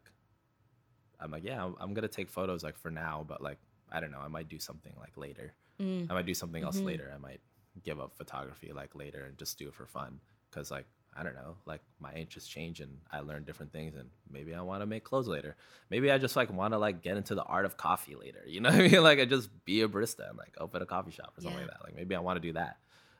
[1.21, 3.59] I'm like, yeah, I'm, I'm gonna take photos like for now, but like
[3.93, 5.53] I don't know, I might do something like later.
[5.81, 6.11] Mm.
[6.11, 6.87] I might do something else mm-hmm.
[6.87, 7.13] later.
[7.15, 7.41] I might
[7.85, 10.87] give up photography like later and just do it for fun because like
[11.17, 14.61] I don't know, like my interests change and I learn different things and maybe I
[14.61, 15.57] want to make clothes later.
[15.91, 18.45] Maybe I just like want to like get into the art of coffee later.
[18.47, 19.03] You know what I mean?
[19.03, 21.67] Like I just be a barista and like open a coffee shop or something yeah.
[21.67, 21.85] like that.
[21.85, 22.77] Like maybe I want to do that.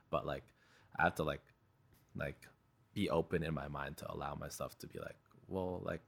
[0.09, 0.43] But like
[0.97, 1.41] I have to like
[2.15, 2.37] like
[2.93, 5.17] be open in my mind to allow myself to be like,
[5.47, 6.03] well, like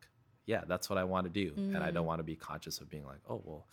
[0.45, 1.51] yeah, that's what I want to do.
[1.51, 1.75] Mm.
[1.75, 2.07] And I don't mm.
[2.07, 3.67] want to be conscious of being like, oh well,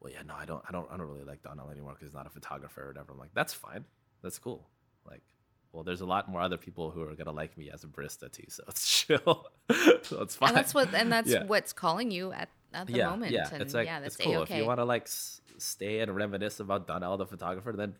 [0.00, 2.14] well yeah, no, I don't I don't I don't really like Donnel anymore because he's
[2.14, 3.12] not a photographer or whatever.
[3.12, 3.84] I'm like, that's fine.
[4.22, 4.68] That's cool.
[5.08, 5.22] Like
[5.72, 8.30] well, there's a lot more other people who are gonna like me as a barista
[8.30, 9.46] too, so it's chill.
[10.02, 10.48] so it's fine.
[10.50, 11.44] And that's what and that's yeah.
[11.44, 13.32] what's calling you at, at the yeah, moment.
[13.32, 14.36] Yeah, and it's like yeah, that's it's cool.
[14.36, 14.54] A-okay.
[14.54, 17.94] If you want to like s- stay and reminisce about Donnel the photographer, then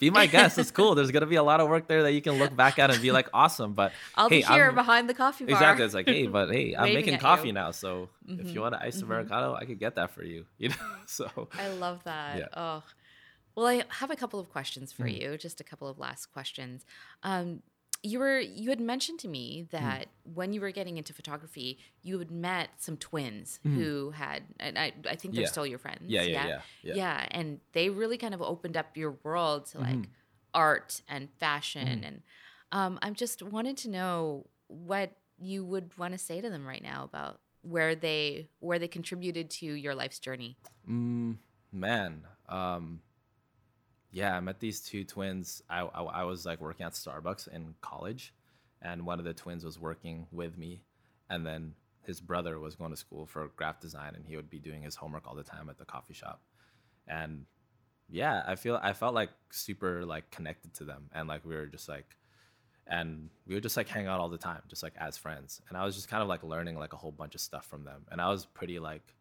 [0.00, 0.58] be my guest.
[0.58, 0.96] It's cool.
[0.96, 3.00] There's gonna be a lot of work there that you can look back at and
[3.00, 3.74] be like, awesome.
[3.74, 5.52] But I'll hey, be here I'm, behind the coffee bar.
[5.52, 5.84] Exactly.
[5.84, 7.52] It's like, hey, but hey, I'm making coffee you.
[7.52, 8.40] now, so mm-hmm.
[8.40, 9.12] if you want an iced mm-hmm.
[9.12, 10.46] americano, I could get that for you.
[10.58, 10.74] You know,
[11.06, 12.38] so I love that.
[12.38, 12.46] Yeah.
[12.52, 12.82] Oh.
[13.56, 15.20] Well, I have a couple of questions for mm.
[15.20, 16.84] you, just a couple of last questions.
[17.22, 17.62] Um,
[18.02, 19.76] you were you had mentioned to me hmm.
[19.76, 20.34] that mm.
[20.34, 23.74] when you were getting into photography, you had met some twins mm.
[23.74, 25.48] who had, and I, I think they're yeah.
[25.48, 26.02] still your friends.
[26.06, 29.78] Yeah yeah, yeah yeah, yeah, and they really kind of opened up your world to
[29.78, 30.10] like mm-hmm.
[30.54, 32.04] art and fashion, mm-hmm.
[32.04, 32.22] and
[32.72, 36.82] um, I'm just wanted to know what you would want to say to them right
[36.82, 40.56] now about where they where they contributed to your life's journey.
[40.88, 41.36] Mm,
[41.72, 43.00] man, um,
[44.12, 45.62] yeah, I met these two twins.
[45.70, 48.34] I, I, I, was like working at Starbucks in college,
[48.82, 50.82] and one of the twins was working with me,
[51.28, 54.58] and then his brother was going to school for graphic design, and he would be
[54.58, 56.40] doing his homework all the time at the coffee shop,
[57.06, 57.46] and
[58.08, 61.66] yeah, I feel I felt like super like connected to them, and like we were
[61.66, 62.16] just like,
[62.88, 65.78] and we would just like hang out all the time, just like as friends, and
[65.78, 68.06] I was just kind of like learning like a whole bunch of stuff from them,
[68.10, 69.14] and I was pretty like,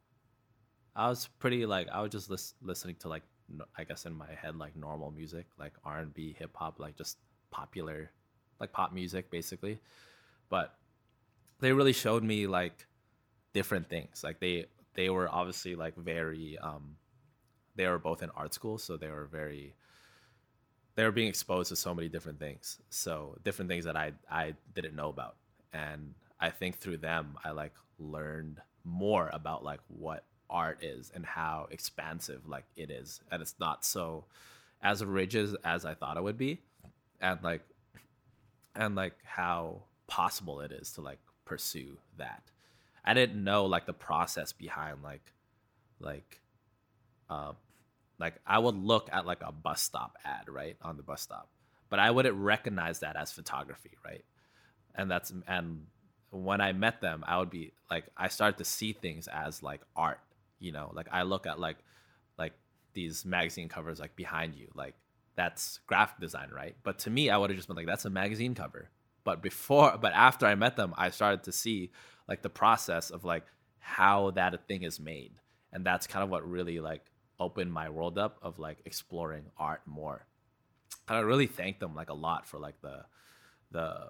[0.95, 3.24] I was pretty like I was just lis- listening to like
[3.78, 6.98] I guess in my head like normal music, like R and B, hip hop, like
[6.98, 7.18] just
[7.52, 8.12] popular,
[8.60, 9.80] like pop music basically.
[10.50, 10.76] But
[11.60, 12.88] they really showed me like
[13.54, 14.24] different things.
[14.24, 14.66] Like they
[14.96, 16.96] they were obviously like very um
[17.76, 19.74] they were both in art school, so they were very
[20.96, 22.80] they were being exposed to so many different things.
[22.90, 25.36] So different things that I I didn't know about.
[25.74, 31.26] And I think through them I like learned more about like what art is and
[31.26, 33.22] how expansive like it is.
[33.32, 34.26] And it's not so
[34.82, 36.60] as rigid as i thought it would be.
[37.22, 37.62] And like
[38.76, 42.44] and like how possible it is to like pursue that.
[43.04, 45.34] I didn't know like the process behind like
[46.00, 46.40] like
[47.30, 47.54] uh
[48.20, 51.50] like i would look at like a bus stop ad right on the bus stop.
[51.90, 54.24] But i wouldn't recognize that as photography right?
[54.96, 55.86] And that's and
[56.32, 59.82] when i met them i would be like i started to see things as like
[59.96, 60.20] art
[60.60, 61.77] you know like i look at like
[62.38, 62.53] like
[62.94, 64.95] these magazine covers like behind you like
[65.40, 66.76] that's graphic design right?
[66.84, 68.90] But to me i would have just been like that's a magazine cover.
[69.23, 71.91] But before but after i met them i started to see
[72.27, 73.45] like the process of like
[73.80, 75.31] how that thing is made.
[75.72, 77.06] And that's kind of what really like
[77.40, 80.26] opened my world up of like exploring art more.
[81.07, 83.06] And i really thank them like a lot for like the
[83.72, 84.10] the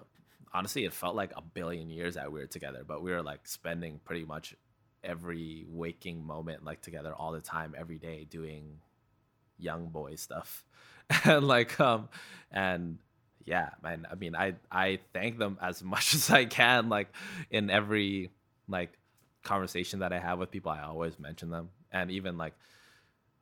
[0.52, 3.46] honestly it felt like a billion years that we were together but we were like
[3.46, 4.56] spending pretty much
[5.02, 8.78] every waking moment like together all the time every day doing
[9.58, 10.64] young boy stuff.
[11.24, 12.08] And like um
[12.50, 12.98] and
[13.46, 17.08] yeah man i mean i i thank them as much as i can like
[17.50, 18.30] in every
[18.68, 18.92] like
[19.42, 21.70] conversation that i have with people i always mention them.
[21.92, 22.54] And even like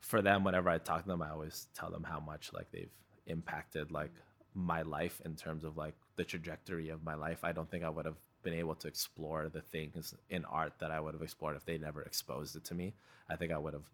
[0.01, 2.90] for them whenever i talk to them i always tell them how much like they've
[3.26, 4.12] impacted like
[4.55, 7.44] my life in terms of like the trajectory of my life.
[7.44, 10.90] I don't think i would have been able to explore the things in art that
[10.90, 12.94] I would have explored if they never exposed it to me.
[13.28, 13.89] I think I would have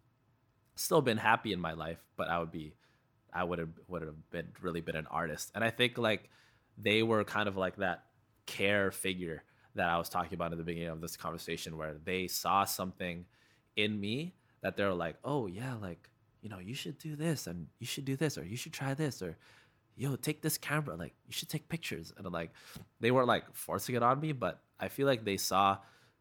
[0.75, 2.73] still been happy in my life, but I would be
[3.33, 5.51] I would have would have been really been an artist.
[5.55, 6.29] And I think like
[6.77, 8.05] they were kind of like that
[8.45, 9.43] care figure
[9.75, 13.25] that I was talking about in the beginning of this conversation where they saw something
[13.75, 16.09] in me that they're like, "Oh, yeah, like
[16.41, 18.93] you know, you should do this and you should do this or you should try
[18.93, 19.35] this or
[19.95, 22.13] yo, take this camera, like you should take pictures.
[22.17, 22.51] And like
[22.99, 25.77] they weren't like forcing it on me, but I feel like they saw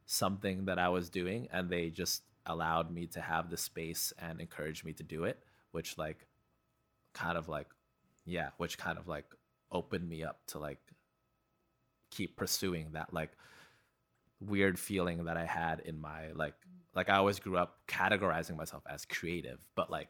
[0.06, 4.40] something that I was doing and they just allowed me to have the space and
[4.40, 5.42] encouraged me to do it,
[5.72, 6.26] which like
[7.14, 7.68] kind of like
[8.24, 9.26] yeah, which kind of like
[9.70, 10.78] opened me up to like
[12.10, 13.32] keep pursuing that like
[14.40, 16.54] weird feeling that I had in my like
[16.94, 20.08] like I always grew up categorizing myself as creative, but like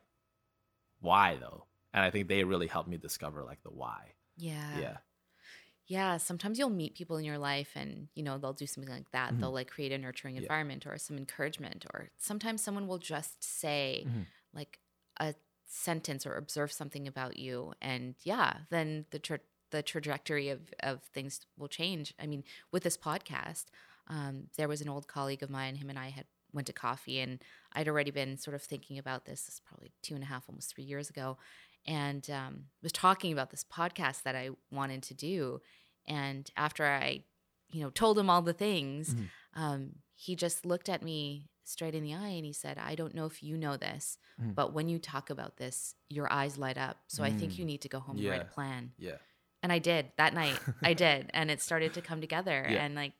[1.00, 1.64] why though?
[1.94, 4.12] And I think they really helped me discover like the why.
[4.36, 4.78] Yeah.
[4.78, 4.96] Yeah.
[5.86, 9.10] Yeah, sometimes you'll meet people in your life and you know they'll do something like
[9.12, 9.30] that.
[9.32, 9.40] Mm-hmm.
[9.40, 10.92] They'll like create a nurturing environment yeah.
[10.92, 14.22] or some encouragement or sometimes someone will just say mm-hmm.
[14.54, 14.78] like
[15.20, 15.34] a
[15.66, 19.40] sentence or observe something about you and yeah, then the tra-
[19.70, 22.14] the trajectory of of things will change.
[22.18, 23.66] I mean, with this podcast,
[24.08, 25.76] um, there was an old colleague of mine.
[25.76, 27.42] Him and I had went to coffee, and
[27.72, 29.42] I'd already been sort of thinking about this.
[29.42, 31.36] This probably two and a half, almost three years ago,
[31.86, 35.60] and um, was talking about this podcast that I wanted to do.
[36.06, 37.24] And after I,
[37.70, 39.62] you know, told him all the things, mm-hmm.
[39.62, 43.14] um, he just looked at me straight in the eye and he said, I don't
[43.14, 44.54] know if you know this, mm.
[44.54, 46.98] but when you talk about this, your eyes light up.
[47.08, 47.26] So mm.
[47.26, 47.68] I think you mm.
[47.68, 48.32] need to go home yeah.
[48.32, 48.92] and write a plan.
[48.98, 49.16] Yeah.
[49.62, 50.58] And I did that night.
[50.82, 51.30] I did.
[51.32, 52.66] And it started to come together.
[52.68, 52.84] Yeah.
[52.84, 53.12] And like,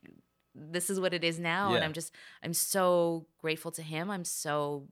[0.53, 1.69] this is what it is now.
[1.69, 1.77] Yeah.
[1.77, 2.13] And I'm just,
[2.43, 4.11] I'm so grateful to him.
[4.11, 4.87] I'm so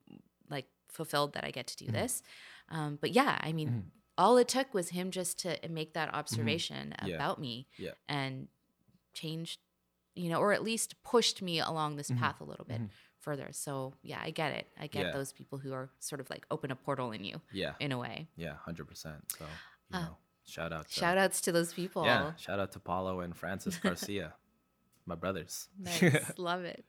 [0.50, 1.94] like fulfilled that I get to do mm.
[1.94, 2.24] this.
[2.70, 3.82] Um, but yeah, I mean, mm.
[4.18, 6.18] all it took was him just to make that mm-hmm.
[6.18, 7.68] observation about me
[8.08, 8.48] and
[9.14, 9.60] changed,
[10.16, 12.22] you know, or at least pushed me along this mm-hmm.
[12.22, 12.88] path a little bit mm-hmm
[13.24, 13.48] further.
[13.52, 14.68] So yeah, I get it.
[14.80, 15.12] I get yeah.
[15.14, 17.42] those people who are sort of like open a portal in you.
[17.52, 17.74] Yeah.
[17.80, 18.28] In a way.
[18.36, 19.24] Yeah, hundred percent.
[19.38, 19.46] So
[19.92, 20.88] you uh, know, shout out.
[20.90, 22.06] To, shout outs to those people.
[22.06, 22.36] Yeah.
[22.36, 24.34] Shout out to Paulo and Francis Garcia,
[25.06, 25.68] my brothers.
[25.80, 26.32] Nice.
[26.38, 26.86] Love it.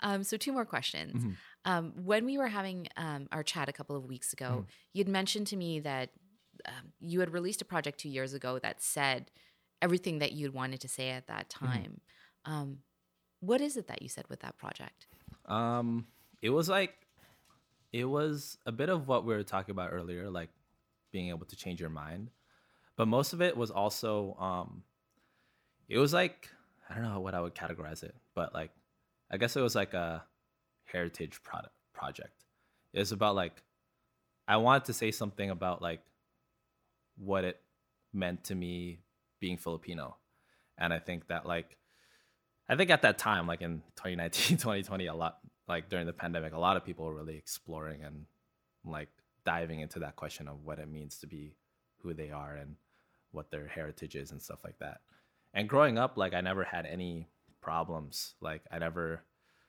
[0.00, 1.14] Um, so two more questions.
[1.14, 1.30] Mm-hmm.
[1.64, 5.08] Um, when we were having um, our chat a couple of weeks ago, mm you'd
[5.08, 6.08] mentioned to me that
[6.66, 9.30] um, you had released a project two years ago that said
[9.82, 11.66] everything that you'd wanted to say at that mm-hmm.
[11.66, 12.00] time.
[12.48, 12.72] Mm-hmm.
[13.40, 15.06] what is it that you said with that project?
[15.44, 16.06] Um,
[16.40, 16.94] it was like,
[17.92, 20.48] it was a bit of what we were talking about earlier, like
[21.12, 22.30] being able to change your mind.
[22.96, 24.82] But most of it was also, um,
[25.88, 26.48] it was like,
[26.88, 28.70] I don't know what I would categorize it, but like,
[29.30, 30.24] I guess it was like a
[30.84, 32.44] heritage product project.
[32.92, 33.62] It was about like,
[34.46, 36.00] I wanted to say something about like
[37.18, 37.60] what it
[38.12, 39.00] meant to me
[39.40, 40.16] being Filipino.
[40.78, 41.76] And I think that like
[42.68, 45.38] I think at that time, like in 2019, 2020, a lot
[45.68, 48.26] like during the pandemic, a lot of people were really exploring and
[48.84, 49.08] like
[49.44, 51.54] diving into that question of what it means to be
[52.02, 52.76] who they are and
[53.32, 54.98] what their heritage is and stuff like that.
[55.56, 57.28] And growing up, like I never had any
[57.62, 58.34] problems.
[58.42, 59.22] Like I never,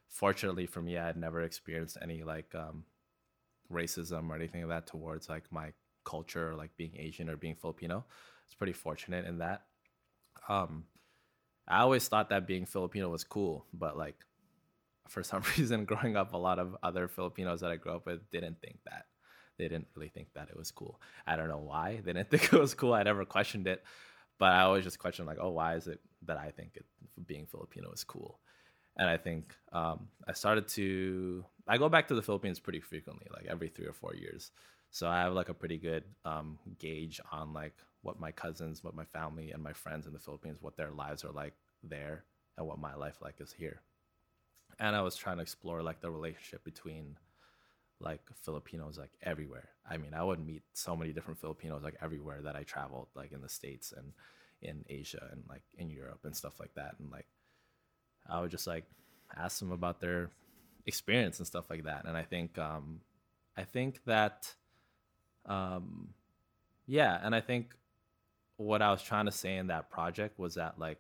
[0.09, 2.83] fortunately for me, I had never experienced any like um,
[3.71, 5.71] racism or anything like that towards like my
[6.03, 8.03] culture or like being Asian or being Filipino.
[8.45, 9.63] It's pretty fortunate in that.
[10.49, 10.83] Um,
[11.65, 14.17] I always thought that being Filipino was cool, but like
[15.07, 18.29] for some reason, growing up, a lot of other Filipinos that I grew up with
[18.29, 19.05] didn't think that.
[19.57, 20.99] They didn't really think that it was cool.
[21.25, 22.93] I don't know why they didn't think it was cool.
[22.93, 23.85] I never questioned it,
[24.39, 26.85] but I always just question like, oh, why is it that I think it,
[27.25, 28.39] being Filipino is cool?
[28.97, 31.45] And I think um, I started to.
[31.67, 34.51] I go back to the Philippines pretty frequently, like every three or four years.
[34.89, 38.95] So I have like a pretty good um, gauge on like what my cousins, what
[38.95, 41.53] my family, and my friends in the Philippines, what their lives are like
[41.83, 42.23] there,
[42.57, 43.81] and what my life like is here.
[44.79, 47.17] And I was trying to explore like the relationship between
[47.99, 49.69] like Filipinos like everywhere.
[49.89, 53.31] I mean, I would meet so many different Filipinos like everywhere that I traveled, like
[53.31, 54.13] in the States and
[54.61, 56.95] in Asia and like in Europe and stuff like that.
[56.99, 57.27] And like
[58.29, 58.85] I would just like
[59.35, 60.29] ask them about their
[60.85, 62.05] experience and stuff like that.
[62.05, 63.01] And I think um
[63.55, 64.53] I think that
[65.45, 66.09] um
[66.85, 67.73] yeah, and I think
[68.57, 70.99] what I was trying to say in that project was that like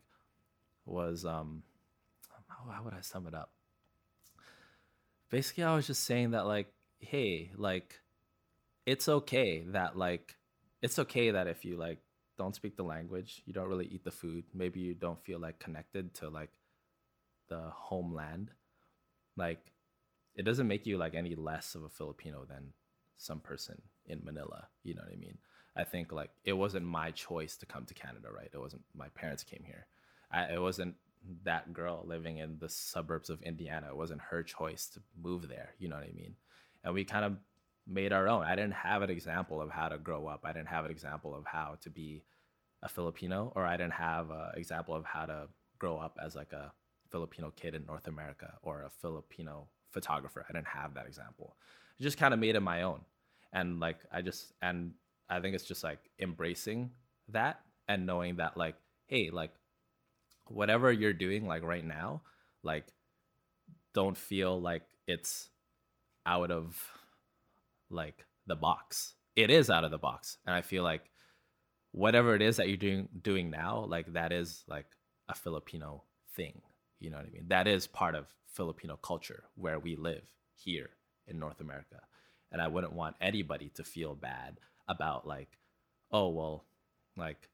[0.85, 1.63] was um
[2.47, 3.51] how, how would I sum it up?
[5.29, 6.67] Basically, I was just saying that like,
[6.99, 7.99] hey, like
[8.85, 10.35] it's okay that like
[10.81, 11.99] it's okay that if you like
[12.37, 15.59] don't speak the language, you don't really eat the food, maybe you don't feel like
[15.59, 16.51] connected to like
[17.49, 18.51] the homeland,
[19.35, 19.71] like
[20.35, 22.73] it doesn't make you like any less of a Filipino than
[23.17, 24.67] some person in Manila.
[24.83, 25.37] You know what I mean?
[25.75, 28.49] I think like it wasn't my choice to come to Canada, right?
[28.53, 29.87] It wasn't my parents came here.
[30.31, 30.95] I, it wasn't
[31.43, 33.87] that girl living in the suburbs of Indiana.
[33.89, 35.73] It wasn't her choice to move there.
[35.79, 36.35] You know what I mean?
[36.87, 37.35] And we kind of
[37.85, 38.43] made our own.
[38.43, 40.41] I didn't have an example of how to grow up.
[40.45, 42.23] I didn't have an example of how to be
[42.81, 45.47] a Filipino, or I didn't have an example of how to
[45.79, 46.71] grow up as like a
[47.11, 50.45] Filipino kid in North America or a Filipino photographer.
[50.47, 51.57] I didn't have that example.
[51.99, 53.01] I just kind of made it my own.
[53.53, 54.91] and like i just and
[55.29, 56.91] i think it's just like embracing
[57.29, 58.75] that and knowing that like
[59.07, 59.53] hey like
[60.47, 62.21] whatever you're doing like right now
[62.61, 62.85] like
[63.93, 65.49] don't feel like it's
[66.27, 66.79] out of
[67.89, 69.15] like the box.
[69.35, 71.11] It is out of the box and i feel like
[71.91, 74.87] whatever it is that you're doing doing now like that is like
[75.29, 76.03] a filipino
[76.35, 76.61] thing
[76.99, 77.45] you know what i mean?
[77.47, 80.23] That is part of filipino culture where we live
[80.55, 80.89] here
[81.27, 82.01] in north america
[82.51, 85.59] and i wouldn't want anybody to feel bad about like
[86.11, 86.65] oh well
[87.15, 87.49] like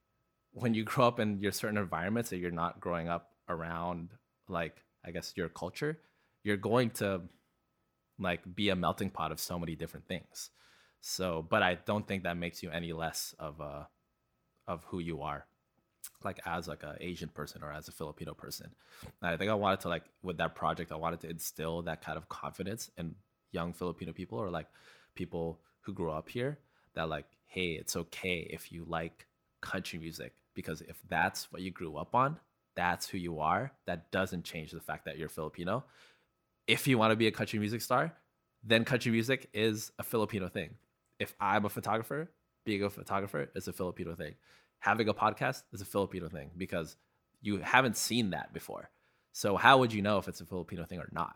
[0.51, 4.09] when you grow up in your certain environments that you're not growing up around
[4.47, 5.99] like i guess your culture
[6.43, 7.21] you're going to
[8.19, 10.49] like be a melting pot of so many different things
[11.01, 13.87] so but i don't think that makes you any less of a
[14.67, 15.45] of who you are
[16.23, 18.69] like as like a asian person or as a filipino person
[19.21, 22.03] and i think i wanted to like with that project i wanted to instill that
[22.03, 23.15] kind of confidence in
[23.51, 24.67] young filipino people or like
[25.15, 26.59] people who grew up here
[26.93, 29.27] that like hey it's okay if you like
[29.61, 32.37] country music because if that's what you grew up on,
[32.75, 33.71] that's who you are.
[33.85, 35.85] That doesn't change the fact that you're Filipino.
[36.67, 38.13] If you want to be a country music star,
[38.63, 40.75] then country music is a Filipino thing.
[41.19, 42.29] If I'm a photographer,
[42.65, 44.35] being a photographer is a Filipino thing.
[44.79, 46.95] Having a podcast is a Filipino thing because
[47.41, 48.89] you haven't seen that before.
[49.33, 51.35] So how would you know if it's a Filipino thing or not?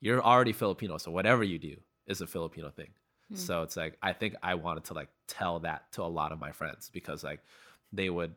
[0.00, 1.76] You're already Filipino, so whatever you do
[2.06, 2.90] is a Filipino thing.
[3.28, 3.36] Hmm.
[3.36, 6.38] So it's like I think I wanted to like tell that to a lot of
[6.38, 7.40] my friends because like
[7.92, 8.34] they would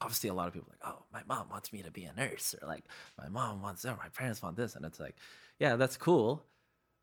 [0.00, 2.54] obviously a lot of people like, oh, my mom wants me to be a nurse,
[2.60, 2.84] or like
[3.18, 5.16] my mom wants, or my parents want this, and it's like,
[5.58, 6.44] yeah, that's cool,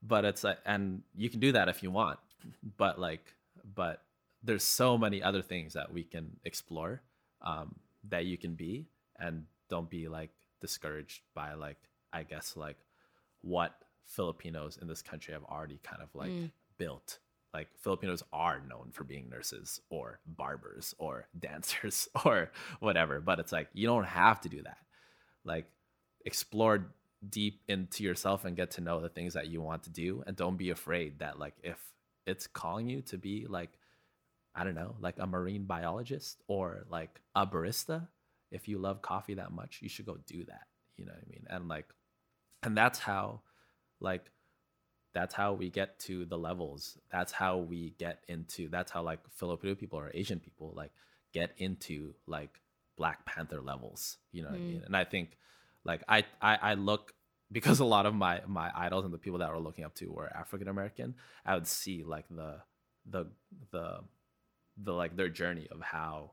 [0.01, 2.19] but it's like, and you can do that if you want,
[2.77, 3.33] but like,
[3.73, 4.03] but
[4.43, 7.01] there's so many other things that we can explore
[7.41, 7.75] um,
[8.09, 8.87] that you can be,
[9.19, 10.29] and don't be like
[10.61, 11.77] discouraged by like,
[12.13, 12.77] I guess like
[13.41, 13.73] what
[14.05, 16.51] Filipinos in this country have already kind of like mm.
[16.77, 17.19] built
[17.55, 22.51] like Filipinos are known for being nurses or barbers or dancers or
[22.81, 24.77] whatever, but it's like you don't have to do that.
[25.45, 25.65] Like
[26.25, 26.91] explore
[27.29, 30.35] deep into yourself and get to know the things that you want to do and
[30.35, 31.77] don't be afraid that like if
[32.27, 33.69] it's calling you to be like
[34.53, 38.07] I don't know, like a marine biologist or like a barista,
[38.51, 40.67] if you love coffee that much, you should go do that.
[40.97, 41.45] You know what I mean?
[41.49, 41.87] And like
[42.63, 43.41] and that's how
[44.01, 44.29] like
[45.15, 49.19] that's how we get to the levels that's how we get into that's how like
[49.31, 50.91] filipino people or asian people like
[51.33, 52.59] get into like
[52.97, 54.51] black panther levels you know mm.
[54.51, 54.85] what i mean mm.
[54.85, 55.37] and i think
[55.85, 57.13] like I, I i look
[57.51, 60.11] because a lot of my my idols and the people that we're looking up to
[60.11, 61.15] were african american
[61.45, 62.57] i would see like the
[63.09, 63.27] the
[63.71, 63.99] the
[64.77, 66.31] the like their journey of how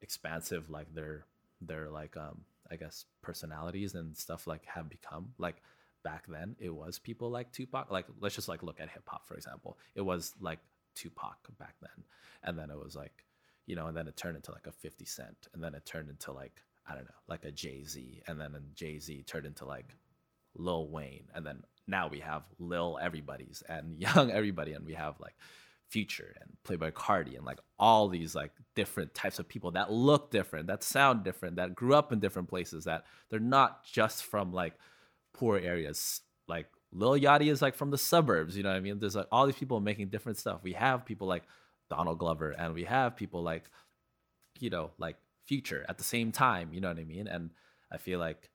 [0.00, 1.26] expansive like their
[1.60, 2.40] their like um
[2.70, 5.56] i guess personalities and stuff like have become like
[6.02, 7.90] back then it was people like Tupac.
[7.90, 9.78] Like let's just like look at hip hop for example.
[9.94, 10.60] It was like
[10.94, 12.04] Tupac back then,
[12.42, 13.24] and then it was like,
[13.66, 16.08] you know, and then it turned into like a Fifty Cent, and then it turned
[16.08, 19.64] into like I don't know, like a Jay Z, and then Jay Z turned into
[19.64, 19.94] like
[20.56, 25.20] Lil Wayne, and then now we have Lil Everybody's and Young Everybody, and we have
[25.20, 25.34] like
[25.88, 30.30] Future and Playboi Carti and like all these like different types of people that look
[30.30, 34.52] different, that sound different, that grew up in different places, that they're not just from
[34.52, 34.74] like
[35.38, 36.20] poor areas.
[36.48, 38.98] Like Lil Yachty is like from the suburbs, you know what I mean?
[38.98, 40.60] There's like all these people making different stuff.
[40.62, 41.44] We have people like
[41.90, 43.64] Donald Glover and we have people like,
[44.58, 47.26] you know, like Future at the same time, you know what I mean?
[47.26, 47.50] And
[47.92, 48.50] I feel like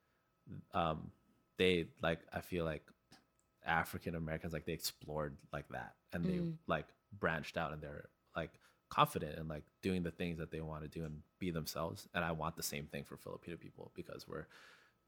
[0.73, 1.11] um
[1.57, 2.83] they like I feel like
[3.65, 6.53] African Americans like they explored like that and they mm.
[6.67, 6.85] like
[7.17, 8.51] branched out and they're like
[8.89, 12.07] confident in like doing the things that they want to do and be themselves.
[12.13, 14.45] And I want the same thing for Filipino people because we're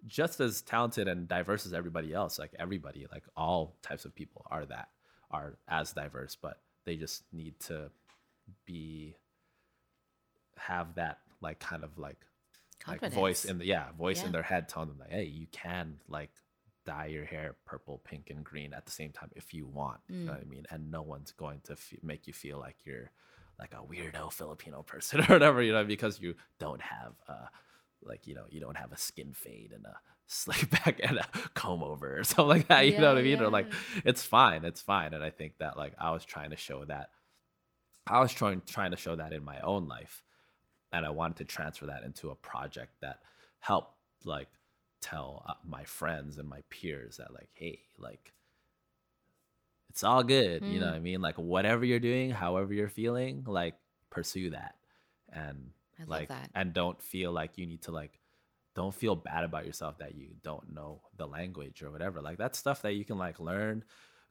[0.05, 2.37] just as talented and diverse as everybody else.
[2.39, 4.89] Like everybody, like all types of people are that
[5.31, 7.89] are as diverse, but they just need to
[8.65, 9.15] be
[10.57, 12.17] have that like kind of like
[12.87, 14.27] like voice in the yeah voice yeah.
[14.27, 16.29] in their head telling them like hey you can like
[16.85, 20.19] dye your hair purple pink and green at the same time if you want mm.
[20.19, 20.35] you know mm.
[20.35, 23.11] what i mean and no one's going to f- make you feel like you're
[23.59, 27.47] like a weirdo filipino person or whatever you know because you don't have uh
[28.03, 29.95] like you know you don't have a skin fade and a
[30.27, 33.21] slick back and a comb over or something like that you yeah, know what i
[33.21, 33.43] mean yeah.
[33.43, 33.71] or like
[34.03, 37.09] it's fine it's fine and i think that like i was trying to show that
[38.07, 40.23] i was trying trying to show that in my own life
[40.91, 43.19] and i wanted to transfer that into a project that
[43.59, 43.93] helped
[44.23, 44.47] like
[45.01, 48.33] tell uh, my friends and my peers that like hey like
[49.91, 50.73] it's all good mm.
[50.73, 51.03] you know what i mm.
[51.03, 53.75] mean like whatever you're doing however you're feeling like
[54.09, 54.73] pursue that
[55.31, 55.69] and
[55.99, 56.49] I like that.
[56.53, 58.19] and don't feel like you need to like
[58.75, 62.21] don't feel bad about yourself that you don't know the language or whatever.
[62.21, 63.85] Like that's stuff that you can like learn,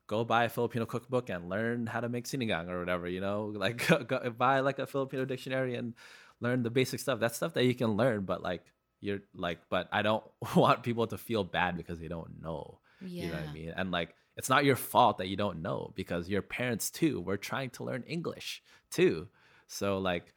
[0.07, 3.53] go buy a Filipino cookbook and learn how to make sinigang or whatever, you know,
[3.57, 5.95] like go, go, buy like a Filipino dictionary and
[6.41, 7.21] learn the basic stuff.
[7.21, 8.65] That's stuff that you can learn, but like
[9.01, 10.25] you're like, but I don't
[10.57, 12.81] want people to feel bad because they don't know.
[13.01, 13.25] Yeah.
[13.25, 13.73] You know what I mean?
[13.77, 17.37] And like, it's not your fault that you don't know because your parents too were
[17.37, 19.29] trying to learn English too.
[19.69, 20.34] So like,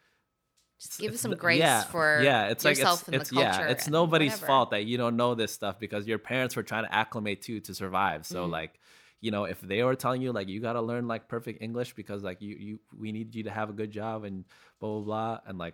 [0.79, 2.49] just give some grace yeah, for yeah.
[2.49, 3.67] It's like it's, it's yeah.
[3.67, 4.45] It's nobody's whatever.
[4.45, 7.59] fault that you don't know this stuff because your parents were trying to acclimate to
[7.61, 8.25] to survive.
[8.25, 8.51] So mm-hmm.
[8.51, 8.79] like,
[9.19, 12.23] you know, if they were telling you like you gotta learn like perfect English because
[12.23, 14.45] like you you we need you to have a good job and
[14.79, 15.73] blah blah blah and like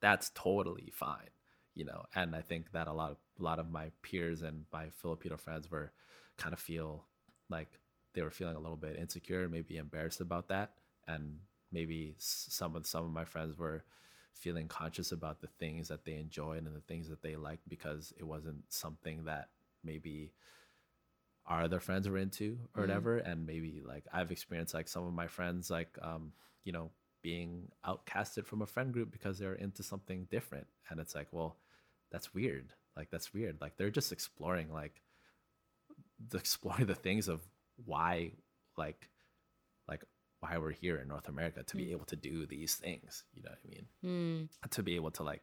[0.00, 1.30] that's totally fine,
[1.74, 2.04] you know.
[2.14, 5.36] And I think that a lot of a lot of my peers and my Filipino
[5.36, 5.92] friends were
[6.38, 7.04] kind of feel
[7.50, 7.68] like
[8.14, 10.72] they were feeling a little bit insecure, maybe embarrassed about that,
[11.06, 11.40] and
[11.70, 13.84] maybe some of some of my friends were
[14.34, 18.12] feeling conscious about the things that they enjoyed and the things that they liked because
[18.18, 19.48] it wasn't something that
[19.82, 20.32] maybe
[21.46, 22.80] our other friends were into or mm-hmm.
[22.80, 23.18] whatever.
[23.18, 26.32] And maybe like i've experienced like some of my friends like um
[26.64, 26.90] you know
[27.22, 30.66] being outcasted from a friend group because they're into something different.
[30.90, 31.56] And it's like well
[32.10, 32.72] that's weird.
[32.96, 33.60] Like that's weird.
[33.60, 35.00] Like they're just exploring like
[36.28, 37.40] the, exploring the things of
[37.84, 38.32] why
[38.76, 39.08] like like
[40.44, 41.92] why we're here in north america to be mm.
[41.92, 44.70] able to do these things you know what i mean mm.
[44.70, 45.42] to be able to like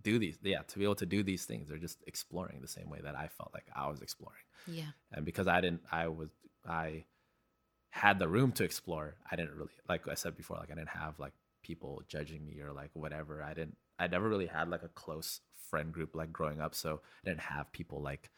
[0.00, 2.88] do these yeah to be able to do these things they're just exploring the same
[2.88, 6.30] way that i felt like i was exploring yeah and because i didn't i was
[6.66, 7.04] i
[7.90, 10.88] had the room to explore i didn't really like i said before like i didn't
[10.88, 14.82] have like people judging me or like whatever i didn't i never really had like
[14.82, 18.30] a close friend group like growing up so i didn't have people like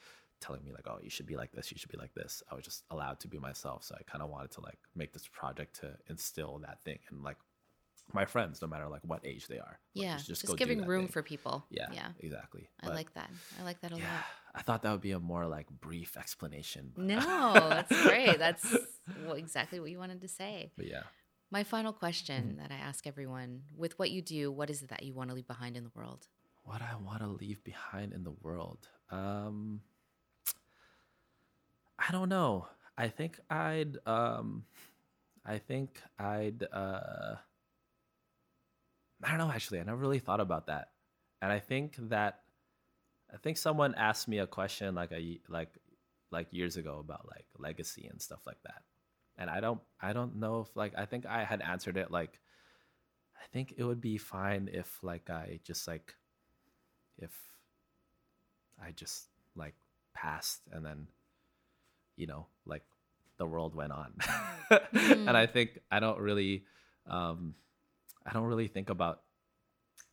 [0.44, 2.54] telling me like oh you should be like this you should be like this i
[2.54, 5.26] was just allowed to be myself so i kind of wanted to like make this
[5.32, 7.36] project to instill that thing and like
[8.12, 9.78] my friends, no matter like what age they are.
[9.94, 11.12] Yeah, just, just, just giving room thing.
[11.12, 11.64] for people.
[11.70, 12.68] Yeah, yeah, exactly.
[12.82, 13.30] I but, like that.
[13.60, 14.24] I like that a yeah, lot.
[14.54, 16.92] I thought that would be a more like brief explanation.
[16.94, 17.04] But...
[17.04, 18.38] No, that's great.
[18.38, 18.76] That's
[19.34, 20.72] exactly what you wanted to say.
[20.76, 21.02] But yeah.
[21.50, 22.58] My final question mm-hmm.
[22.58, 25.34] that I ask everyone: With what you do, what is it that you want to
[25.34, 26.26] leave behind in the world?
[26.64, 29.82] What I want to leave behind in the world, um,
[31.98, 32.68] I don't know.
[32.96, 34.64] I think I'd, um,
[35.44, 36.64] I think I'd.
[36.72, 37.36] Uh,
[39.22, 39.80] I don't know actually.
[39.80, 40.90] I never really thought about that.
[41.40, 42.40] And I think that
[43.32, 45.70] I think someone asked me a question like a like
[46.30, 48.82] like years ago about like legacy and stuff like that.
[49.38, 52.40] And I don't I don't know if like I think I had answered it like
[53.36, 56.14] I think it would be fine if like I just like
[57.18, 57.32] if
[58.82, 59.26] I just
[59.56, 59.74] like
[60.14, 61.08] passed and then
[62.16, 62.82] you know like
[63.36, 64.12] the world went on.
[64.70, 65.28] mm.
[65.28, 66.64] And I think I don't really
[67.06, 67.54] um
[68.24, 69.22] I don't really think about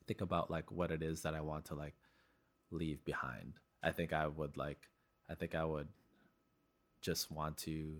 [0.08, 1.96] think about like what it is that I want to like
[2.72, 3.54] leave behind.
[3.84, 4.90] I think I would like
[5.30, 5.88] I think I would
[7.02, 7.98] just want to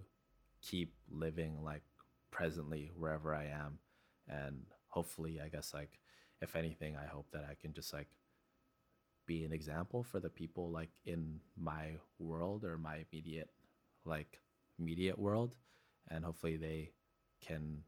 [0.62, 1.84] keep living like
[2.30, 3.80] presently wherever I am
[4.28, 6.00] and hopefully I guess like
[6.42, 8.08] if anything I hope that I can just like
[9.26, 13.50] be an example for the people like in my world or my immediate
[14.06, 14.40] like
[14.80, 15.54] immediate world
[16.10, 16.92] and hopefully they
[17.46, 17.84] can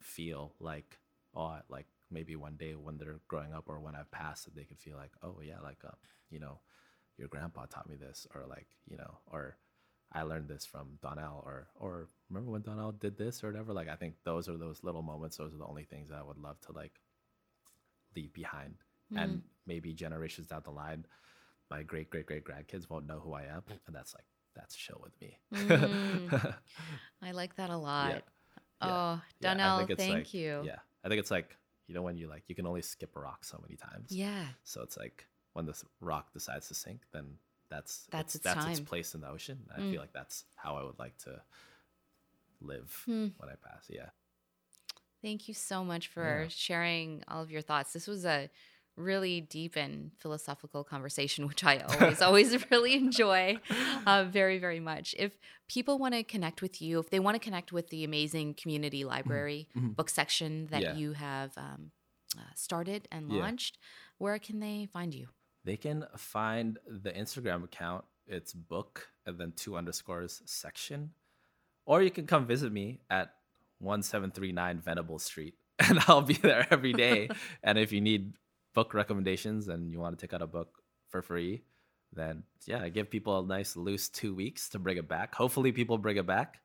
[0.00, 0.98] feel like
[1.34, 4.64] oh, like maybe one day when they're growing up or when I've passed, that they
[4.64, 5.94] could feel like, oh yeah, like uh,
[6.30, 6.60] you know,
[7.16, 9.56] your grandpa taught me this, or like you know, or
[10.12, 13.72] I learned this from Donnel, or or remember when Donnel did this or whatever.
[13.72, 15.36] Like I think those are those little moments.
[15.36, 17.00] Those are the only things that I would love to like
[18.16, 18.76] leave behind,
[19.12, 19.22] mm.
[19.22, 21.06] and maybe generations down the line,
[21.70, 24.24] my great great great grandkids won't know who I am, and that's like
[24.60, 25.38] that's chill with me.
[25.52, 26.54] mm.
[27.22, 28.10] I like that a lot.
[28.10, 28.20] Yeah.
[28.82, 30.62] Oh, Donnel, yeah, thank like, you.
[30.64, 31.56] Yeah, I think it's like
[31.86, 34.12] you know when you like you can only skip a rock so many times.
[34.12, 34.44] Yeah.
[34.64, 37.24] So it's like when this rock decides to sink, then
[37.70, 38.70] that's that's its, its that's time.
[38.70, 39.58] its place in the ocean.
[39.72, 39.88] Mm.
[39.88, 41.40] I feel like that's how I would like to
[42.60, 43.32] live mm.
[43.36, 43.86] when I pass.
[43.88, 44.10] Yeah.
[45.22, 46.48] Thank you so much for yeah.
[46.48, 47.92] sharing all of your thoughts.
[47.92, 48.48] This was a
[48.96, 53.58] really deep and philosophical conversation, which I always, always really enjoy
[54.06, 55.14] uh, very, very much.
[55.18, 55.38] If
[55.68, 59.00] people want to connect with you, if they want to connect with the amazing community
[59.00, 59.10] mm-hmm.
[59.10, 59.88] library mm-hmm.
[59.90, 60.94] book section that yeah.
[60.94, 61.90] you have um,
[62.36, 63.86] uh, started and launched, yeah.
[64.18, 65.28] where can they find you?
[65.64, 68.04] They can find the Instagram account.
[68.26, 71.10] It's book and then two underscores section.
[71.84, 73.34] Or you can come visit me at
[73.80, 77.28] 1739 Venable Street and I'll be there every day.
[77.62, 78.34] and if you need
[78.74, 81.62] book recommendations and you want to take out a book for free,
[82.12, 85.34] then yeah, give people a nice loose two weeks to bring it back.
[85.34, 86.60] Hopefully, people bring it back.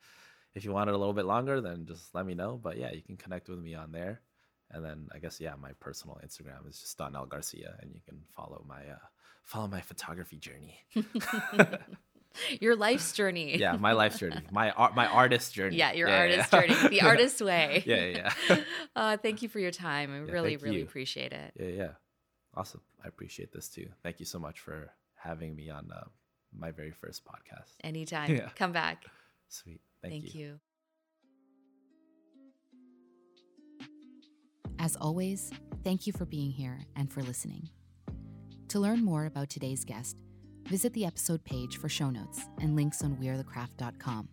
[0.53, 2.59] If you want it a little bit longer, then just let me know.
[2.61, 4.21] But yeah, you can connect with me on there.
[4.71, 8.19] And then I guess yeah, my personal Instagram is just Donnel Garcia, and you can
[8.35, 9.05] follow my uh,
[9.43, 10.79] follow my photography journey.
[12.61, 13.57] your life's journey.
[13.57, 15.77] yeah, my life's journey, my art, my artist journey.
[15.77, 16.61] Yeah, your yeah, artist yeah.
[16.61, 17.83] journey, the artist way.
[17.85, 18.33] Yeah, yeah.
[18.49, 18.57] yeah.
[18.95, 20.13] Uh, thank you for your time.
[20.13, 20.83] I really, really you.
[20.83, 21.53] appreciate it.
[21.59, 21.91] Yeah, yeah.
[22.55, 22.81] Awesome.
[23.03, 23.87] I appreciate this too.
[24.03, 26.05] Thank you so much for having me on uh,
[26.57, 27.73] my very first podcast.
[27.83, 28.33] Anytime.
[28.33, 28.49] Yeah.
[28.55, 29.05] Come back.
[29.49, 29.81] Sweet.
[30.01, 30.41] Thank, Thank you.
[30.41, 30.59] you.
[34.79, 35.51] As always,
[35.83, 37.69] thank you for being here and for listening.
[38.69, 40.17] To learn more about today's guest,
[40.67, 44.29] visit the episode page for show notes and links on wearethecraft.com.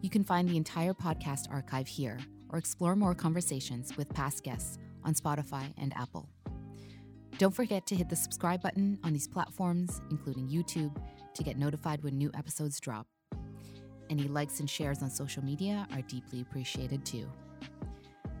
[0.00, 2.18] You can find the entire podcast archive here
[2.50, 6.28] or explore more conversations with past guests on Spotify and Apple.
[7.38, 10.94] Don't forget to hit the subscribe button on these platforms, including YouTube,
[11.34, 13.06] to get notified when new episodes drop.
[14.10, 17.26] Any likes and shares on social media are deeply appreciated too.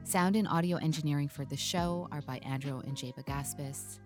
[0.04, 3.98] Sound and audio engineering for the show are by Andrew and Jay Bagaspis.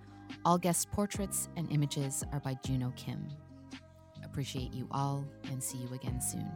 [0.45, 3.27] All guest portraits and images are by Juno Kim.
[4.25, 6.51] Appreciate you all and see you again soon.